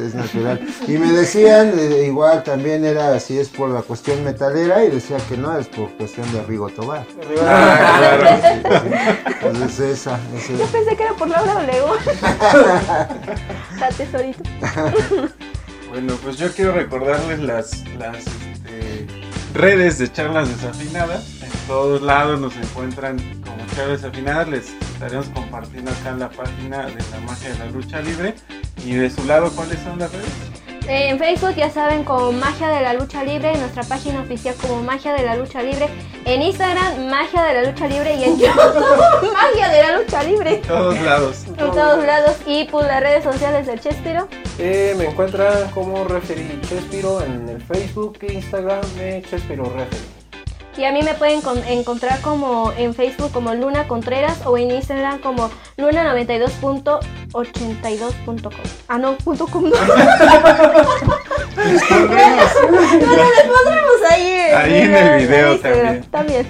es, 0.00 0.14
natural. 0.14 0.60
Y 0.86 0.92
me 0.98 1.12
decían, 1.12 1.72
eh, 1.78 2.04
igual 2.06 2.42
también 2.42 2.84
era, 2.84 3.18
si 3.20 3.38
es 3.38 3.48
por 3.48 3.70
la 3.70 3.82
cuestión 3.82 4.22
metalera, 4.24 4.84
y 4.84 4.90
decía 4.90 5.16
que 5.28 5.36
no, 5.36 5.56
es 5.58 5.66
por 5.68 5.90
cuestión 5.96 6.30
de 6.32 6.42
Rigo 6.42 6.68
Tobar. 6.70 7.04
Ah, 7.42 7.96
claro. 7.98 8.26
Sí, 8.42 8.60
sí. 8.62 9.34
Entonces 9.46 9.80
esa, 10.00 10.18
esa- 10.36 10.52
Yo 10.52 10.66
pensé 10.66 10.96
que 10.96 11.02
era 11.02 11.12
por 11.14 11.28
Laura 11.28 11.56
Olego. 11.56 11.96
La 13.80 13.88
tesorito. 13.88 14.42
Bueno, 15.96 16.14
pues 16.22 16.36
yo 16.36 16.52
quiero 16.52 16.72
recordarles 16.72 17.38
las, 17.38 17.82
las 17.98 18.18
este, 18.18 19.06
redes 19.54 19.96
de 19.96 20.12
charlas 20.12 20.46
desafinadas. 20.46 21.40
En 21.40 21.50
todos 21.66 22.02
lados 22.02 22.38
nos 22.38 22.54
encuentran 22.54 23.16
como 23.40 23.56
charlas 23.74 24.02
desafinadas. 24.02 24.46
Les 24.46 24.68
estaremos 24.92 25.26
compartiendo 25.30 25.90
acá 25.90 26.12
la 26.12 26.28
página 26.28 26.84
de 26.84 27.02
la 27.10 27.20
magia 27.24 27.48
de 27.48 27.58
la 27.60 27.70
lucha 27.70 28.02
libre. 28.02 28.34
Y 28.84 28.92
de 28.92 29.08
su 29.08 29.24
lado, 29.24 29.50
¿cuáles 29.52 29.78
son 29.80 29.98
las 29.98 30.12
redes? 30.12 30.28
En 30.88 31.18
Facebook 31.18 31.54
ya 31.56 31.68
saben 31.70 32.04
como 32.04 32.30
Magia 32.30 32.68
de 32.68 32.80
la 32.80 32.94
Lucha 32.94 33.24
Libre, 33.24 33.52
en 33.52 33.60
nuestra 33.60 33.82
página 33.82 34.20
oficial 34.20 34.54
como 34.60 34.82
Magia 34.82 35.12
de 35.14 35.24
la 35.24 35.34
Lucha 35.34 35.60
Libre, 35.62 35.88
en 36.24 36.42
Instagram 36.42 37.08
Magia 37.08 37.42
de 37.42 37.54
la 37.54 37.70
Lucha 37.70 37.88
Libre 37.88 38.14
y 38.14 38.24
en 38.24 38.38
YouTube 38.38 39.32
Magia 39.32 39.68
de 39.68 39.82
la 39.82 39.98
Lucha 39.98 40.22
Libre. 40.22 40.54
En 40.54 40.62
todos 40.62 41.00
lados. 41.00 41.44
En 41.48 41.56
todos 41.56 42.04
lados 42.06 42.36
y 42.46 42.64
por 42.64 42.84
las 42.84 43.00
redes 43.00 43.24
sociales 43.24 43.66
del 43.66 43.80
Chespiro. 43.80 44.28
Eh, 44.58 44.94
me 44.96 45.06
encuentran 45.06 45.70
como 45.72 46.04
Referee 46.04 46.60
Chespiro 46.68 47.20
en 47.20 47.48
el 47.48 47.60
Facebook 47.60 48.18
e 48.22 48.34
Instagram 48.34 48.82
de 48.96 49.22
Chespiro 49.28 49.64
Referee. 49.64 50.15
Y 50.76 50.84
a 50.84 50.92
mí 50.92 51.02
me 51.02 51.14
pueden 51.14 51.40
con- 51.40 51.64
encontrar 51.64 52.20
como 52.20 52.70
en 52.76 52.92
Facebook 52.94 53.32
como 53.32 53.54
Luna 53.54 53.88
Contreras 53.88 54.36
o 54.44 54.58
en 54.58 54.70
Instagram 54.70 55.20
como 55.20 55.50
luna92.82.com. 55.78 58.52
Ah, 58.88 58.98
no, 58.98 59.16
punto 59.16 59.46
com. 59.46 59.62
no. 59.64 59.70
Les 59.70 59.78
pondremos 63.46 64.02
ahí, 64.10 64.30
Ahí 64.54 64.74
en 64.82 64.94
el 64.94 65.26
video 65.26 65.58
también. 66.10 66.46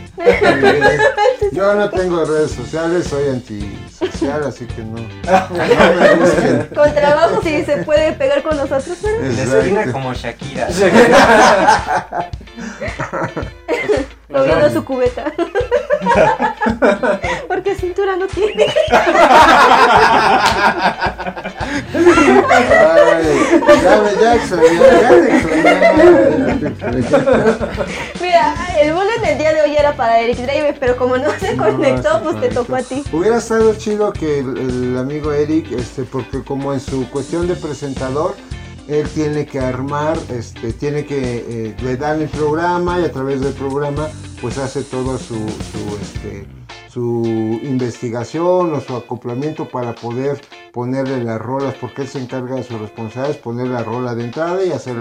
Yo 1.53 1.75
no 1.75 1.89
tengo 1.91 2.25
redes 2.25 2.51
sociales, 2.51 3.07
soy 3.07 3.29
antisocial, 3.29 4.43
así 4.45 4.67
que 4.67 4.83
no. 4.83 4.99
no. 4.99 6.69
Con 6.75 6.93
trabajo 6.95 7.41
sí 7.43 7.63
se 7.65 7.77
puede 7.79 8.13
pegar 8.13 8.43
con 8.43 8.57
nosotros, 8.57 8.99
pero 9.03 9.93
como 9.93 10.13
Shakira. 10.15 10.69
moviendo 14.29 14.71
su 14.71 14.85
cubeta. 14.85 15.33
Porque 17.49 17.75
cintura 17.75 18.17
no 18.17 18.27
tiene. 18.27 18.67
Ay, 22.97 23.61
ya 23.83 24.03
me, 24.03 24.11
ya 24.21 24.35
extrañé, 24.35 24.77
ya 24.77 25.09
te 25.11 26.67
extrañé. 26.67 27.03
Mira, 28.21 28.55
el 28.81 28.93
bullet 28.93 29.21
del 29.23 29.39
día 29.39 29.53
de 29.55 29.63
hoy 29.63 29.77
era 29.77 29.93
para 29.95 30.21
Eric 30.21 30.39
Driver, 30.39 30.77
pero 30.79 30.97
como 30.97 31.17
no 31.17 31.31
se 31.39 31.57
conectó, 31.57 32.21
pues 32.23 32.41
te 32.41 32.49
tocó 32.49 32.77
a 32.77 32.83
ti. 32.83 33.03
Hubiera 33.13 33.39
estado 33.39 33.75
chido 33.75 34.13
que 34.13 34.41
el, 34.41 34.57
el 34.59 34.99
amigo 34.99 35.33
Eric, 35.33 35.73
este, 35.73 36.03
porque 36.05 36.43
como 36.43 36.73
en 36.73 36.81
su 36.81 37.09
cuestión 37.11 37.47
de 37.49 37.57
presentador, 37.57 38.35
él 38.89 39.09
tiene 39.09 39.47
que 39.47 39.59
armar, 39.59 40.17
este, 40.31 40.73
tiene 40.73 41.05
que, 41.05 41.45
eh, 41.49 41.77
le 41.83 41.97
dan 41.97 42.23
el 42.23 42.29
programa 42.29 43.01
y 43.01 43.05
a 43.05 43.13
través 43.13 43.41
del 43.41 43.53
programa, 43.53 44.09
pues 44.41 44.59
hace 44.59 44.83
todo 44.83 45.19
su, 45.19 45.35
su, 45.35 45.97
este, 46.01 46.47
su 46.89 47.61
investigación 47.63 48.73
o 48.73 48.81
su 48.81 48.97
acoplamiento 48.97 49.69
para 49.69 49.95
poder 49.95 50.41
ponerle 50.73 51.23
las 51.23 51.41
rolas, 51.41 51.75
porque 51.81 52.03
él 52.03 52.09
se 52.09 52.21
encarga 52.21 52.57
de 52.57 52.63
su 52.63 52.79
responsabilidad, 52.79 53.37
es 53.37 53.43
poner 53.43 53.69
la 53.69 53.83
rola 53.83 54.15
de 54.15 54.25
entrada 54.25 54.65
y 54.65 54.73
hacer 54.73 54.97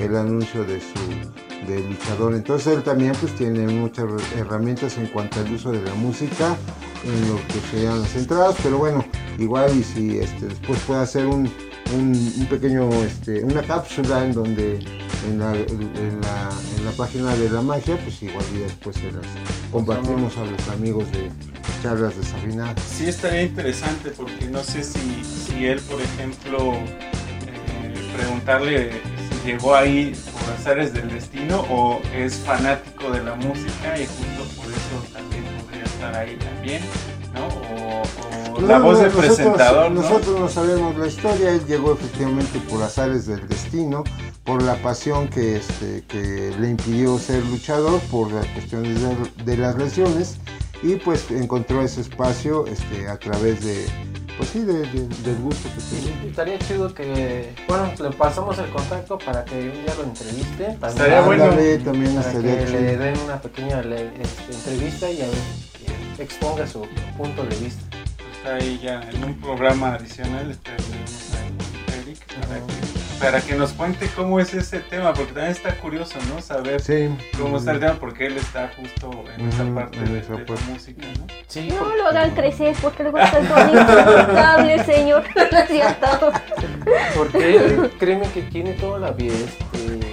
el, 0.00 0.16
anuncio 0.16 0.64
de 0.64 0.80
su 0.80 1.66
del 1.66 1.88
luchador. 1.88 2.34
Entonces 2.34 2.74
él 2.74 2.82
también 2.82 3.12
pues 3.20 3.34
tiene 3.36 3.66
muchas 3.68 4.06
herramientas 4.36 4.98
en 4.98 5.06
cuanto 5.06 5.40
al 5.40 5.52
uso 5.52 5.72
de 5.72 5.82
la 5.82 5.94
música 5.94 6.56
en 7.04 7.28
lo 7.28 7.36
que 7.46 7.60
serían 7.70 8.02
las 8.02 8.16
entradas, 8.16 8.56
pero 8.62 8.78
bueno, 8.78 9.04
igual 9.38 9.74
y 9.76 9.82
si 9.82 10.18
este, 10.18 10.46
después 10.46 10.78
puede 10.80 11.00
hacer 11.00 11.26
un, 11.26 11.50
un, 11.94 12.46
pequeño, 12.48 12.90
este, 13.04 13.44
una 13.44 13.62
cápsula 13.62 14.24
en 14.24 14.32
donde 14.32 14.78
en 15.28 15.38
la, 15.38 15.54
en, 15.54 16.20
la, 16.84 16.90
página 16.96 17.34
de 17.36 17.50
la 17.50 17.62
magia, 17.62 17.96
pues 18.02 18.22
igual 18.22 18.44
y 18.54 18.58
después 18.58 18.96
se 18.96 19.12
las 19.12 19.26
compartimos 19.70 20.36
a 20.36 20.44
los 20.44 20.68
amigos 20.68 21.10
de 21.12 21.30
charlas 21.82 22.16
desafinadas. 22.16 22.82
Sí, 22.82 23.08
estaría 23.08 23.42
interesante 23.42 24.10
porque 24.10 24.46
no 24.46 24.62
sé 24.62 24.82
si, 24.82 25.22
si 25.24 25.66
él, 25.66 25.80
por 25.80 26.00
ejemplo, 26.00 26.74
eh, 26.74 28.12
preguntarle 28.16 28.90
si 28.92 29.50
llegó 29.50 29.74
ahí 29.74 30.14
por 30.32 30.54
azares 30.54 30.92
del 30.92 31.10
destino 31.10 31.64
o 31.70 32.00
es 32.14 32.34
fanático 32.36 33.10
de 33.10 33.22
la 33.22 33.34
música 33.36 33.98
y 33.98 34.06
justo 34.06 34.60
por 34.60 34.66
eso 34.66 35.12
también 35.12 35.44
podría 35.62 35.84
estar 35.84 36.14
ahí 36.16 36.36
también, 36.36 36.82
¿no? 37.34 38.39
La 38.62 38.78
No, 38.78 38.84
voz 38.84 38.94
no, 38.98 39.04
del 39.04 39.08
nosotros- 39.14 39.36
presentador, 39.36 39.90
¿no? 39.90 40.02
Nosotros 40.02 40.40
no 40.40 40.48
sabemos 40.48 40.96
la 40.96 41.06
historia, 41.06 41.50
él 41.50 41.64
llegó 41.66 41.92
efectivamente 41.94 42.58
por 42.68 42.82
azares 42.82 43.26
del 43.26 43.46
destino, 43.48 44.04
por 44.44 44.62
la 44.62 44.74
pasión 44.76 45.28
que, 45.28 45.56
este, 45.56 46.04
que 46.08 46.52
le 46.58 46.70
impidió 46.70 47.18
ser 47.18 47.44
luchador, 47.46 48.00
por 48.10 48.32
las 48.32 48.46
cuestiones 48.46 48.98
de, 49.00 49.44
de 49.44 49.56
las 49.56 49.76
lesiones, 49.76 50.36
y 50.82 50.96
pues 50.96 51.30
encontró 51.30 51.82
ese 51.82 52.00
espacio 52.00 52.66
este, 52.66 53.06
a 53.08 53.18
través 53.18 53.62
de, 53.64 53.84
pues 54.38 54.48
sí, 54.50 54.60
de- 54.60 54.80
de- 54.86 55.06
del 55.22 55.36
gusto 55.42 55.68
que 55.74 55.96
tenía. 55.96 56.24
Estaría 56.30 56.58
chido 56.60 56.94
que, 56.94 57.54
bueno, 57.68 57.92
le 58.00 58.10
pasamos 58.16 58.58
el 58.58 58.70
contacto 58.70 59.18
para 59.18 59.44
que 59.44 59.56
un 59.56 59.84
día 59.84 59.94
lo 59.98 60.04
entreviste. 60.04 60.64
También, 60.64 60.88
Estaría 60.90 61.20
bueno. 61.20 61.44
También 61.84 62.14
Para 62.14 62.28
estaría 62.28 62.64
que 62.64 62.70
le 62.72 62.96
den 62.96 63.18
una 63.26 63.40
pequeña 63.42 63.82
le- 63.82 64.06
este, 64.22 64.54
entrevista 64.54 65.10
y 65.10 65.20
a 65.20 65.26
ver, 65.26 65.34
que 66.16 66.22
exponga 66.22 66.66
su 66.66 66.86
punto 67.18 67.42
de 67.44 67.56
vista. 67.56 67.84
Está 68.42 68.54
ahí 68.54 68.80
ya 68.82 69.00
en 69.12 69.22
un 69.22 69.34
programa 69.34 69.94
adicional, 69.94 70.56
con 70.64 71.94
Eric 72.00 72.18
para 72.40 72.56
que, 72.66 73.20
para 73.20 73.40
que 73.42 73.54
nos 73.54 73.72
cuente 73.72 74.08
cómo 74.16 74.40
es 74.40 74.54
ese 74.54 74.78
tema, 74.80 75.12
porque 75.12 75.32
también 75.32 75.52
está 75.52 75.74
curioso, 75.76 76.14
¿no? 76.32 76.40
Saber 76.40 76.80
Sí. 76.80 77.10
cómo 77.38 77.58
está 77.58 77.72
el 77.72 77.80
tema, 77.80 77.94
porque 78.00 78.26
él 78.28 78.38
está 78.38 78.70
justo 78.74 79.10
en 79.36 79.46
esa 79.48 79.64
parte 79.74 79.98
de, 80.00 80.20
esa 80.20 80.32
de 80.36 80.46
la 80.46 80.60
música, 80.70 81.02
¿no? 81.18 81.26
Sí, 81.48 81.68
No 81.68 81.76
porque- 81.80 81.98
lo 81.98 82.06
hagan 82.08 82.30
crecer 82.30 82.74
porque 82.80 83.02
luego 83.02 83.18
está 83.18 83.40
insoportable, 83.40 84.84
señor. 84.84 85.24
No 85.36 85.58
es 85.58 85.68
cierto. 85.68 86.32
Porque 87.14 87.56
él, 87.56 87.90
créeme 87.98 88.26
que 88.30 88.40
tiene 88.42 88.72
toda 88.72 88.98
la 89.00 89.14
vie- 89.14 89.30
este, 89.32 90.09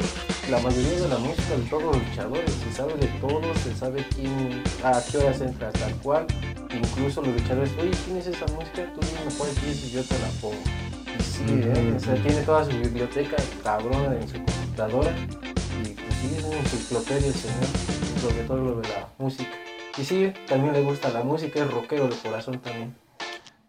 la 0.49 0.59
mayoría 0.59 1.01
de 1.01 1.07
la 1.09 1.17
música 1.17 1.57
de 1.57 1.63
todos 1.69 1.83
los 1.83 1.97
luchadores, 1.97 2.51
se 2.51 2.71
sabe 2.71 2.93
de 2.93 3.07
todos, 3.19 3.57
se 3.59 3.75
sabe 3.75 4.05
quién, 4.15 4.63
a 4.81 5.01
qué 5.11 5.17
horas 5.17 5.41
entra 5.41 5.71
tal 5.71 5.93
cual, 5.95 6.25
incluso 6.73 7.21
los 7.21 7.33
luchadores, 7.33 7.71
oye, 7.79 7.91
¿quién 8.05 8.17
es 8.17 8.27
esa 8.27 8.45
música? 8.53 8.93
Tú 8.93 9.01
dime 9.01 9.35
cuál 9.37 9.49
quieres 9.51 9.83
y 9.83 9.91
yo 9.91 10.03
te 10.03 10.17
la 10.19 10.27
pongo. 10.39 10.55
Y 11.19 11.23
sí, 11.23 11.43
¿eh? 11.49 11.93
o 11.95 11.99
sea, 11.99 12.15
tiene 12.15 12.41
toda 12.43 12.63
su 12.63 12.71
biblioteca 12.71 13.35
cabrona 13.61 14.15
en 14.15 14.27
su 14.27 14.35
computadora 14.35 15.11
y 15.83 15.89
pues 15.89 16.15
sí, 16.21 16.35
es 16.37 16.43
una 16.43 16.57
enciclopedia 16.59 17.27
el 17.27 17.33
señor, 17.33 17.65
sobre 18.21 18.43
todo 18.43 18.57
lo 18.57 18.81
de 18.81 18.87
la 18.87 19.09
música. 19.17 19.51
Y 19.97 20.05
sí, 20.05 20.31
también 20.47 20.73
le 20.73 20.81
gusta 20.81 21.09
la 21.09 21.23
música, 21.23 21.59
es 21.59 21.71
rockero 21.71 22.07
de 22.07 22.15
corazón 22.15 22.59
también. 22.59 22.95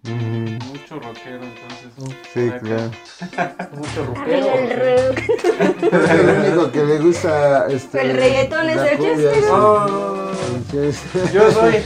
Mucho 0.04 1.00
rockero, 1.00 1.42
entonces. 1.44 2.16
Sí, 2.32 2.50
claro. 2.62 2.90
Mucho 3.76 4.04
rockero. 4.06 4.46
el 4.54 4.70
rock. 4.70 5.18
Es 5.92 6.10
el 6.10 6.28
único 6.28 6.72
que 6.72 6.84
le 6.84 6.98
gusta 7.00 7.66
este, 7.68 8.00
El 8.02 8.16
reggaetón 8.16 8.70
es 8.70 8.76
el 8.92 8.98
chiste, 8.98 9.42
Yo 11.32 11.50
soy 11.52 11.82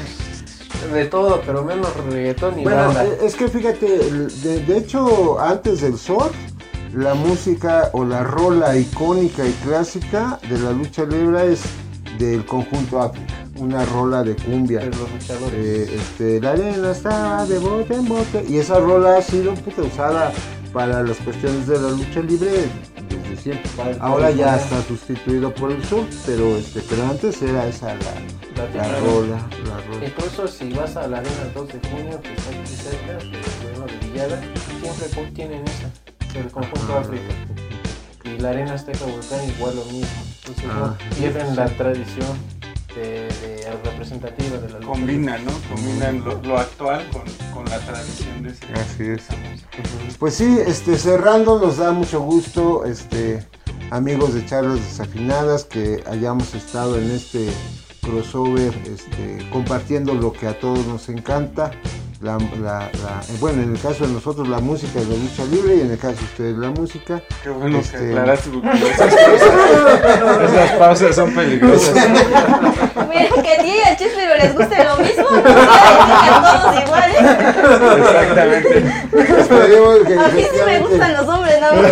de 0.92 1.04
todo, 1.06 1.40
pero 1.46 1.64
menos 1.64 1.88
reggaetón 2.06 2.60
y 2.60 2.64
Bueno, 2.64 2.86
banda. 2.86 3.04
es 3.22 3.34
que 3.34 3.48
fíjate, 3.48 3.86
de 3.86 4.76
hecho, 4.76 5.40
antes 5.40 5.80
del 5.80 5.96
surf, 5.96 6.34
la 6.92 7.14
música 7.14 7.88
o 7.92 8.04
la 8.04 8.22
rola 8.22 8.76
icónica 8.76 9.46
y 9.46 9.52
clásica 9.64 10.38
de 10.48 10.58
la 10.58 10.72
lucha 10.72 11.04
libre 11.04 11.52
es 11.52 11.62
del 12.18 12.44
conjunto 12.44 13.00
África, 13.00 13.32
una 13.62 13.84
rola 13.86 14.22
de 14.22 14.34
cumbia. 14.36 14.80
de 14.80 14.86
los 14.90 15.10
luchadores. 15.10 15.54
Eh, 15.54 15.94
este, 15.96 16.40
la 16.40 16.50
arena 16.52 16.90
está 16.90 17.46
de 17.46 17.58
bote 17.58 17.94
en 17.94 18.08
bote 18.08 18.44
y 18.48 18.58
esa 18.58 18.78
rola 18.78 19.16
ha 19.18 19.22
sido 19.22 19.54
puta, 19.54 19.82
usada 19.82 20.32
para 20.72 21.02
las 21.02 21.16
cuestiones 21.18 21.66
de 21.66 21.78
la 21.80 21.90
lucha 21.90 22.20
libre 22.20 22.50
desde 23.08 23.36
siempre. 23.36 23.70
Ahora 24.00 24.30
ya 24.30 24.56
está 24.56 24.82
sustituido 24.82 25.52
por 25.54 25.70
el 25.70 25.84
sur, 25.84 26.04
pero 26.26 26.56
este, 26.56 26.80
pero 26.88 27.02
antes 27.04 27.40
era 27.42 27.66
esa 27.68 27.88
la, 27.88 27.94
La 27.94 28.64
la 28.64 28.68
primera. 28.70 29.00
rola, 29.00 29.36
la 29.68 29.80
rola. 29.86 30.06
Incluso 30.06 30.48
si 30.48 30.72
vas 30.72 30.96
a 30.96 31.06
la 31.06 31.18
arena 31.18 31.42
el 31.46 31.54
2 31.54 31.68
de 31.68 31.88
junio, 31.90 32.20
que 32.22 32.32
está 32.34 32.50
aquí 32.50 32.74
cerca, 32.74 33.12
de 33.18 34.08
Villada, 34.08 34.40
siempre 34.80 35.30
tienen 35.34 35.62
esa, 35.64 36.38
el 36.38 36.50
conjunto 36.50 36.92
Ah, 36.94 37.00
África. 37.00 37.34
Y 38.24 38.38
la 38.40 38.50
arena 38.50 38.74
Azteca 38.74 39.04
Volcán 39.04 39.40
igual 39.56 39.76
lo 39.76 39.84
mismo. 39.86 40.06
Entonces 40.40 40.64
Ah, 40.70 40.96
no 41.00 41.14
sí, 41.14 41.20
pierden 41.20 41.50
sí. 41.50 41.56
la 41.56 41.66
tradición 41.66 42.28
de, 42.94 43.28
de 43.28 43.70
representativa 43.84 44.58
de 44.58 44.68
la 44.68 44.78
lucha. 44.78 44.86
Combinan, 44.92 45.44
¿no? 45.44 45.52
Combinan 45.74 46.24
lo, 46.24 46.42
lo 46.42 46.58
actual 46.58 47.08
con, 47.10 47.22
con 47.52 47.64
la 47.70 47.78
tradición 47.80 48.42
de 48.42 48.50
ese. 48.50 48.66
Así 48.74 49.02
es. 49.04 49.22
esa 49.22 49.36
música. 49.36 49.78
Ujú. 49.78 50.16
Pues 50.18 50.34
sí, 50.34 50.58
este, 50.66 50.98
cerrando 50.98 51.58
nos 51.58 51.78
da 51.78 51.92
mucho 51.92 52.20
gusto, 52.20 52.84
este, 52.84 53.46
amigos 53.90 54.34
de 54.34 54.44
charlas 54.46 54.76
desafinadas, 54.76 55.64
que 55.64 56.02
hayamos 56.06 56.54
estado 56.54 56.98
en 56.98 57.10
este 57.10 57.48
crossover, 58.02 58.74
este, 58.86 59.48
compartiendo 59.50 60.14
lo 60.14 60.32
que 60.32 60.48
a 60.48 60.58
todos 60.58 60.86
nos 60.86 61.08
encanta. 61.08 61.70
La, 62.22 62.38
la- 62.38 62.88
la- 63.02 63.20
eh, 63.28 63.36
bueno, 63.40 63.62
en 63.62 63.72
el 63.74 63.80
caso 63.80 64.06
de 64.06 64.12
nosotros 64.12 64.46
la 64.48 64.60
música 64.60 65.00
de 65.00 65.06
la 65.06 65.14
lucha 65.16 65.44
libre 65.50 65.74
y 65.74 65.80
en 65.80 65.90
el 65.90 65.98
caso 65.98 66.18
de 66.18 66.24
ustedes 66.24 66.56
la 66.56 66.70
música. 66.70 67.20
Qué 67.42 67.48
bueno 67.50 67.78
Este- 67.80 67.98
que 67.98 68.10
aclaraste 68.10 68.50
esas 68.92 69.12
pausas, 69.14 70.52
esas 70.52 70.70
pausas 70.78 71.16
son 71.16 71.34
peligrosas. 71.34 71.94
Miren 73.08 73.42
que 73.42 73.52
a 73.54 73.62
ti 73.62 73.72
y 73.76 73.80
al 73.88 73.96
Chespiro 73.96 74.36
les 74.40 74.54
guste 74.56 74.84
lo 74.84 74.96
mismo. 74.98 75.26
a 75.32 76.60
todos 76.62 76.80
igual. 76.80 77.10
Exactamente. 77.98 78.84
Esperemos 79.40 79.98
que 80.06 80.14
A 80.14 80.28
mí 80.28 80.42
sí 80.42 80.58
me 80.64 80.78
gustan 80.78 81.12
los 81.14 81.26
hombres, 81.26 81.60
nada 81.60 81.74
más. 81.82 81.90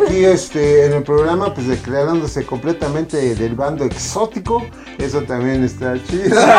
aquí 0.00 0.24
este, 0.24 0.86
en 0.86 0.94
el 0.94 1.02
programa, 1.04 1.54
pues 1.54 1.68
declarándose 1.68 2.44
completamente 2.44 3.36
del 3.36 3.54
bando 3.54 3.84
exótico, 3.84 4.66
eso 4.98 5.22
también 5.22 5.62
está 5.62 5.94
chido. 6.08 6.36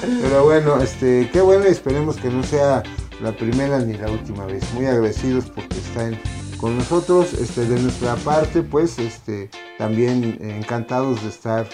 Pero 0.00 0.44
bueno, 0.44 0.80
este, 0.80 1.28
qué 1.32 1.40
bueno 1.40 1.64
y 1.66 1.68
esperemos 1.68 2.16
que 2.16 2.30
no 2.30 2.42
sea 2.42 2.82
la 3.22 3.32
primera 3.32 3.78
ni 3.80 3.94
la 3.94 4.10
última 4.10 4.46
vez. 4.46 4.62
Muy 4.74 4.86
agradecidos 4.86 5.46
porque 5.46 5.76
están 5.76 6.18
con 6.58 6.76
nosotros. 6.76 7.32
Este, 7.34 7.66
de 7.66 7.80
nuestra 7.80 8.14
parte, 8.16 8.62
pues, 8.62 8.98
este, 8.98 9.50
también 9.78 10.38
encantados 10.40 11.22
de 11.22 11.28
estar 11.28 11.68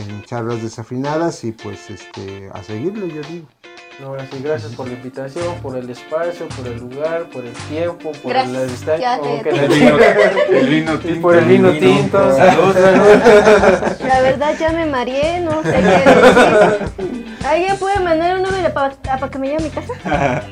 en 0.00 0.22
charlas 0.24 0.62
desafinadas 0.62 1.44
y 1.44 1.52
pues 1.52 1.90
este 1.90 2.50
a 2.52 2.62
seguirle 2.62 3.08
yo 3.14 3.22
digo. 3.28 3.46
No, 4.00 4.06
ahora 4.08 4.24
sí, 4.30 4.40
gracias 4.40 4.72
por 4.76 4.86
la 4.86 4.92
invitación, 4.92 5.56
por 5.60 5.76
el 5.76 5.90
espacio, 5.90 6.46
por 6.50 6.68
el 6.68 6.78
lugar, 6.78 7.28
por 7.30 7.44
el 7.44 7.52
tiempo, 7.68 8.12
por 8.22 8.30
Gracias. 8.32 8.56
el 8.56 8.68
distancia. 8.70 9.16
El 9.16 9.68
vino, 9.68 9.98
el 10.50 10.68
vino 10.68 10.94
Y 10.94 10.98
tinto. 10.98 11.20
por 11.20 11.34
el 11.36 11.44
vino 11.46 11.68
el 11.70 11.78
tinto. 11.80 12.36
Salud. 12.36 12.76
La 14.06 14.20
verdad 14.22 14.54
ya 14.56 14.70
me 14.70 14.86
mareé, 14.86 15.40
no 15.40 15.62
sé 15.64 15.72
qué 15.72 15.80
decir. 15.80 17.28
¿Alguien 17.44 17.76
puede 17.76 17.98
mandar 17.98 18.36
un 18.36 18.42
número 18.44 18.72
para, 18.72 18.94
para 18.94 19.28
que 19.30 19.38
me 19.40 19.48
lleve 19.48 19.62
a 19.62 19.66
mi 19.66 19.70
casa? 19.70 20.42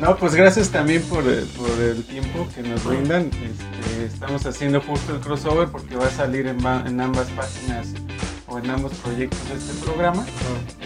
No, 0.00 0.16
pues 0.16 0.34
gracias 0.34 0.70
también 0.70 1.02
por, 1.02 1.22
el- 1.26 1.44
por 1.48 1.68
el 1.82 2.02
tiempo 2.06 2.46
que 2.54 2.62
nos 2.62 2.82
brindan. 2.84 3.26
Este, 3.26 4.04
estamos 4.06 4.46
haciendo 4.46 4.80
justo 4.80 5.14
el 5.14 5.20
crossover 5.20 5.68
porque 5.68 5.96
va 5.96 6.06
a 6.06 6.10
salir 6.10 6.46
en, 6.46 6.58
en 6.86 6.98
ambas 7.00 7.26
páginas 7.36 7.88
o 8.50 8.58
en 8.58 8.68
ambos 8.70 8.92
proyectos 8.94 9.40
este 9.56 9.72
programa. 9.84 10.26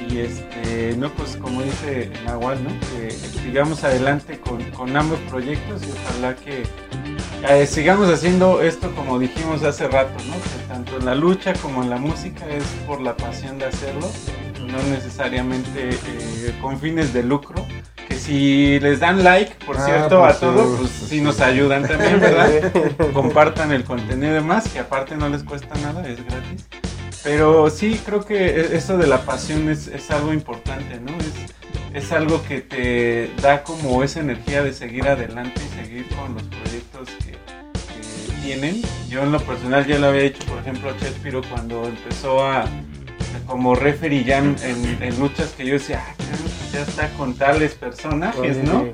Y 0.09 0.19
este, 0.19 0.95
no, 0.97 1.11
pues 1.11 1.37
como 1.37 1.63
dice 1.63 2.11
Nahual, 2.27 2.63
¿no? 2.63 2.71
Que 2.91 3.11
sigamos 3.11 3.83
adelante 3.85 4.39
con, 4.39 4.63
con 4.73 4.97
ambos 4.97 5.19
proyectos 5.31 5.83
y 5.83 5.91
ojalá 5.91 6.37
que 6.37 6.63
eh, 7.49 7.67
sigamos 7.67 8.09
haciendo 8.13 8.61
esto 8.63 8.95
como 8.95 9.19
dijimos 9.19 9.63
hace 9.63 9.89
rato, 9.89 10.13
¿no? 10.27 10.35
Que 10.35 10.69
tanto 10.69 10.99
en 10.99 11.07
la 11.07 11.15
lucha 11.15 11.55
como 11.55 11.83
en 11.83 11.91
la 11.91 11.97
música 11.97 12.47
es 12.49 12.65
por 12.87 13.01
la 13.01 13.17
pasión 13.17 13.59
de 13.59 13.67
hacerlo, 13.67 14.09
no 14.61 14.83
necesariamente 14.91 15.91
eh, 15.91 16.55
con 16.61 16.79
fines 16.79 17.13
de 17.13 17.23
lucro. 17.23 17.65
Que 18.09 18.17
si 18.17 18.79
les 18.81 19.01
dan 19.01 19.25
like, 19.25 19.55
por 19.65 19.79
Ah, 19.79 19.85
cierto, 19.87 20.21
pues 20.21 20.37
a 20.37 20.41
todo, 20.41 20.63
sí, 20.65 20.75
pues 20.79 20.91
pues 20.91 20.91
sí 20.91 21.07
sí. 21.17 21.21
nos 21.23 21.41
ayudan 21.41 21.89
también, 21.89 22.21
¿verdad? 22.21 22.51
Compartan 23.15 23.73
el 23.73 23.85
contenido 23.85 24.33
y 24.33 24.35
demás, 24.35 24.69
que 24.69 24.79
aparte 24.79 25.17
no 25.17 25.31
les 25.31 25.43
cuesta 25.43 25.75
nada, 25.83 26.07
es 26.07 26.23
gratis. 26.23 26.67
Pero 27.25 27.71
sí, 27.71 28.01
creo 28.05 28.25
que 28.25 28.37
e- 28.37 28.77
eso 28.77 28.99
de 28.99 29.07
la 29.07 29.23
pasión 29.23 29.69
es, 29.71 29.89
es 29.89 30.11
algo 30.11 30.33
importante, 30.33 31.01
¿no? 31.01 31.11
Es, 31.17 32.05
es 32.05 32.13
algo 32.13 32.43
que 32.47 32.61
te 32.61 33.31
da 33.41 33.63
como 33.63 34.03
esa 34.03 34.21
energía 34.21 34.63
de 34.63 34.73
seguir 34.73 35.09
adelante 35.09 35.61
y 35.65 35.83
seguir 35.83 36.07
con 36.09 36.35
los 36.35 36.43
proyectos 36.45 37.09
que, 37.25 37.35
tienen. 38.45 38.83
Yo 39.09 39.23
en 39.23 39.33
lo 39.33 39.41
personal 39.41 39.87
ya 39.87 39.99
lo 39.99 40.09
había 40.09 40.23
hecho, 40.23 40.45
por 40.45 40.59
ejemplo, 40.59 40.95
Chespiro 41.01 41.41
cuando 41.49 41.87
empezó 41.87 42.45
a 42.45 42.67
como 43.47 43.75
referee 43.75 44.25
ya 44.25 44.39
en, 44.39 44.57
en- 44.63 45.03
en 45.03 45.19
luchas 45.19 45.49
que 45.57 45.67
yo 45.67 45.75
decía, 45.75 46.03
ah, 46.09 46.15
pues 46.19 46.73
ya 46.73 46.81
está 46.83 47.09
con 47.17 47.35
tales 47.35 47.75
personajes, 47.75 48.57
¿no? 48.59 48.87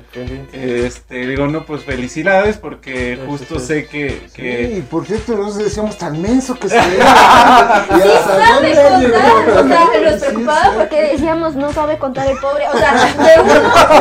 Este, 0.53 1.27
digo, 1.27 1.47
no, 1.47 1.65
pues 1.65 1.83
felicidades 1.83 2.57
porque 2.57 3.17
justo 3.25 3.59
sé 3.59 3.87
que, 3.87 4.27
que 4.33 4.75
Sí, 4.75 4.83
por 4.89 5.05
cierto, 5.05 5.35
no 5.35 5.51
decíamos 5.51 5.97
tan 5.97 6.21
menso 6.21 6.55
que 6.59 6.69
se 6.69 6.75
ve. 6.75 6.83
Sí 6.83 8.09
sabe 8.25 8.75
contar, 8.75 9.63
o 9.63 9.67
sea, 9.67 10.11
nos 10.11 10.19
preocupaba 10.21 10.73
porque 10.75 11.01
decíamos 11.13 11.55
no 11.55 11.71
sabe 11.73 11.97
contar 11.97 12.27
el 12.29 12.37
pobre, 12.37 12.65
o 12.67 12.77
sea, 12.77 12.93
de 12.93 13.41
uno 13.41 13.53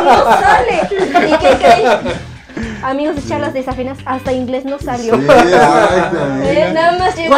no 0.05 0.25
sale. 0.41 1.29
¿Y 1.29 1.39
qué 1.39 1.57
creen? 1.59 2.31
Amigos 2.83 3.17
de 3.17 3.27
charlas 3.27 3.55
desafinas, 3.55 3.99
hasta 4.05 4.33
inglés 4.33 4.65
no 4.65 4.79
salió. 4.79 5.15
Sí. 5.15 5.23
Eh, 6.43 6.71
nada 6.75 6.99
más 6.99 7.17
el- 7.19 7.31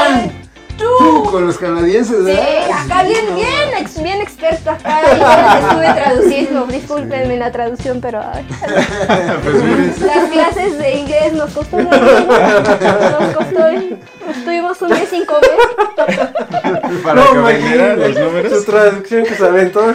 Tú 0.78 1.24
con 1.30 1.46
los 1.46 1.58
canadienses, 1.58 2.16
Sí, 2.18 2.22
¿verdad? 2.24 2.70
acá 2.84 3.02
bien, 3.04 3.34
bien, 3.34 3.70
ex- 3.78 4.02
bien 4.02 4.20
experto 4.20 4.70
acá. 4.70 5.00
Yo 5.02 5.68
estuve 5.68 5.94
traduciendo, 6.02 6.66
discúlpenme 6.66 7.36
la 7.36 7.52
traducción, 7.52 8.00
pero 8.00 8.20
ay, 8.20 8.44
pues 9.44 10.00
las 10.00 10.30
clases 10.30 10.78
de 10.78 10.96
inglés 10.96 11.32
nos 11.34 11.50
costó 11.52 11.76
vida, 11.76 11.90
Nos 13.20 13.36
costó, 13.36 13.66
estuvimos 14.30 14.82
un 14.82 14.88
mes 14.90 15.08
sin 15.08 15.24
comer. 15.26 15.50
para 17.04 17.22
que 17.22 17.38
vendieran 17.38 18.00
los 18.00 18.18
números. 18.18 18.52
Su 18.52 18.64
traducción 18.70 19.24
que 19.24 19.34
se 19.34 19.44
aventó. 19.44 19.80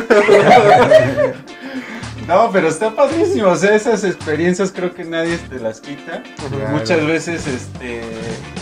No, 2.28 2.52
pero 2.52 2.68
está 2.68 2.94
padrísimo, 2.94 3.48
o 3.48 3.56
sea, 3.56 3.74
esas 3.74 4.04
experiencias 4.04 4.72
creo 4.76 4.94
que 4.94 5.06
nadie 5.06 5.38
te 5.38 5.60
las 5.60 5.80
quita. 5.80 6.24
Claro. 6.50 6.78
Muchas 6.78 7.06
veces, 7.06 7.48
este, 7.48 8.02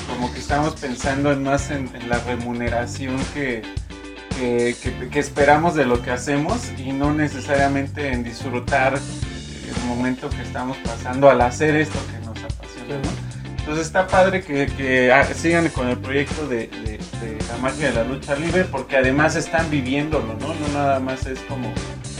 como 0.07 0.31
que 0.31 0.39
estamos 0.39 0.75
pensando 0.75 1.31
en 1.31 1.41
más 1.43 1.71
en, 1.71 1.89
en 1.95 2.07
la 2.07 2.19
remuneración 2.19 3.17
que, 3.33 3.63
que, 4.37 4.75
que- 4.81 5.09
que 5.09 5.19
esperamos 5.19 5.73
de 5.73 5.85
lo 5.85 6.01
que 6.03 6.11
hacemos 6.11 6.59
y 6.77 6.91
no 6.91 7.11
necesariamente 7.13 8.11
en 8.11 8.23
disfrutar 8.23 8.93
el 8.95 9.87
momento 9.87 10.29
que 10.29 10.41
estamos 10.43 10.77
pasando 10.85 11.29
al 11.29 11.41
hacer 11.41 11.75
esto 11.75 11.97
que 12.11 12.23
nos 12.25 12.37
apasiona, 12.43 12.97
¿no? 12.97 13.25
Entonces 13.59 13.87
está 13.87 14.05
padre 14.05 14.43
que, 14.43 14.67
que, 14.67 15.11
ah, 15.11 15.25
sigan 15.33 15.67
con 15.69 15.89
el 15.89 15.97
proyecto 15.97 16.47
de, 16.47 16.67
de- 16.67 16.99
de 17.19 17.37
la 17.49 17.57
magia 17.57 17.87
de 17.89 17.95
la 17.95 18.03
lucha 18.03 18.35
libre 18.35 18.65
porque 18.65 18.97
además 18.97 19.35
están 19.35 19.71
viviéndolo, 19.71 20.35
¿no? 20.39 20.49
No 20.53 20.67
nada 20.73 20.99
más 20.99 21.25
es 21.25 21.39
como, 21.49 21.73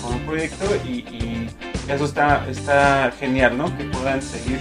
como 0.06 0.18
un 0.18 0.26
proyecto 0.26 0.66
y, 0.86 1.00
y 1.00 1.50
eso 1.88 2.06
está, 2.06 2.48
está 2.48 3.12
genial, 3.20 3.58
¿no? 3.58 3.76
Que 3.78 3.86
puedan 3.86 4.22
seguir 4.22 4.60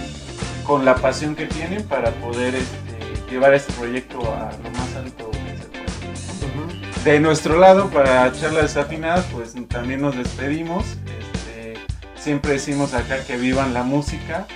con 0.65 0.85
la 0.85 0.95
pasión 0.95 1.35
que 1.35 1.45
tienen 1.45 1.83
para 1.83 2.11
poder 2.11 2.55
este, 2.55 3.31
llevar 3.31 3.53
este 3.53 3.71
proyecto 3.73 4.19
a 4.33 4.51
lo 4.63 4.71
más 4.71 4.95
alto 4.95 5.29
que 5.31 5.57
se 5.57 5.67
pueda. 5.67 7.03
De 7.03 7.19
nuestro 7.19 7.59
lado, 7.59 7.89
para 7.89 8.31
charlas 8.33 8.73
desafinadas, 8.73 9.25
pues 9.31 9.53
también 9.67 10.01
nos 10.01 10.17
despedimos. 10.17 10.83
Este, 10.83 11.75
siempre 12.15 12.53
decimos 12.53 12.93
acá 12.93 13.23
que 13.23 13.37
vivan 13.37 13.73
la 13.73 13.83
música 13.83 14.47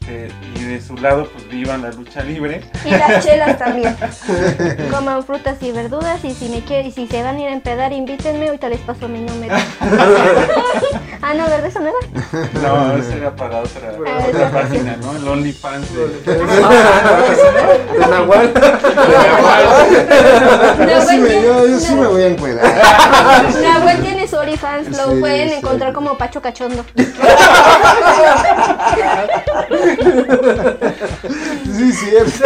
este, 0.00 0.32
y 0.56 0.64
de 0.64 0.80
su 0.80 0.96
lado, 0.96 1.28
pues 1.30 1.48
vivan 1.48 1.82
la 1.82 1.90
lucha 1.90 2.22
libre. 2.22 2.62
Y 2.84 2.90
las 2.90 3.24
chelas 3.24 3.58
también. 3.58 3.94
Coman 4.90 5.22
frutas 5.24 5.62
y 5.62 5.72
verduras 5.72 6.24
y 6.24 6.34
si 6.34 6.48
me 6.48 6.60
quieren, 6.60 6.90
si 6.92 7.06
se 7.06 7.22
van 7.22 7.36
a 7.36 7.40
ir 7.40 7.48
a 7.48 7.52
empedar, 7.52 7.92
invítenme, 7.92 8.46
ahorita 8.46 8.68
les 8.68 8.80
paso 8.80 9.08
mi 9.08 9.20
número. 9.20 9.54
ah, 11.22 11.34
no, 11.34 11.44
¿verdad? 11.44 11.66
Eso 11.66 11.80
no 11.80 11.88
era. 11.88 11.98
No, 12.62 12.96
esa 12.96 13.14
era 13.16 13.36
para 13.36 13.58
otra, 13.58 13.92
otra 14.28 14.50
página, 14.50 14.96
¿no? 14.96 15.12
El 15.16 15.28
OnlyFans 15.28 15.86
de... 15.94 16.06
De 18.00 18.06
Nahual. 18.08 18.52
Yo 20.90 21.00
sí 21.02 21.18
me, 21.18 21.42
yo, 21.42 21.66
yo 21.68 21.78
sí 21.78 21.94
me 21.94 22.06
voy 22.06 22.22
a 22.22 22.26
encuadrar. 22.28 22.74
Nahuel 23.62 24.00
tiene 24.02 24.26
su 24.28 24.36
OnlyFans, 24.36 24.96
lo 24.96 25.10
Sí, 25.12 25.20
pueden 25.20 25.48
sí. 25.50 25.54
encontrar 25.56 25.92
como 25.92 26.16
Pacho 26.18 26.40
Cachondo. 26.40 26.84
Sí, 31.76 31.92
cierto. 31.92 32.44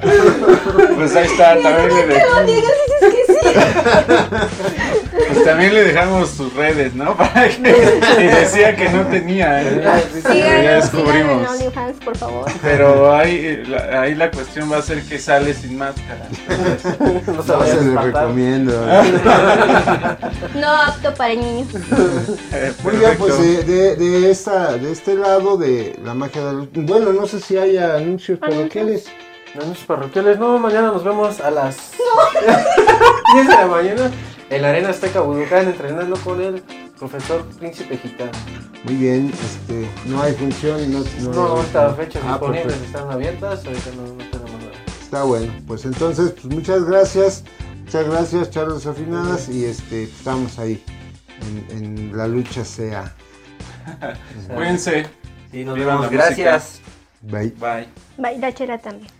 Pues 0.00 1.16
ahí 1.16 1.26
está, 1.26 1.60
también 1.60 1.88
le, 1.88 2.06
de- 2.14 2.20
No 2.20 2.44
digas, 2.44 2.72
dices 3.00 3.14
que 3.26 3.32
sí. 3.32 3.38
pues 5.28 5.44
también 5.44 5.74
le 5.74 5.84
dejamos 5.84 6.30
sus 6.30 6.52
redes, 6.54 6.94
¿no? 6.94 7.16
Para 7.16 7.48
que... 7.48 7.90
Y 8.18 8.24
decía 8.24 8.76
que 8.76 8.88
no 8.90 9.06
tenía, 9.06 9.62
¿eh? 9.62 9.82
ya 10.34 10.74
descubrimos. 10.76 11.48
OnlyFans, 11.50 11.96
por 12.04 12.16
favor. 12.16 12.50
Pero 12.62 13.14
ahí 13.14 13.62
la, 13.66 14.02
ahí 14.02 14.14
la 14.14 14.30
cuestión 14.30 14.70
va 14.70 14.78
a 14.78 14.82
ser 14.82 15.02
que 15.02 15.18
sale 15.18 15.54
sin 15.54 15.76
máscara. 15.78 16.26
Entonces, 16.48 17.26
No 17.28 17.42
se 17.42 17.52
No 17.52 17.64
les 17.64 18.02
recomiendo. 18.04 18.72
No 20.54 20.68
apto 20.68 21.14
para 21.14 21.34
niños. 21.34 21.68
eh, 22.52 22.72
Muy 22.82 22.96
bien, 22.96 23.16
pues 23.18 23.38
de, 23.38 23.62
de, 23.64 23.96
de, 23.96 24.30
esta, 24.30 24.72
de 24.76 24.92
este 24.92 25.14
lado 25.14 25.56
de 25.56 25.98
la 26.04 26.14
magia 26.14 26.44
de 26.44 26.52
la 26.54 26.66
Bueno, 26.74 27.12
no 27.12 27.26
sé 27.26 27.40
si 27.40 27.56
haya 27.56 27.94
anuncios 27.96 28.38
parroquiales. 29.52 29.62
Anuncios 29.62 29.86
parroquiales, 29.86 30.38
no, 30.38 30.58
mañana 30.58 30.88
nos 30.88 31.04
vemos 31.04 31.40
a 31.40 31.50
las 31.50 31.76
10 33.34 33.46
de 33.48 33.54
la 33.54 33.66
mañana 33.66 34.10
en 34.50 34.62
la 34.62 34.68
Arena 34.70 34.90
Azteca 34.90 35.20
Budokan 35.20 35.66
entrenando 35.68 36.16
con 36.20 36.40
el 36.40 36.62
profesor 36.98 37.44
Príncipe 37.58 37.96
Gitano. 37.98 38.32
Muy 38.84 38.94
bien, 38.94 39.32
este, 39.44 39.88
no 40.06 40.22
hay 40.22 40.32
función. 40.34 40.90
No, 40.92 41.00
no, 41.20 41.32
No, 41.32 41.42
ahorita 41.56 41.94
fechas 41.94 42.22
Ah, 42.24 42.30
disponibles 42.32 42.62
perfecto. 42.72 42.86
están 42.98 43.10
abiertas, 43.12 43.66
ahorita 43.66 43.90
no, 43.96 44.02
no 44.02 44.30
tenemos 44.30 44.60
nada. 44.60 44.72
Está 45.02 45.22
bueno, 45.24 45.52
pues 45.66 45.84
entonces, 45.84 46.30
pues 46.32 46.44
muchas 46.46 46.84
gracias. 46.84 47.44
Muchas 47.84 48.06
gracias, 48.06 48.50
charlas 48.50 48.86
afinadas. 48.86 49.48
Y 49.48 49.64
este, 49.64 50.04
estamos 50.04 50.58
ahí. 50.58 50.82
En, 51.70 51.76
en 52.10 52.16
la 52.16 52.26
lucha 52.28 52.64
sea. 52.64 53.14
Cuídense. 54.54 55.06
Sí, 55.50 55.64
nos 55.64 55.76
Viva 55.76 55.94
vemos. 55.94 56.06
música. 56.12 56.24
Gracias. 56.26 56.80
Bye. 57.22 57.54
Bye. 57.58 57.88
Bye, 58.18 58.38
la 58.38 58.52
chela 58.52 58.76
también. 58.78 59.10